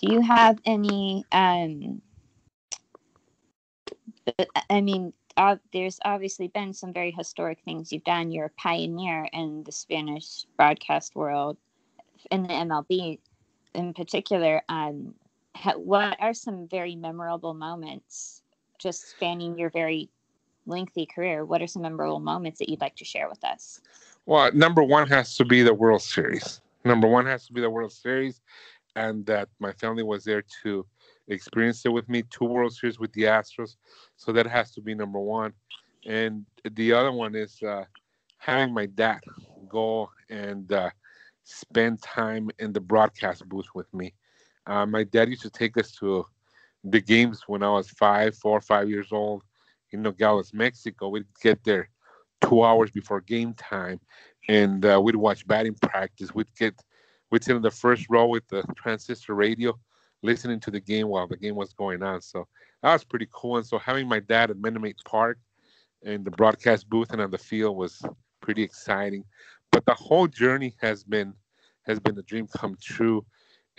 Do 0.00 0.12
you 0.12 0.20
have 0.20 0.58
any? 0.64 1.24
Um, 1.32 2.02
I 4.70 4.80
mean, 4.80 5.12
uh, 5.36 5.56
there's 5.72 5.98
obviously 6.04 6.48
been 6.48 6.72
some 6.72 6.92
very 6.92 7.10
historic 7.10 7.58
things 7.64 7.92
you've 7.92 8.04
done. 8.04 8.30
You're 8.30 8.46
a 8.46 8.50
pioneer 8.50 9.28
in 9.32 9.64
the 9.64 9.72
Spanish 9.72 10.46
broadcast 10.56 11.14
world, 11.16 11.56
in 12.30 12.42
the 12.42 12.48
MLB 12.48 13.18
in 13.74 13.94
particular. 13.94 14.62
Um, 14.68 15.14
what 15.76 16.16
are 16.20 16.34
some 16.34 16.68
very 16.68 16.96
memorable 16.96 17.54
moments 17.54 18.42
just 18.78 19.10
spanning 19.10 19.58
your 19.58 19.70
very 19.70 20.10
lengthy 20.66 21.06
career 21.06 21.44
what 21.44 21.60
are 21.60 21.66
some 21.66 21.82
memorable 21.82 22.20
moments 22.20 22.58
that 22.58 22.68
you'd 22.68 22.80
like 22.80 22.96
to 22.96 23.04
share 23.04 23.28
with 23.28 23.42
us 23.44 23.80
well 24.26 24.50
number 24.52 24.82
one 24.82 25.06
has 25.06 25.36
to 25.36 25.44
be 25.44 25.62
the 25.62 25.74
world 25.74 26.02
series 26.02 26.60
number 26.84 27.06
one 27.06 27.26
has 27.26 27.46
to 27.46 27.52
be 27.52 27.60
the 27.60 27.68
world 27.68 27.92
series 27.92 28.40
and 28.96 29.26
that 29.26 29.48
my 29.58 29.72
family 29.72 30.02
was 30.02 30.24
there 30.24 30.42
to 30.62 30.86
experience 31.28 31.84
it 31.86 31.90
with 31.90 32.08
me 32.08 32.22
two 32.30 32.44
world 32.44 32.72
series 32.74 32.98
with 32.98 33.12
the 33.14 33.22
astros 33.22 33.76
so 34.16 34.32
that 34.32 34.46
has 34.46 34.72
to 34.72 34.80
be 34.80 34.94
number 34.94 35.18
one 35.18 35.52
and 36.06 36.44
the 36.72 36.92
other 36.92 37.12
one 37.12 37.34
is 37.34 37.62
uh, 37.62 37.84
having 38.38 38.74
my 38.74 38.86
dad 38.86 39.20
go 39.68 40.10
and 40.28 40.72
uh, 40.72 40.90
spend 41.44 42.00
time 42.02 42.50
in 42.58 42.72
the 42.72 42.80
broadcast 42.80 43.48
booth 43.48 43.68
with 43.74 43.92
me 43.94 44.12
uh, 44.66 44.86
my 44.86 45.04
dad 45.04 45.28
used 45.28 45.42
to 45.42 45.50
take 45.50 45.76
us 45.76 45.92
to 45.92 46.26
the 46.84 47.00
games 47.00 47.42
when 47.46 47.62
I 47.62 47.70
was 47.70 47.90
five, 47.90 48.36
four, 48.36 48.60
five 48.60 48.88
years 48.88 49.08
old 49.10 49.42
in 49.92 50.02
Nogales, 50.02 50.52
Mexico. 50.52 51.08
We'd 51.08 51.24
get 51.42 51.62
there 51.64 51.88
two 52.42 52.62
hours 52.62 52.90
before 52.90 53.20
game 53.20 53.54
time, 53.54 54.00
and 54.48 54.84
uh, 54.84 55.00
we'd 55.02 55.16
watch 55.16 55.46
batting 55.46 55.74
practice. 55.80 56.34
We'd 56.34 56.54
get 56.58 56.74
we'd 57.30 57.42
sit 57.42 57.56
in 57.56 57.62
the 57.62 57.70
first 57.70 58.06
row 58.10 58.26
with 58.26 58.46
the 58.48 58.62
transistor 58.76 59.34
radio, 59.34 59.78
listening 60.24 60.60
to 60.60 60.70
the 60.70 60.80
game 60.80 61.08
while 61.08 61.28
the 61.28 61.36
game 61.36 61.54
was 61.54 61.72
going 61.72 62.02
on. 62.02 62.20
So 62.20 62.46
that 62.82 62.92
was 62.92 63.04
pretty 63.04 63.28
cool. 63.32 63.58
And 63.58 63.66
so 63.66 63.78
having 63.78 64.08
my 64.08 64.20
dad 64.20 64.50
at 64.50 64.56
Maid 64.56 64.96
Park 65.04 65.38
in 66.02 66.24
the 66.24 66.30
broadcast 66.30 66.88
booth 66.88 67.12
and 67.12 67.20
on 67.20 67.30
the 67.30 67.38
field 67.38 67.76
was 67.76 68.02
pretty 68.40 68.62
exciting. 68.62 69.24
But 69.70 69.84
the 69.86 69.94
whole 69.94 70.26
journey 70.26 70.74
has 70.80 71.04
been 71.04 71.34
has 71.86 72.00
been 72.00 72.18
a 72.18 72.22
dream 72.22 72.46
come 72.56 72.76
true 72.80 73.24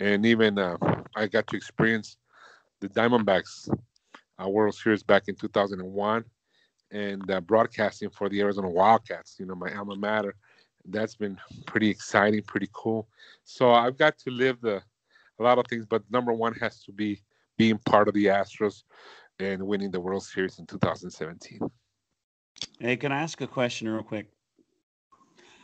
and 0.00 0.26
even 0.26 0.58
uh, 0.58 0.76
I 1.14 1.26
got 1.26 1.46
to 1.48 1.56
experience 1.56 2.16
the 2.80 2.88
Diamondbacks 2.88 3.68
uh, 4.42 4.48
World 4.48 4.74
Series 4.74 5.02
back 5.02 5.24
in 5.28 5.34
2001, 5.34 6.24
and 6.92 7.30
uh, 7.30 7.40
broadcasting 7.40 8.10
for 8.10 8.28
the 8.28 8.40
Arizona 8.40 8.68
Wildcats. 8.68 9.36
You 9.38 9.46
know, 9.46 9.54
my 9.54 9.74
alma 9.74 9.96
mater. 9.96 10.34
That's 10.88 11.16
been 11.16 11.36
pretty 11.66 11.88
exciting, 11.88 12.42
pretty 12.42 12.68
cool. 12.72 13.08
So 13.44 13.72
I've 13.72 13.98
got 13.98 14.18
to 14.18 14.30
live 14.30 14.60
the 14.60 14.82
a 15.38 15.42
lot 15.42 15.58
of 15.58 15.66
things, 15.66 15.86
but 15.86 16.02
number 16.10 16.32
one 16.32 16.54
has 16.54 16.82
to 16.84 16.92
be 16.92 17.20
being 17.56 17.78
part 17.78 18.08
of 18.08 18.14
the 18.14 18.26
Astros 18.26 18.82
and 19.38 19.62
winning 19.62 19.90
the 19.90 20.00
World 20.00 20.22
Series 20.22 20.58
in 20.58 20.66
2017. 20.66 21.60
Hey, 22.80 22.96
can 22.96 23.12
I 23.12 23.20
ask 23.22 23.40
a 23.40 23.46
question 23.46 23.88
real 23.88 24.02
quick? 24.02 24.28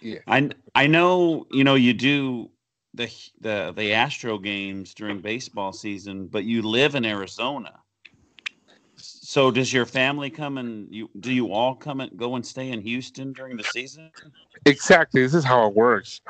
Yeah. 0.00 0.18
I 0.26 0.50
I 0.74 0.86
know 0.86 1.46
you 1.50 1.64
know 1.64 1.76
you 1.76 1.94
do 1.94 2.50
the 2.94 3.10
the 3.40 3.72
the 3.76 3.92
Astro 3.92 4.38
games 4.38 4.94
during 4.94 5.20
baseball 5.20 5.72
season, 5.72 6.26
but 6.26 6.44
you 6.44 6.62
live 6.62 6.94
in 6.94 7.04
Arizona. 7.04 7.78
So 8.96 9.50
does 9.50 9.72
your 9.72 9.86
family 9.86 10.28
come 10.28 10.58
and 10.58 10.92
you 10.92 11.08
do 11.20 11.32
you 11.32 11.52
all 11.52 11.74
come 11.74 12.00
and 12.00 12.16
go 12.16 12.36
and 12.36 12.44
stay 12.44 12.70
in 12.70 12.80
Houston 12.82 13.32
during 13.32 13.56
the 13.56 13.64
season? 13.64 14.10
Exactly. 14.66 15.22
This 15.22 15.34
is 15.34 15.44
how 15.44 15.66
it 15.68 15.74
works. 15.74 16.20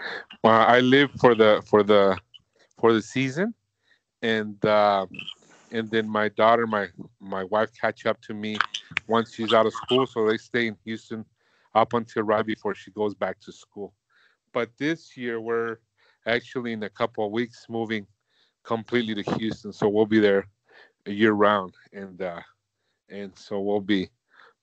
Uh, 0.45 0.49
I 0.49 0.81
live 0.81 1.11
for 1.19 1.35
the 1.35 1.63
for 1.67 1.83
the 1.83 2.17
for 2.83 2.93
the 2.93 3.01
season, 3.01 3.55
and 4.23 4.63
uh, 4.65 5.07
and 5.71 5.89
then 5.89 6.09
my 6.09 6.29
daughter, 6.31 6.67
my 6.67 6.89
my 7.21 7.45
wife, 7.45 7.71
catch 7.81 8.07
up 8.07 8.21
to 8.23 8.35
me 8.35 8.57
once 9.07 9.33
she's 9.33 9.53
out 9.53 9.67
of 9.67 9.73
school. 9.73 10.05
So 10.05 10.27
they 10.27 10.37
stay 10.37 10.67
in 10.67 10.77
Houston 10.85 11.25
up 11.77 11.95
until 11.95 12.25
right 12.25 12.45
before 12.45 12.75
she 12.75 12.91
goes 12.91 13.15
back 13.15 13.39
to 13.43 13.53
school. 13.53 13.95
But 14.53 14.71
this 14.79 15.17
year 15.17 15.41
we're 15.41 15.77
actually 16.27 16.73
in 16.73 16.83
a 16.83 16.91
couple 16.91 17.25
of 17.25 17.31
weeks 17.31 17.67
moving 17.69 18.05
completely 18.65 19.23
to 19.23 19.37
Houston. 19.37 19.73
So 19.73 19.89
we'll 19.89 20.05
be 20.05 20.19
there 20.19 20.49
a 21.07 21.13
year 21.13 21.33
round, 21.33 21.75
and 21.93 22.21
uh, 22.21 22.41
and 23.09 23.31
so 23.39 23.61
we'll 23.61 23.81
be 23.81 24.09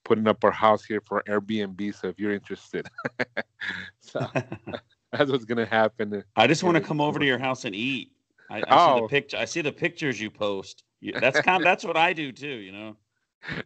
putting 0.03 0.27
up 0.27 0.43
our 0.43 0.51
house 0.51 0.84
here 0.84 1.01
for 1.05 1.23
Airbnb. 1.25 1.95
So 1.95 2.10
if 2.10 2.19
you're 2.19 2.34
interested, 2.34 2.86
so 4.01 4.27
that's 5.17 5.32
what's 5.32 5.45
gonna 5.45 5.65
happen. 5.65 6.24
I 6.36 6.48
just 6.48 6.63
want 6.63 6.76
to 6.76 6.82
come 6.82 7.02
over 7.02 7.19
to 7.19 7.26
your 7.26 7.39
house 7.39 7.65
and 7.65 7.74
eat. 7.74 8.12
I, 8.50 8.60
I 8.60 8.63
oh. 8.69 8.95
see 8.95 9.00
the 9.00 9.06
oh. 9.06 9.08
picture. 9.08 9.38
I 9.38 9.45
see 9.45 9.62
the 9.62 9.72
pictures 9.72 10.22
you 10.22 10.30
post. 10.30 10.84
That's 11.19 11.41
kind. 11.41 11.62
Of, 11.62 11.65
that's 11.65 11.84
what 11.84 11.98
I 11.98 12.13
do 12.13 12.32
too. 12.32 12.48
You 12.48 12.72
know. 12.72 12.98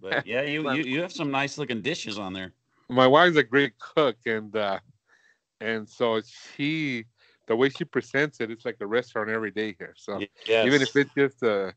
But 0.01 0.25
yeah, 0.27 0.43
you, 0.43 0.71
you 0.73 0.83
you 0.83 1.01
have 1.01 1.11
some 1.11 1.31
nice 1.31 1.57
looking 1.57 1.81
dishes 1.81 2.17
on 2.17 2.33
there. 2.33 2.53
My 2.89 3.07
wife's 3.07 3.37
a 3.37 3.43
great 3.43 3.73
cook, 3.79 4.17
and 4.25 4.55
uh, 4.55 4.79
and 5.59 5.87
so 5.87 6.21
she 6.55 7.05
the 7.47 7.55
way 7.55 7.69
she 7.69 7.83
presents 7.83 8.39
it, 8.39 8.51
it's 8.51 8.65
like 8.65 8.77
a 8.79 8.87
restaurant 8.87 9.29
every 9.29 9.51
day 9.51 9.75
here. 9.77 9.93
So 9.97 10.21
yes. 10.47 10.65
even 10.65 10.81
if 10.81 10.95
it's 10.95 11.13
just 11.13 11.43
a, 11.43 11.73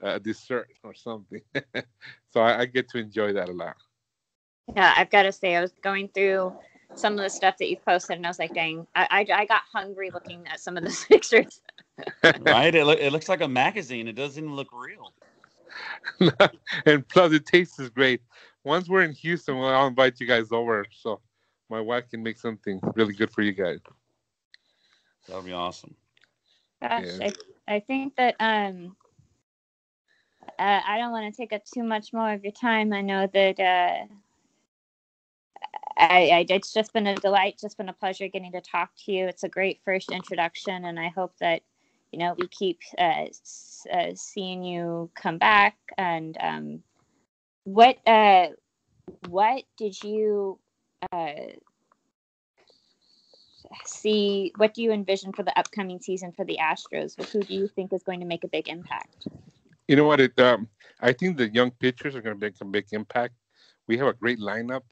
a 0.00 0.20
dessert 0.20 0.68
or 0.84 0.94
something, 0.94 1.40
so 2.30 2.40
I, 2.40 2.60
I, 2.60 2.66
get 2.66 2.88
to 2.90 2.98
enjoy 2.98 3.32
that 3.32 3.48
a 3.48 3.52
lot. 3.52 3.76
Yeah, 4.76 4.94
I've 4.96 5.10
got 5.10 5.22
to 5.22 5.32
say, 5.32 5.56
I 5.56 5.60
was 5.60 5.72
going 5.82 6.08
through 6.08 6.56
some 6.94 7.14
of 7.14 7.20
the 7.20 7.30
stuff 7.30 7.56
that 7.58 7.68
you've 7.68 7.84
posted, 7.84 8.16
and 8.16 8.26
I 8.26 8.30
was 8.30 8.38
like, 8.38 8.54
dang, 8.54 8.86
I, 8.94 9.06
I, 9.10 9.40
I 9.40 9.44
got 9.46 9.62
hungry 9.72 10.10
looking 10.10 10.46
at 10.46 10.60
some 10.60 10.76
of 10.76 10.84
the 10.84 11.04
pictures. 11.08 11.60
right? 12.40 12.74
It, 12.74 12.84
lo- 12.84 12.92
it 12.92 13.12
looks 13.12 13.28
like 13.28 13.40
a 13.40 13.48
magazine. 13.48 14.08
It 14.08 14.14
doesn't 14.14 14.42
even 14.42 14.56
look 14.56 14.68
real. 14.72 15.12
and 16.86 17.06
plus, 17.08 17.32
it 17.32 17.46
tastes 17.46 17.78
great. 17.90 18.20
Once 18.64 18.88
we're 18.88 19.02
in 19.02 19.12
Houston, 19.12 19.58
well, 19.58 19.74
I'll 19.74 19.86
invite 19.86 20.20
you 20.20 20.26
guys 20.26 20.52
over 20.52 20.84
so 20.90 21.20
my 21.70 21.80
wife 21.80 22.08
can 22.10 22.22
make 22.22 22.38
something 22.38 22.80
really 22.94 23.14
good 23.14 23.30
for 23.30 23.42
you 23.42 23.52
guys. 23.52 23.78
That 25.28 25.36
would 25.36 25.44
be 25.44 25.52
awesome. 25.52 25.94
Gosh, 26.80 27.04
yeah. 27.18 27.30
I, 27.68 27.74
I 27.76 27.80
think 27.80 28.16
that 28.16 28.34
um, 28.40 28.96
uh, 30.58 30.80
I 30.86 30.98
don't 30.98 31.12
want 31.12 31.32
to 31.32 31.36
take 31.36 31.52
up 31.52 31.64
too 31.64 31.82
much 31.82 32.12
more 32.12 32.32
of 32.32 32.42
your 32.42 32.52
time. 32.52 32.92
I 32.92 33.00
know 33.00 33.28
that 33.32 33.60
uh, 33.60 34.14
I, 35.98 36.30
I, 36.32 36.46
it's 36.48 36.72
just 36.72 36.92
been 36.92 37.08
a 37.08 37.16
delight, 37.16 37.58
just 37.60 37.76
been 37.76 37.88
a 37.88 37.92
pleasure 37.92 38.28
getting 38.28 38.52
to 38.52 38.60
talk 38.60 38.90
to 39.04 39.12
you. 39.12 39.26
It's 39.26 39.42
a 39.42 39.48
great 39.48 39.80
first 39.84 40.10
introduction, 40.12 40.84
and 40.84 40.98
I 40.98 41.08
hope 41.08 41.34
that 41.40 41.62
you 42.12 42.20
know 42.20 42.34
we 42.38 42.46
keep 42.48 42.78
uh, 42.98 43.26
uh 43.92 44.14
seeing 44.14 44.62
you 44.62 45.10
come 45.14 45.38
back. 45.38 45.76
And 45.96 46.36
um, 46.40 46.82
what 47.64 47.98
uh, 48.06 48.48
what 49.28 49.64
did 49.76 50.00
you 50.02 50.60
uh, 51.12 51.32
see 53.84 54.52
what 54.56 54.74
do 54.74 54.82
you 54.82 54.92
envision 54.92 55.32
for 55.32 55.42
the 55.42 55.58
upcoming 55.58 56.00
season 56.00 56.32
for 56.32 56.44
the 56.44 56.58
Astros? 56.62 57.20
Who 57.32 57.40
do 57.40 57.54
you 57.54 57.66
think 57.66 57.92
is 57.92 58.04
going 58.04 58.20
to 58.20 58.26
make 58.26 58.44
a 58.44 58.48
big 58.48 58.68
impact? 58.68 59.26
You 59.88 59.96
know 59.96 60.04
what? 60.04 60.20
It, 60.20 60.38
um, 60.38 60.68
I 61.00 61.12
think 61.12 61.36
the 61.36 61.48
young 61.48 61.70
pitchers 61.72 62.14
are 62.14 62.22
going 62.22 62.38
to 62.38 62.46
make 62.46 62.54
a 62.60 62.64
big 62.64 62.86
impact. 62.92 63.34
We 63.86 63.96
have 63.98 64.06
a 64.06 64.12
great 64.12 64.38
lineup, 64.38 64.82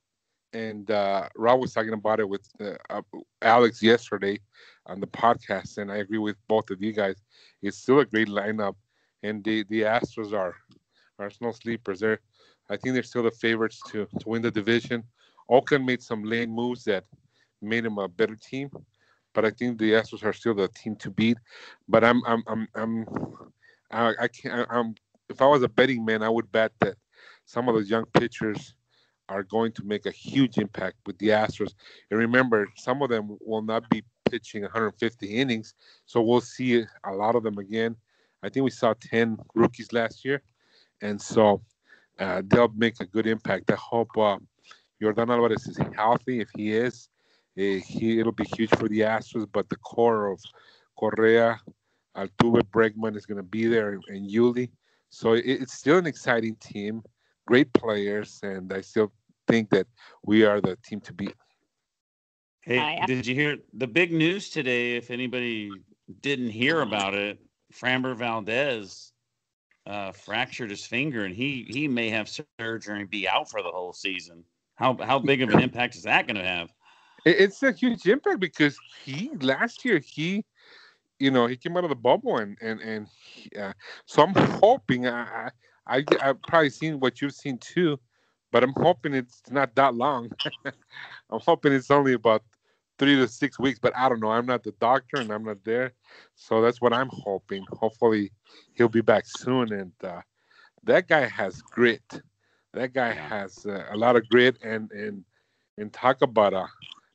and 0.56 0.90
uh, 0.90 1.28
Rob 1.36 1.60
was 1.60 1.74
talking 1.74 1.92
about 1.92 2.18
it 2.18 2.28
with 2.28 2.48
uh, 2.60 2.76
uh, 2.88 3.02
Alex 3.42 3.82
yesterday 3.82 4.40
on 4.86 5.00
the 5.00 5.06
podcast, 5.06 5.76
and 5.76 5.92
I 5.92 5.96
agree 5.96 6.18
with 6.18 6.36
both 6.48 6.70
of 6.70 6.82
you 6.82 6.92
guys. 6.92 7.16
It's 7.62 7.76
still 7.76 8.00
a 8.00 8.06
great 8.06 8.28
lineup, 8.28 8.74
and 9.22 9.44
the 9.44 9.64
the 9.68 9.82
Astros 9.82 10.32
are 10.32 10.54
no 11.40 11.52
sleepers. 11.52 12.00
They're 12.00 12.20
I 12.70 12.76
think 12.78 12.94
they're 12.94 13.02
still 13.02 13.24
the 13.24 13.30
favorites 13.30 13.82
to 13.90 14.06
to 14.20 14.28
win 14.28 14.42
the 14.42 14.50
division. 14.50 15.04
Oakland 15.48 15.84
made 15.84 16.02
some 16.02 16.24
late 16.24 16.48
moves 16.48 16.84
that 16.84 17.04
made 17.60 17.84
them 17.84 17.98
a 17.98 18.08
better 18.08 18.36
team, 18.36 18.70
but 19.34 19.44
I 19.44 19.50
think 19.50 19.78
the 19.78 19.92
Astros 19.92 20.24
are 20.24 20.32
still 20.32 20.54
the 20.54 20.68
team 20.68 20.96
to 20.96 21.10
beat. 21.10 21.36
But 21.86 22.02
I'm 22.02 22.22
I'm 22.26 22.42
I'm, 22.46 22.68
I'm 22.74 23.06
I, 23.90 24.14
I 24.24 24.28
can't 24.28 24.66
I'm 24.70 24.94
if 25.28 25.42
I 25.42 25.46
was 25.46 25.62
a 25.62 25.68
betting 25.68 26.02
man, 26.02 26.22
I 26.22 26.30
would 26.30 26.50
bet 26.50 26.72
that 26.80 26.96
some 27.44 27.68
of 27.68 27.74
those 27.74 27.90
young 27.90 28.06
pitchers 28.06 28.75
are 29.28 29.42
going 29.42 29.72
to 29.72 29.84
make 29.84 30.06
a 30.06 30.10
huge 30.10 30.58
impact 30.58 30.96
with 31.06 31.18
the 31.18 31.28
Astros. 31.28 31.74
And 32.10 32.18
remember, 32.18 32.68
some 32.76 33.02
of 33.02 33.10
them 33.10 33.36
will 33.40 33.62
not 33.62 33.88
be 33.90 34.04
pitching 34.30 34.62
150 34.62 35.26
innings, 35.26 35.74
so 36.04 36.20
we'll 36.20 36.40
see 36.40 36.84
a 37.04 37.12
lot 37.12 37.34
of 37.34 37.42
them 37.42 37.58
again. 37.58 37.96
I 38.42 38.48
think 38.48 38.64
we 38.64 38.70
saw 38.70 38.94
10 39.00 39.38
rookies 39.54 39.92
last 39.92 40.24
year, 40.24 40.42
and 41.02 41.20
so 41.20 41.62
uh, 42.18 42.42
they'll 42.46 42.72
make 42.76 43.00
a 43.00 43.06
good 43.06 43.26
impact. 43.26 43.70
I 43.70 43.76
hope 43.76 44.16
uh, 44.16 44.38
Yordan 45.02 45.30
Alvarez 45.30 45.66
is 45.66 45.78
healthy. 45.94 46.40
If 46.40 46.48
he 46.56 46.72
is, 46.72 47.08
uh, 47.58 47.80
he 47.86 48.18
it'll 48.18 48.32
be 48.32 48.48
huge 48.56 48.70
for 48.70 48.88
the 48.88 49.00
Astros. 49.00 49.46
But 49.50 49.68
the 49.68 49.76
core 49.76 50.30
of 50.30 50.40
Correa, 50.96 51.60
Altuve, 52.16 52.62
Bregman 52.70 53.16
is 53.16 53.26
going 53.26 53.36
to 53.36 53.42
be 53.42 53.66
there, 53.66 53.90
and, 53.92 54.02
and 54.08 54.30
Yuli. 54.30 54.70
So 55.10 55.34
it, 55.34 55.44
it's 55.44 55.74
still 55.74 55.98
an 55.98 56.06
exciting 56.06 56.56
team, 56.56 57.02
great 57.46 57.72
players, 57.72 58.40
and 58.42 58.72
I 58.72 58.80
still 58.80 59.12
think 59.48 59.70
that 59.70 59.86
we 60.24 60.44
are 60.44 60.60
the 60.60 60.76
team 60.84 61.00
to 61.02 61.12
beat. 61.12 61.34
Hey, 62.62 63.00
did 63.06 63.26
you 63.26 63.34
hear 63.34 63.58
the 63.74 63.86
big 63.86 64.12
news 64.12 64.50
today? 64.50 64.96
If 64.96 65.10
anybody 65.10 65.70
didn't 66.20 66.50
hear 66.50 66.80
about 66.80 67.14
it, 67.14 67.38
Framber 67.72 68.16
Valdez 68.16 69.12
uh, 69.86 70.10
fractured 70.10 70.70
his 70.70 70.84
finger, 70.84 71.24
and 71.24 71.34
he 71.34 71.66
he 71.68 71.86
may 71.86 72.10
have 72.10 72.28
surgery 72.28 73.00
and 73.00 73.08
be 73.08 73.28
out 73.28 73.48
for 73.48 73.62
the 73.62 73.70
whole 73.70 73.92
season. 73.92 74.44
How 74.74 74.96
how 75.00 75.20
big 75.20 75.42
of 75.42 75.50
an 75.50 75.60
impact 75.60 75.94
is 75.94 76.02
that 76.02 76.26
going 76.26 76.36
to 76.36 76.44
have? 76.44 76.72
It's 77.24 77.62
a 77.62 77.72
huge 77.72 78.06
impact 78.06 78.40
because 78.40 78.76
he 79.04 79.30
last 79.40 79.84
year 79.84 79.98
he, 79.98 80.44
you 81.18 81.30
know, 81.30 81.46
he 81.46 81.56
came 81.56 81.76
out 81.76 81.84
of 81.84 81.90
the 81.90 81.96
bubble 81.96 82.38
and 82.38 82.58
and 82.60 82.80
and 82.80 83.06
uh, 83.58 83.72
so 84.06 84.22
I'm 84.22 84.34
hoping 84.34 85.06
I 85.06 85.50
I 85.86 86.04
I've 86.20 86.40
probably 86.42 86.70
seen 86.70 87.00
what 87.00 87.20
you've 87.20 87.34
seen 87.34 87.58
too, 87.58 87.98
but 88.52 88.62
I'm 88.62 88.74
hoping 88.76 89.14
it's 89.14 89.42
not 89.50 89.74
that 89.76 89.94
long. 89.94 90.30
I'm 90.64 91.40
hoping 91.40 91.72
it's 91.72 91.90
only 91.90 92.14
about 92.14 92.42
three 92.98 93.16
to 93.16 93.28
six 93.28 93.58
weeks, 93.58 93.78
but 93.78 93.96
I 93.96 94.08
don't 94.08 94.20
know. 94.20 94.30
I'm 94.30 94.46
not 94.46 94.62
the 94.62 94.72
doctor 94.80 95.18
and 95.18 95.30
I'm 95.30 95.44
not 95.44 95.64
there, 95.64 95.92
so 96.34 96.60
that's 96.60 96.80
what 96.80 96.92
I'm 96.92 97.10
hoping. 97.10 97.64
Hopefully, 97.72 98.32
he'll 98.74 98.88
be 98.88 99.00
back 99.00 99.24
soon. 99.26 99.72
And 99.72 99.92
uh, 100.02 100.22
that 100.84 101.08
guy 101.08 101.26
has 101.26 101.62
grit. 101.62 102.20
That 102.72 102.92
guy 102.92 103.12
has 103.12 103.64
uh, 103.66 103.86
a 103.90 103.96
lot 103.96 104.16
of 104.16 104.28
grit, 104.28 104.58
and 104.62 104.90
and 104.92 105.24
and 105.78 105.92
talk 105.92 106.22
about 106.22 106.52
a 106.52 106.66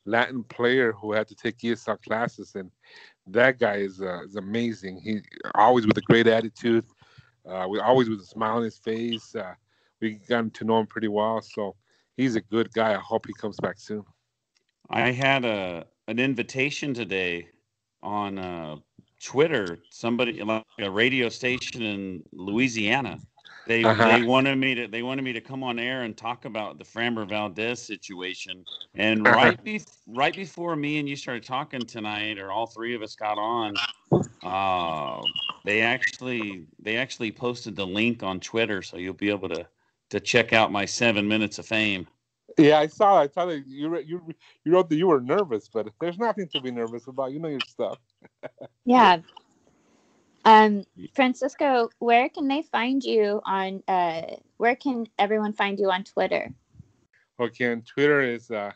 Latin 0.05 0.43
player 0.43 0.91
who 0.91 1.11
had 1.11 1.27
to 1.27 1.35
take 1.35 1.59
ESL 1.59 2.01
classes, 2.01 2.55
and 2.55 2.71
that 3.27 3.59
guy 3.59 3.75
is 3.77 4.01
uh, 4.01 4.23
is 4.23 4.35
amazing. 4.35 4.99
He 5.03 5.21
always 5.55 5.85
with 5.85 5.97
a 5.97 6.01
great 6.01 6.27
attitude. 6.27 6.85
Uh, 7.47 7.67
we 7.69 7.79
always 7.79 8.09
with 8.09 8.19
a 8.19 8.25
smile 8.25 8.57
on 8.57 8.63
his 8.63 8.77
face. 8.77 9.35
Uh, 9.35 9.53
we 9.99 10.13
got 10.27 10.53
to 10.53 10.63
know 10.63 10.79
him 10.79 10.87
pretty 10.87 11.07
well, 11.07 11.41
so 11.41 11.75
he's 12.17 12.35
a 12.35 12.41
good 12.41 12.71
guy. 12.73 12.93
I 12.93 12.99
hope 12.99 13.25
he 13.25 13.33
comes 13.33 13.57
back 13.61 13.79
soon. 13.79 14.03
I 14.89 15.11
had 15.11 15.45
a 15.45 15.85
an 16.07 16.19
invitation 16.19 16.93
today 16.93 17.47
on 18.03 18.37
uh, 18.37 18.77
Twitter. 19.23 19.79
Somebody 19.89 20.41
like 20.43 20.65
a 20.79 20.91
radio 20.91 21.29
station 21.29 21.81
in 21.81 22.23
Louisiana. 22.31 23.19
They 23.67 23.83
uh-huh. 23.83 24.17
they 24.17 24.23
wanted 24.23 24.57
me 24.57 24.75
to 24.75 24.87
they 24.87 25.03
wanted 25.03 25.23
me 25.23 25.33
to 25.33 25.41
come 25.41 25.63
on 25.63 25.79
air 25.79 26.03
and 26.03 26.17
talk 26.17 26.45
about 26.45 26.77
the 26.77 26.83
Framber 26.83 27.27
Valdez 27.27 27.81
situation. 27.81 28.65
And 28.95 29.27
uh-huh. 29.27 29.35
right 29.35 29.63
be, 29.63 29.81
right 30.07 30.35
before 30.35 30.75
me 30.75 30.99
and 30.99 31.07
you 31.07 31.15
started 31.15 31.43
talking 31.43 31.81
tonight, 31.81 32.39
or 32.39 32.51
all 32.51 32.65
three 32.65 32.95
of 32.95 33.01
us 33.01 33.15
got 33.15 33.37
on, 33.37 33.75
uh, 34.43 35.21
they 35.63 35.81
actually 35.81 36.65
they 36.79 36.97
actually 36.97 37.31
posted 37.31 37.75
the 37.75 37.85
link 37.85 38.23
on 38.23 38.39
Twitter, 38.39 38.81
so 38.81 38.97
you'll 38.97 39.13
be 39.13 39.29
able 39.29 39.49
to 39.49 39.67
to 40.09 40.19
check 40.19 40.53
out 40.53 40.71
my 40.71 40.85
seven 40.85 41.27
minutes 41.27 41.59
of 41.59 41.65
fame. 41.65 42.07
Yeah, 42.57 42.79
I 42.79 42.87
saw. 42.87 43.19
I 43.19 43.27
saw 43.27 43.45
that 43.45 43.65
you 43.67 43.97
you 43.99 44.21
you 44.65 44.73
wrote 44.73 44.89
that 44.89 44.95
you 44.95 45.07
were 45.07 45.21
nervous, 45.21 45.69
but 45.69 45.87
there's 45.99 46.17
nothing 46.17 46.47
to 46.49 46.61
be 46.61 46.71
nervous 46.71 47.07
about. 47.07 47.31
You 47.31 47.39
know 47.39 47.47
your 47.47 47.59
stuff. 47.61 47.97
yeah. 48.85 49.19
Um, 50.43 50.83
Francisco, 51.13 51.89
where 51.99 52.27
can 52.27 52.47
they 52.47 52.63
find 52.63 53.03
you 53.03 53.41
on? 53.45 53.83
Uh, 53.87 54.35
where 54.57 54.75
can 54.75 55.07
everyone 55.19 55.53
find 55.53 55.79
you 55.79 55.91
on 55.91 56.03
Twitter? 56.03 56.51
Okay, 57.39 57.71
on 57.71 57.81
Twitter 57.83 58.21
is 58.21 58.51
uh, 58.51 58.71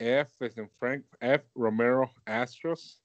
F 0.00 0.28
is 0.40 0.58
in 0.58 0.68
Frank 0.78 1.04
F 1.20 1.40
Romero 1.54 2.10
Astros 2.26 2.96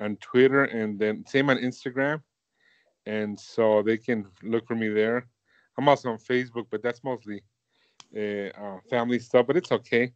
on 0.00 0.16
Twitter, 0.16 0.64
and 0.64 0.98
then 0.98 1.24
same 1.26 1.50
on 1.50 1.58
Instagram, 1.58 2.22
and 3.06 3.38
so 3.38 3.82
they 3.82 3.98
can 3.98 4.26
look 4.42 4.66
for 4.66 4.74
me 4.74 4.88
there. 4.88 5.26
I'm 5.78 5.88
also 5.88 6.10
on 6.10 6.18
Facebook, 6.18 6.66
but 6.70 6.82
that's 6.82 7.02
mostly 7.04 7.42
uh, 8.16 8.48
uh, 8.60 8.78
family 8.88 9.18
stuff, 9.18 9.46
but 9.46 9.56
it's 9.56 9.72
okay. 9.72 10.12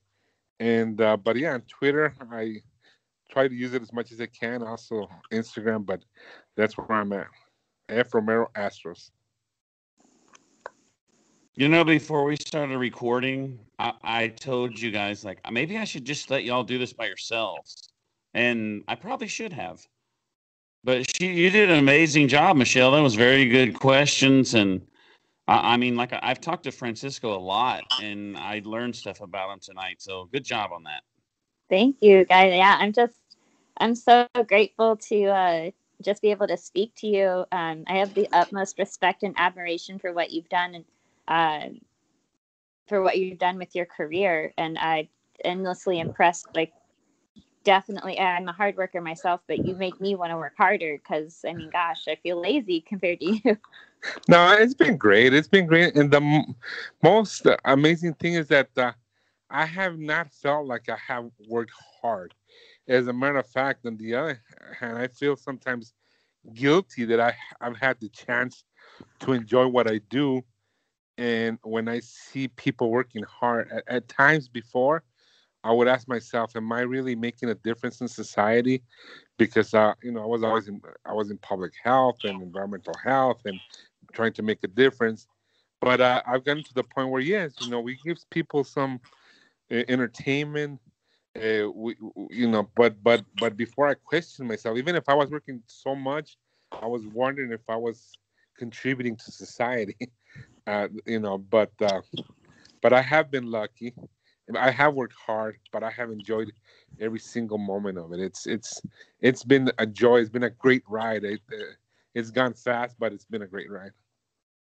And 0.61 1.01
uh, 1.01 1.17
but 1.17 1.37
yeah, 1.37 1.55
on 1.55 1.63
Twitter, 1.63 2.15
I 2.33 2.57
try 3.31 3.49
to 3.49 3.55
use 3.55 3.75
it 3.75 3.83
as 3.83 3.93
much 3.93 4.13
as 4.13 4.21
I 4.21 4.27
can. 4.27 4.63
Also 4.63 5.09
Instagram, 5.33 5.85
but 5.85 6.05
that's 6.57 6.77
where 6.77 6.93
I'm 6.93 7.13
at. 7.13 7.27
F 7.89 8.15
Romero 8.15 8.51
Astros. 8.57 9.11
You 11.55 11.69
know, 11.69 11.83
before 11.85 12.25
we 12.25 12.37
started 12.37 12.79
recording, 12.79 13.59
I, 13.81 13.93
I, 14.05 14.29
told 14.29 14.79
you 14.79 14.93
guys 14.93 15.25
like 15.25 15.41
maybe 15.51 15.77
I 15.77 15.83
should 15.85 16.05
just 16.05 16.31
let 16.31 16.45
y'all 16.45 16.63
do 16.63 16.79
this 16.79 16.93
by 16.93 17.07
yourselves, 17.07 17.89
and 18.33 18.85
I 18.87 18.95
probably 18.95 19.27
should 19.27 19.53
have. 19.53 19.85
But 20.85 21.07
she, 21.17 21.27
you 21.27 21.51
did 21.51 21.71
an 21.71 21.79
amazing 21.79 22.29
job, 22.29 22.57
Michelle. 22.57 22.93
That 22.93 23.01
was 23.01 23.15
very 23.15 23.47
good 23.49 23.75
questions, 23.75 24.55
and 24.55 24.81
I, 25.47 25.75
I 25.75 25.77
mean, 25.77 25.97
like 25.97 26.13
I've 26.23 26.41
talked 26.41 26.65
to 26.65 26.71
Francisco 26.73 27.37
a 27.37 27.39
lot, 27.39 27.83
and 28.01 28.37
I 28.37 28.63
learned 28.65 28.95
stuff 28.95 29.21
about 29.21 29.53
him 29.53 29.59
tonight. 29.61 29.97
So 29.99 30.29
good 30.33 30.45
job 30.45 30.71
on 30.73 30.85
that. 30.85 31.03
Thank 31.69 31.97
you, 32.01 32.25
guys. 32.25 32.55
Yeah, 32.55 32.77
I'm 32.79 32.93
just, 32.93 33.17
I'm 33.79 33.95
so 33.95 34.27
grateful 34.47 34.97
to 34.97 35.25
uh, 35.27 35.71
just 36.01 36.23
be 36.23 36.31
able 36.31 36.47
to 36.47 36.57
speak 36.57 36.95
to 36.97 37.07
you. 37.07 37.45
Um, 37.53 37.85
I 37.87 37.99
have 37.99 38.15
the 38.15 38.29
utmost 38.33 38.79
respect 38.79 39.23
and 39.23 39.35
admiration 39.37 39.99
for 39.99 40.13
what 40.13 40.31
you've 40.31 40.49
done 40.49 40.77
and 40.77 40.85
uh, 41.27 41.69
for 42.87 43.03
what 43.03 43.19
you've 43.19 43.39
done 43.39 43.59
with 43.59 43.75
your 43.75 43.85
career, 43.85 44.55
and 44.57 44.79
I 44.79 45.09
endlessly 45.45 46.01
impressed. 46.01 46.47
Like, 46.55 46.73
definitely, 47.65 48.19
I'm 48.19 48.49
a 48.49 48.53
hard 48.53 48.77
worker 48.77 49.01
myself, 49.01 49.41
but 49.47 49.67
you 49.67 49.75
make 49.75 50.01
me 50.01 50.15
want 50.15 50.33
to 50.33 50.37
work 50.37 50.55
harder 50.57 50.99
because 50.99 51.45
I 51.49 51.53
mean, 51.53 51.71
gosh, 51.71 52.09
I 52.09 52.17
feel 52.17 52.41
lazy 52.41 52.81
compared 52.89 53.21
to 53.21 53.27
you. 53.27 53.57
No, 54.29 54.53
it's 54.53 54.75
been 54.75 54.97
great. 54.97 55.35
It's 55.35 55.49
been 55.49 55.67
great, 55.67 55.97
and 55.97 56.11
the 56.11 56.21
m- 56.21 56.55
most 57.03 57.47
amazing 57.65 58.15
thing 58.15 58.35
is 58.35 58.49
that 58.49 58.71
uh, 58.77 58.93
I 59.51 59.67
have 59.67 59.99
not 59.99 60.33
felt 60.33 60.67
like 60.67 60.89
I 60.89 60.97
have 61.07 61.31
worked 61.49 61.73
hard. 62.01 62.35
As 62.87 63.09
a 63.09 63.13
matter 63.13 63.39
of 63.39 63.47
fact, 63.47 63.87
on 63.87 63.97
the 63.97 64.15
other 64.15 64.41
hand, 64.79 64.99
I 64.99 65.09
feel 65.09 65.37
sometimes 65.37 65.95
guilty 66.55 67.05
that 67.07 67.21
I 67.21 67.35
I've 67.61 67.77
had 67.77 68.01
the 68.01 68.09
chance 68.09 68.65
to 69.21 69.33
enjoy 69.33 69.67
what 69.67 69.91
I 69.91 70.01
do, 70.11 70.45
and 71.19 71.59
when 71.63 71.89
I 71.89 72.01
see 72.01 72.49
people 72.49 72.91
working 72.91 73.25
hard, 73.25 73.71
at, 73.73 73.85
at 73.89 74.09
times 74.09 74.49
before, 74.49 75.03
I 75.65 75.73
would 75.73 75.89
ask 75.89 76.09
myself, 76.09 76.57
"Am 76.57 76.71
I 76.73 76.81
really 76.81 77.15
making 77.17 77.51
a 77.51 77.55
difference 77.55 78.01
in 78.01 78.09
society?" 78.09 78.83
Because 79.39 79.75
uh, 79.75 79.95
you 80.03 80.13
know, 80.13 80.23
I 80.23 80.27
was 80.27 80.43
always 80.43 80.69
in 80.69 80.81
I 81.05 81.13
was 81.13 81.31
in 81.31 81.39
public 81.39 81.73
health 81.83 82.19
and 82.25 82.43
environmental 82.43 82.95
health 83.03 83.43
and 83.45 83.61
trying 84.13 84.33
to 84.35 84.43
make 84.43 84.63
a 84.65 84.69
difference. 84.69 85.27
But 85.81 86.01
uh, 86.01 86.23
I've 86.27 86.45
gotten 86.45 86.63
to 86.65 86.75
the 86.75 86.85
point 86.85 87.11
where 87.11 87.21
yes, 87.21 87.55
you 87.61 87.71
know, 87.71 87.81
we 87.81 87.97
give 88.05 88.19
people 88.31 88.65
some 88.65 89.01
uh, 89.71 89.83
entertainment. 89.89 90.81
Uh, 91.37 91.71
we, 91.75 91.97
you 92.31 92.49
know, 92.49 92.69
but 92.77 93.03
but 93.03 93.25
but 93.39 93.57
before 93.57 93.89
I 93.89 93.95
question 93.95 94.47
myself, 94.47 94.77
even 94.79 94.97
if 94.97 95.09
I 95.09 95.15
was 95.15 95.31
working 95.31 95.63
so 95.67 95.95
much, 95.95 96.39
I 96.73 96.87
was 96.87 97.03
wondering 97.07 97.53
if 97.53 97.63
I 97.69 97.77
was 97.77 98.13
contributing 98.57 99.17
to 99.17 99.33
society. 99.33 99.97
Uh, 100.67 100.87
you 101.07 101.19
know, 101.19 101.39
but 101.39 101.73
uh, 101.81 102.03
but 102.83 102.93
I 102.93 103.01
have 103.01 103.31
been 103.31 103.51
lucky, 103.51 103.95
I 104.57 104.71
have 104.71 104.95
worked 104.95 105.15
hard, 105.15 105.59
but 105.73 105.83
I 105.83 105.91
have 105.91 106.11
enjoyed 106.11 106.53
every 107.01 107.19
single 107.19 107.59
moment 107.59 107.99
of 107.99 108.13
it. 108.13 108.21
It's 108.21 108.47
it's 108.47 108.81
it's 109.21 109.45
been 109.45 109.71
a 109.79 109.87
joy. 109.87 110.21
It's 110.21 110.31
been 110.31 110.45
a 110.45 110.51
great 110.51 110.83
ride. 110.89 111.25
It, 111.25 111.41
uh, 111.53 111.75
it's 112.15 112.31
gone 112.31 112.55
fast, 112.55 112.97
but 112.99 113.13
it's 113.13 113.25
been 113.25 113.43
a 113.43 113.47
great 113.47 113.71
ride. 113.71 113.93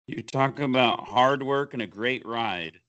You 0.07 0.23
talk 0.23 0.59
about 0.59 1.07
hard 1.07 1.43
work 1.43 1.75
and 1.75 1.83
a 1.83 1.87
great 1.87 2.25
ride. 2.27 2.81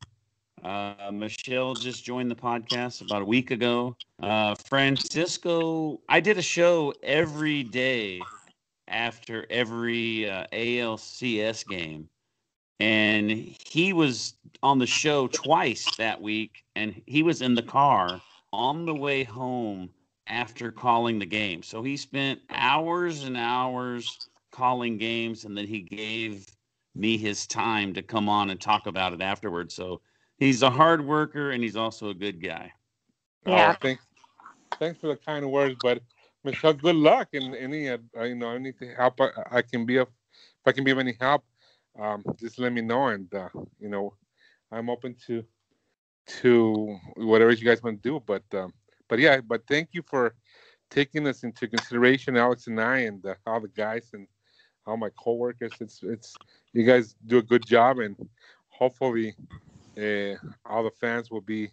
Uh, 0.63 1.11
Michelle 1.13 1.73
just 1.75 2.03
joined 2.03 2.31
the 2.31 2.35
podcast 2.35 3.01
about 3.01 3.21
a 3.21 3.25
week 3.25 3.51
ago. 3.51 3.95
Uh, 4.21 4.55
Francisco, 4.55 6.01
I 6.09 6.19
did 6.19 6.37
a 6.37 6.41
show 6.41 6.93
every 7.03 7.63
day 7.63 8.21
after 8.87 9.45
every 9.49 10.29
uh, 10.29 10.45
ALCS 10.51 11.65
game. 11.67 12.09
And 12.79 13.29
he 13.29 13.93
was 13.93 14.35
on 14.63 14.79
the 14.79 14.87
show 14.87 15.27
twice 15.27 15.95
that 15.97 16.21
week, 16.21 16.63
and 16.75 17.01
he 17.05 17.23
was 17.23 17.41
in 17.41 17.55
the 17.55 17.63
car 17.63 18.21
on 18.53 18.85
the 18.85 18.95
way 18.95 19.23
home 19.23 19.89
after 20.27 20.71
calling 20.71 21.19
the 21.19 21.25
game. 21.25 21.61
So 21.63 21.83
he 21.83 21.97
spent 21.97 22.39
hours 22.49 23.23
and 23.23 23.35
hours 23.35 24.29
calling 24.51 24.97
games, 24.97 25.45
and 25.45 25.57
then 25.57 25.67
he 25.67 25.81
gave 25.81 26.47
me 26.95 27.17
his 27.17 27.47
time 27.47 27.93
to 27.93 28.01
come 28.01 28.29
on 28.29 28.49
and 28.49 28.59
talk 28.59 28.87
about 28.87 29.13
it 29.13 29.21
afterwards. 29.21 29.73
So 29.73 30.01
he's 30.37 30.63
a 30.63 30.69
hard 30.69 31.05
worker, 31.05 31.51
and 31.51 31.63
he's 31.63 31.75
also 31.75 32.09
a 32.09 32.13
good 32.13 32.41
guy. 32.41 32.71
Yeah. 33.45 33.73
Oh, 33.73 33.77
thanks, 33.81 34.03
thanks 34.79 34.99
for 34.99 35.07
the 35.07 35.15
kind 35.15 35.49
words, 35.49 35.75
but 35.81 36.01
Michelle, 36.43 36.73
good 36.73 36.95
luck 36.95 37.29
in 37.33 37.55
any 37.55 37.89
uh, 37.89 37.97
you 38.17 38.35
know 38.35 38.51
any 38.51 38.73
help 38.95 39.19
I, 39.19 39.29
I, 39.51 39.61
can 39.61 39.85
be 39.85 39.97
of. 39.97 40.07
If 40.07 40.67
I 40.67 40.71
can 40.71 40.83
be 40.83 40.91
of 40.91 40.99
any 40.99 41.15
help, 41.19 41.43
um, 41.99 42.23
just 42.39 42.59
let 42.59 42.71
me 42.73 42.81
know, 42.81 43.07
and 43.07 43.33
uh, 43.33 43.49
you 43.79 43.89
know, 43.89 44.13
I'm 44.71 44.89
open 44.89 45.15
to 45.27 45.43
to 46.41 46.97
whatever 47.15 47.51
you 47.51 47.65
guys 47.65 47.81
want 47.83 48.01
to 48.01 48.09
do. 48.09 48.23
But 48.25 48.43
um, 48.53 48.73
but 49.07 49.19
yeah, 49.19 49.41
but 49.41 49.67
thank 49.67 49.89
you 49.91 50.03
for 50.03 50.35
taking 50.89 51.27
us 51.27 51.43
into 51.43 51.67
consideration, 51.67 52.37
Alex 52.37 52.67
and 52.67 52.79
I, 52.79 52.99
and 52.99 53.25
uh, 53.25 53.35
all 53.45 53.59
the 53.59 53.67
guys 53.67 54.09
and 54.13 54.27
all 54.85 54.97
my 54.97 55.09
coworkers. 55.09 55.73
It's 55.79 56.01
it's 56.03 56.35
you 56.73 56.83
guys 56.83 57.15
do 57.25 57.37
a 57.37 57.43
good 57.43 57.65
job, 57.65 57.99
and 57.99 58.15
hopefully, 58.69 59.35
uh, 59.97 60.35
all 60.65 60.83
the 60.83 60.91
fans 60.99 61.29
will 61.29 61.41
be 61.41 61.71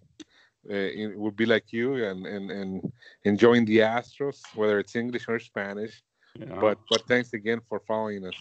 uh, 0.71 1.15
will 1.17 1.31
be 1.31 1.47
like 1.47 1.73
you 1.73 2.05
and, 2.05 2.27
and 2.27 2.51
and 2.51 2.93
enjoying 3.25 3.65
the 3.65 3.79
Astros, 3.79 4.41
whether 4.55 4.79
it's 4.79 4.97
English 4.97 5.27
or 5.29 5.39
Spanish. 5.39 6.03
Yeah. 6.39 6.59
But 6.61 6.79
but 6.91 7.07
thanks 7.07 7.33
again 7.33 7.61
for 7.69 7.81
following 7.81 8.27
us. 8.27 8.35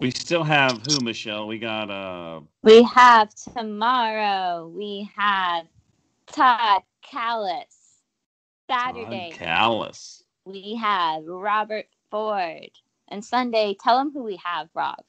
We 0.00 0.10
still 0.10 0.42
have 0.42 0.80
who, 0.86 1.00
Michelle? 1.04 1.46
We 1.46 1.58
got 1.58 1.90
uh 1.90 2.40
We 2.62 2.82
have 2.82 3.32
tomorrow. 3.34 4.70
We 4.74 5.08
have 5.16 5.66
Todd 6.26 6.82
Kalas. 7.04 7.64
Saturday. 8.68 9.32
Todd 9.38 9.46
Kalas. 9.46 10.22
We 10.44 10.74
have 10.76 11.24
Robert 11.26 11.86
Ford. 12.10 12.70
And 13.08 13.24
Sunday, 13.24 13.76
tell 13.82 13.98
them 13.98 14.10
who 14.12 14.22
we 14.22 14.38
have, 14.44 14.68
Rob. 14.74 15.04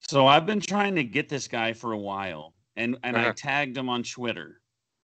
So 0.00 0.26
I've 0.26 0.46
been 0.46 0.60
trying 0.60 0.94
to 0.94 1.04
get 1.04 1.28
this 1.28 1.48
guy 1.48 1.72
for 1.72 1.92
a 1.92 1.98
while, 1.98 2.54
and 2.76 2.96
and 3.02 3.16
uh-huh. 3.16 3.28
I 3.28 3.32
tagged 3.32 3.76
him 3.76 3.88
on 3.88 4.04
Twitter, 4.04 4.60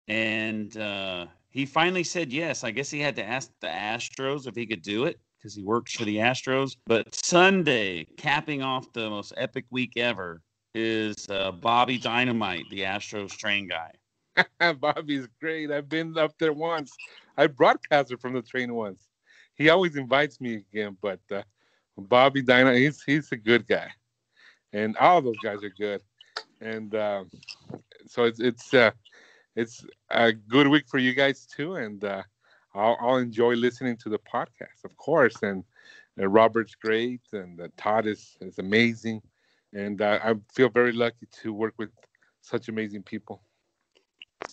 and 0.08 0.76
uh, 0.76 1.28
he 1.50 1.66
finally 1.66 2.04
said 2.04 2.32
yes. 2.32 2.64
I 2.64 2.72
guess 2.72 2.90
he 2.90 3.00
had 3.00 3.16
to 3.16 3.24
ask 3.24 3.50
the 3.62 3.68
Astros 3.68 4.48
if 4.48 4.56
he 4.56 4.66
could 4.66 4.82
do 4.82 5.06
it 5.06 5.20
because 5.42 5.56
he 5.56 5.64
works 5.64 5.94
for 5.94 6.06
the 6.06 6.18
Astros. 6.18 6.76
But 6.86 7.14
Sunday, 7.14 8.06
capping 8.18 8.62
off 8.62 8.92
the 8.94 9.10
most 9.10 9.34
epic 9.38 9.66
week 9.72 9.94
ever, 9.98 10.42
is 10.74 11.28
uh, 11.30 11.52
Bobby 11.52 11.98
Dynamite, 11.98 12.66
the 12.70 12.82
Astros 12.82 13.32
train 13.32 13.68
guy. 13.68 13.92
Bobby's 14.80 15.28
great. 15.40 15.72
I've 15.72 15.90
been 15.90 16.18
up 16.18 16.38
there 16.40 16.54
once. 16.54 16.92
I 17.38 17.48
broadcasted 17.48 18.22
from 18.22 18.34
the 18.34 18.42
train 18.42 18.74
once. 18.74 19.08
He 19.56 19.70
always 19.70 19.96
invites 19.96 20.40
me 20.40 20.64
again, 20.72 20.98
but 21.02 21.20
uh, 21.32 21.44
Bobby 21.98 22.42
Dynamite, 22.42 22.78
he's 22.78 23.04
he's 23.04 23.32
a 23.32 23.38
good 23.38 23.68
guy, 23.68 23.90
and 24.74 24.96
all 24.98 25.22
those 25.22 25.36
guys 25.44 25.64
are 25.64 25.74
good. 25.78 26.02
And 26.62 26.96
uh, 26.96 27.26
so 28.08 28.24
it's 28.24 28.40
it's 28.40 28.74
uh, 28.74 28.92
it's 29.56 29.86
a 30.10 30.32
good 30.32 30.68
week 30.68 30.86
for 30.88 31.00
you 31.00 31.14
guys 31.14 31.46
too, 31.46 31.76
and 31.76 32.04
uh, 32.04 32.24
I'll, 32.74 32.98
I'll 33.02 33.18
enjoy 33.18 33.56
listening 33.56 33.98
to 33.98 34.10
the 34.10 34.20
podcast, 34.20 34.84
of 34.86 34.96
course. 34.98 35.36
And 35.42 35.64
uh, 36.20 36.28
Robert's 36.28 36.76
great, 36.76 37.22
and 37.34 37.60
uh, 37.60 37.68
Todd 37.78 38.08
is, 38.08 38.38
is 38.42 38.60
amazing. 38.60 39.22
And 39.74 40.02
uh, 40.02 40.20
I 40.24 40.36
feel 40.54 40.70
very 40.70 40.92
lucky 40.92 41.28
to 41.44 41.54
work 41.54 41.74
with 41.78 41.90
such 42.42 42.70
amazing 42.70 43.04
people. 43.04 43.42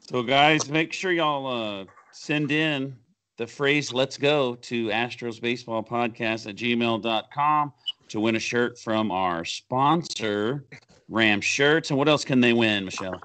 So, 0.09 0.23
guys, 0.23 0.69
make 0.69 0.93
sure 0.93 1.12
y'all 1.12 1.81
uh, 1.81 1.85
send 2.12 2.53
in 2.53 2.97
the 3.39 3.47
phrase 3.47 3.93
let's 3.93 4.19
go 4.19 4.57
to 4.57 4.89
Astros 4.89 5.41
Baseball 5.41 5.83
Podcast 5.83 6.49
at 6.49 6.57
gmail.com 6.57 7.73
to 8.09 8.21
win 8.21 8.37
a 8.37 8.41
shirt 8.41 8.79
from 8.79 9.11
our 9.11 9.45
sponsor, 9.45 10.64
Ram 11.09 11.41
Shirts. 11.41 11.91
And 11.91 11.99
what 11.99 12.09
else 12.09 12.25
can 12.25 12.41
they 12.41 12.53
win, 12.53 12.85
Michelle? 12.85 13.21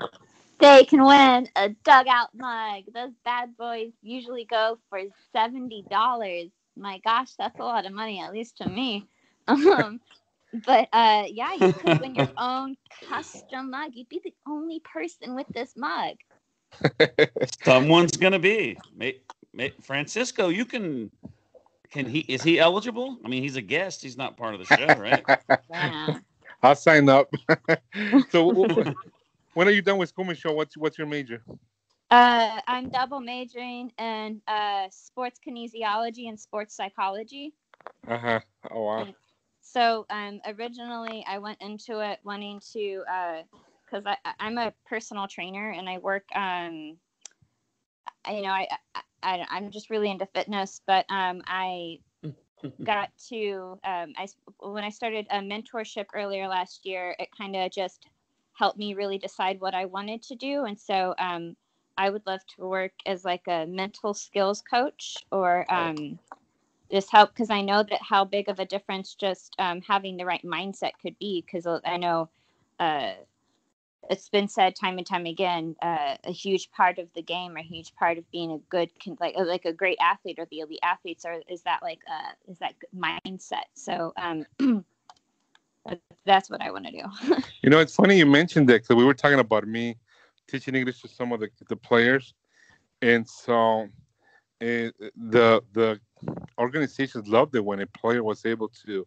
They 0.63 0.85
can 0.85 1.03
win 1.03 1.49
a 1.55 1.69
dugout 1.83 2.29
mug. 2.33 2.83
Those 2.93 3.11
bad 3.25 3.55
boys 3.57 3.91
usually 4.01 4.45
go 4.45 4.77
for 4.89 5.01
seventy 5.33 5.83
dollars. 5.89 6.49
My 6.77 6.99
gosh, 7.03 7.31
that's 7.37 7.59
a 7.59 7.63
lot 7.63 7.85
of 7.85 7.91
money, 7.91 8.21
at 8.21 8.31
least 8.33 8.57
to 8.57 8.69
me. 8.69 9.07
Um, 9.45 9.99
but 10.65 10.87
uh, 10.93 11.25
yeah, 11.27 11.53
you 11.55 11.73
could 11.73 11.99
win 11.99 12.15
your 12.15 12.29
own 12.37 12.77
custom 13.09 13.71
mug. 13.71 13.91
You'd 13.93 14.07
be 14.07 14.21
the 14.23 14.33
only 14.47 14.79
person 14.79 15.35
with 15.35 15.47
this 15.49 15.73
mug. 15.75 16.15
Someone's 17.61 18.15
gonna 18.15 18.39
be. 18.39 18.77
May, 18.95 19.17
may, 19.53 19.73
Francisco, 19.81 20.47
you 20.47 20.63
can. 20.63 21.11
Can 21.91 22.05
he? 22.05 22.19
Is 22.19 22.41
he 22.41 22.57
eligible? 22.57 23.17
I 23.25 23.27
mean, 23.27 23.43
he's 23.43 23.57
a 23.57 23.61
guest. 23.61 24.01
He's 24.01 24.15
not 24.15 24.37
part 24.37 24.53
of 24.53 24.65
the 24.65 24.77
show, 24.77 24.95
right? 24.97 25.25
Yeah. 25.69 26.19
I'll 26.61 26.75
sign 26.75 27.09
up. 27.09 27.29
so, 28.29 28.65
when 29.53 29.67
are 29.67 29.71
you 29.71 29.81
done 29.81 29.97
with 29.97 30.09
school, 30.09 30.25
Michelle? 30.25 30.55
What's 30.55 30.77
what's 30.77 30.97
your 30.97 31.07
major? 31.07 31.43
Uh, 32.09 32.59
I'm 32.67 32.89
double 32.89 33.19
majoring 33.19 33.91
in 33.97 34.41
uh, 34.47 34.87
sports 34.91 35.39
kinesiology 35.45 36.29
and 36.29 36.39
sports 36.39 36.75
psychology. 36.75 37.53
Uh 38.07 38.17
huh. 38.17 38.39
Oh 38.71 38.83
wow. 38.83 39.07
So 39.61 40.05
um, 40.09 40.39
originally, 40.45 41.25
I 41.27 41.39
went 41.39 41.61
into 41.61 41.99
it 41.99 42.19
wanting 42.23 42.61
to, 42.73 43.03
because 43.85 44.05
uh, 44.05 44.15
I 44.25 44.33
I'm 44.39 44.57
a 44.57 44.73
personal 44.85 45.27
trainer 45.27 45.71
and 45.71 45.89
I 45.89 45.97
work. 45.97 46.25
Um, 46.35 46.97
you 48.29 48.41
know, 48.41 48.49
I, 48.49 48.67
I 49.23 49.45
I'm 49.49 49.71
just 49.71 49.89
really 49.89 50.11
into 50.11 50.25
fitness, 50.27 50.81
but 50.85 51.05
um, 51.09 51.41
I 51.47 51.99
got 52.83 53.09
to 53.29 53.79
um, 53.83 54.13
I 54.17 54.27
when 54.59 54.83
I 54.83 54.89
started 54.89 55.27
a 55.31 55.39
mentorship 55.39 56.05
earlier 56.13 56.47
last 56.47 56.85
year, 56.85 57.15
it 57.19 57.29
kind 57.35 57.55
of 57.55 57.71
just 57.71 58.07
helped 58.53 58.77
me 58.77 58.93
really 58.93 59.17
decide 59.17 59.59
what 59.59 59.73
I 59.73 59.85
wanted 59.85 60.21
to 60.23 60.35
do. 60.35 60.65
And 60.65 60.79
so 60.79 61.15
um, 61.17 61.55
I 61.97 62.09
would 62.09 62.25
love 62.25 62.41
to 62.55 62.65
work 62.67 62.93
as 63.05 63.25
like 63.25 63.47
a 63.47 63.65
mental 63.65 64.13
skills 64.13 64.61
coach 64.61 65.17
or 65.31 65.71
um, 65.73 66.19
just 66.91 67.11
help 67.11 67.33
because 67.33 67.49
I 67.49 67.61
know 67.61 67.83
that 67.83 68.01
how 68.01 68.25
big 68.25 68.49
of 68.49 68.59
a 68.59 68.65
difference 68.65 69.15
just 69.15 69.55
um, 69.59 69.81
having 69.81 70.17
the 70.17 70.25
right 70.25 70.43
mindset 70.43 70.91
could 71.01 71.17
be. 71.19 71.43
Because 71.45 71.67
I 71.85 71.97
know 71.97 72.29
uh, 72.79 73.13
it's 74.09 74.29
been 74.29 74.47
said 74.47 74.75
time 74.75 74.97
and 74.97 75.07
time 75.07 75.25
again, 75.25 75.75
uh, 75.81 76.15
a 76.23 76.31
huge 76.31 76.71
part 76.71 76.99
of 76.99 77.07
the 77.15 77.21
game, 77.21 77.57
a 77.57 77.63
huge 77.63 77.93
part 77.95 78.17
of 78.17 78.29
being 78.31 78.51
a 78.51 78.57
good, 78.69 78.89
like 79.19 79.35
like 79.37 79.65
a 79.65 79.73
great 79.73 79.97
athlete 80.01 80.37
or 80.39 80.45
the 80.51 80.59
elite 80.59 80.79
athletes, 80.83 81.25
are 81.25 81.41
is 81.47 81.63
that 81.63 81.81
like 81.81 81.99
uh, 82.09 82.51
is 82.51 82.59
that 82.59 82.75
mindset. 82.95 83.65
So 83.73 84.13
um, 84.17 84.45
that's 86.25 86.49
what 86.49 86.61
I 86.61 86.71
want 86.71 86.85
to 86.85 86.91
do. 86.91 87.35
you 87.61 87.69
know, 87.69 87.79
it's 87.79 87.95
funny 87.95 88.17
you 88.17 88.25
mentioned 88.25 88.69
that 88.69 88.83
because 88.83 88.95
we 88.95 89.05
were 89.05 89.13
talking 89.13 89.39
about 89.39 89.67
me 89.67 89.97
teaching 90.47 90.75
English 90.75 91.01
to 91.01 91.07
some 91.07 91.31
of 91.31 91.39
the, 91.39 91.49
the 91.69 91.75
players, 91.75 92.33
and 93.01 93.27
so 93.27 93.87
eh, 94.61 94.89
the 95.15 95.61
the 95.73 95.99
organizations 96.57 97.27
loved 97.27 97.55
it 97.55 97.65
when 97.65 97.81
a 97.81 97.87
player 97.87 98.23
was 98.23 98.45
able 98.45 98.69
to 98.85 99.05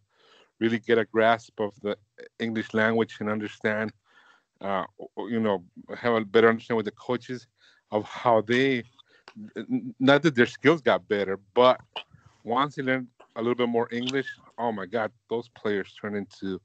really 0.59 0.79
get 0.79 0.99
a 0.99 1.05
grasp 1.05 1.59
of 1.61 1.75
the 1.83 1.97
English 2.39 2.73
language 2.75 3.17
and 3.21 3.29
understand, 3.29 3.93
uh, 4.61 4.85
you 5.19 5.41
know, 5.41 5.65
have 5.97 6.15
a 6.15 6.25
better 6.25 6.49
understanding 6.49 6.79
with 6.79 6.87
the 6.87 6.93
coaches 6.93 7.47
of 7.91 8.05
how 8.05 8.41
they, 8.41 8.83
not 10.01 10.23
that 10.23 10.35
their 10.35 10.47
skills 10.47 10.81
got 10.81 11.07
better, 11.09 11.39
but 11.55 11.81
once 12.43 12.77
they 12.77 12.83
learned 12.83 13.09
a 13.37 13.41
little 13.41 13.55
bit 13.55 13.69
more 13.69 13.89
English, 13.93 14.27
oh 14.59 14.73
my 14.73 14.87
God, 14.87 15.13
those 15.31 15.49
players 15.49 15.95
turn 16.01 16.15
into, 16.15 16.61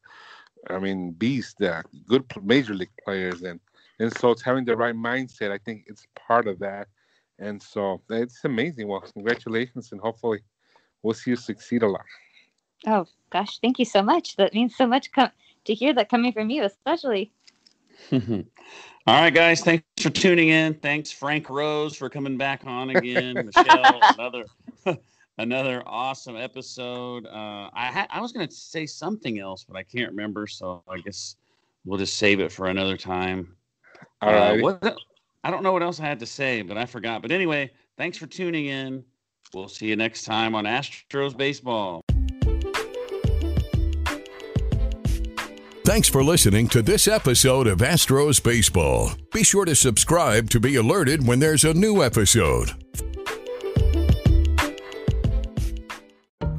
I 0.69 0.79
mean, 0.79 1.11
beasts. 1.11 1.55
That 1.59 1.85
good 2.07 2.25
major 2.43 2.73
league 2.73 2.89
players, 3.03 3.43
and 3.43 3.59
and 3.99 4.15
so 4.17 4.31
it's 4.31 4.41
having 4.41 4.65
the 4.65 4.75
right 4.75 4.95
mindset. 4.95 5.51
I 5.51 5.57
think 5.57 5.85
it's 5.87 6.05
part 6.15 6.47
of 6.47 6.59
that, 6.59 6.87
and 7.39 7.61
so 7.61 8.01
it's 8.09 8.43
amazing. 8.43 8.87
Well, 8.87 9.01
congratulations, 9.13 9.91
and 9.91 10.01
hopefully, 10.01 10.39
we'll 11.03 11.13
see 11.13 11.31
you 11.31 11.35
succeed 11.35 11.83
a 11.83 11.87
lot. 11.87 12.05
Oh 12.87 13.05
gosh, 13.29 13.59
thank 13.59 13.79
you 13.79 13.85
so 13.85 14.01
much. 14.01 14.35
That 14.37 14.53
means 14.53 14.75
so 14.75 14.87
much 14.87 15.11
com- 15.11 15.31
to 15.65 15.73
hear 15.73 15.93
that 15.93 16.09
coming 16.09 16.31
from 16.31 16.49
you, 16.49 16.63
especially. 16.63 17.31
All 18.11 18.19
right, 19.07 19.33
guys. 19.33 19.61
Thanks 19.61 19.83
for 19.99 20.09
tuning 20.09 20.49
in. 20.49 20.75
Thanks, 20.75 21.11
Frank 21.11 21.49
Rose, 21.49 21.95
for 21.95 22.09
coming 22.09 22.37
back 22.37 22.61
on 22.65 22.91
again. 22.91 23.45
Michelle, 23.45 24.01
another 24.17 24.45
another 25.37 25.83
awesome 25.85 26.35
episode. 26.35 27.25
Uh, 27.25 27.69
I 27.73 27.91
ha- 27.91 28.07
I 28.09 28.21
was 28.21 28.31
going 28.31 28.47
to 28.47 28.53
say 28.53 28.85
something 28.85 29.39
else, 29.39 29.65
but 29.67 29.77
I 29.77 29.83
can't 29.83 30.09
remember. 30.09 30.47
So 30.47 30.83
I 30.87 30.97
guess 30.97 31.35
we'll 31.85 31.99
just 31.99 32.17
save 32.17 32.39
it 32.39 32.51
for 32.51 32.67
another 32.67 32.97
time. 32.97 33.55
All 34.21 34.31
right. 34.31 34.59
Uh, 34.59 34.61
what, 34.61 34.97
I 35.43 35.51
don't 35.51 35.63
know 35.63 35.71
what 35.71 35.83
else 35.83 35.99
I 35.99 36.05
had 36.05 36.19
to 36.19 36.25
say, 36.25 36.61
but 36.61 36.77
I 36.77 36.85
forgot. 36.85 37.21
But 37.21 37.31
anyway, 37.31 37.71
thanks 37.97 38.17
for 38.17 38.27
tuning 38.27 38.67
in. 38.67 39.03
We'll 39.53 39.67
see 39.67 39.87
you 39.87 39.95
next 39.95 40.23
time 40.23 40.55
on 40.55 40.65
Astros 40.65 41.35
Baseball. 41.35 42.01
Thanks 45.83 46.07
for 46.07 46.23
listening 46.23 46.69
to 46.69 46.81
this 46.81 47.07
episode 47.07 47.67
of 47.67 47.79
Astros 47.79 48.41
Baseball. 48.41 49.11
Be 49.33 49.43
sure 49.43 49.65
to 49.65 49.75
subscribe 49.75 50.49
to 50.51 50.59
be 50.59 50.75
alerted 50.75 51.27
when 51.27 51.39
there's 51.39 51.65
a 51.65 51.73
new 51.73 52.01
episode. 52.01 52.71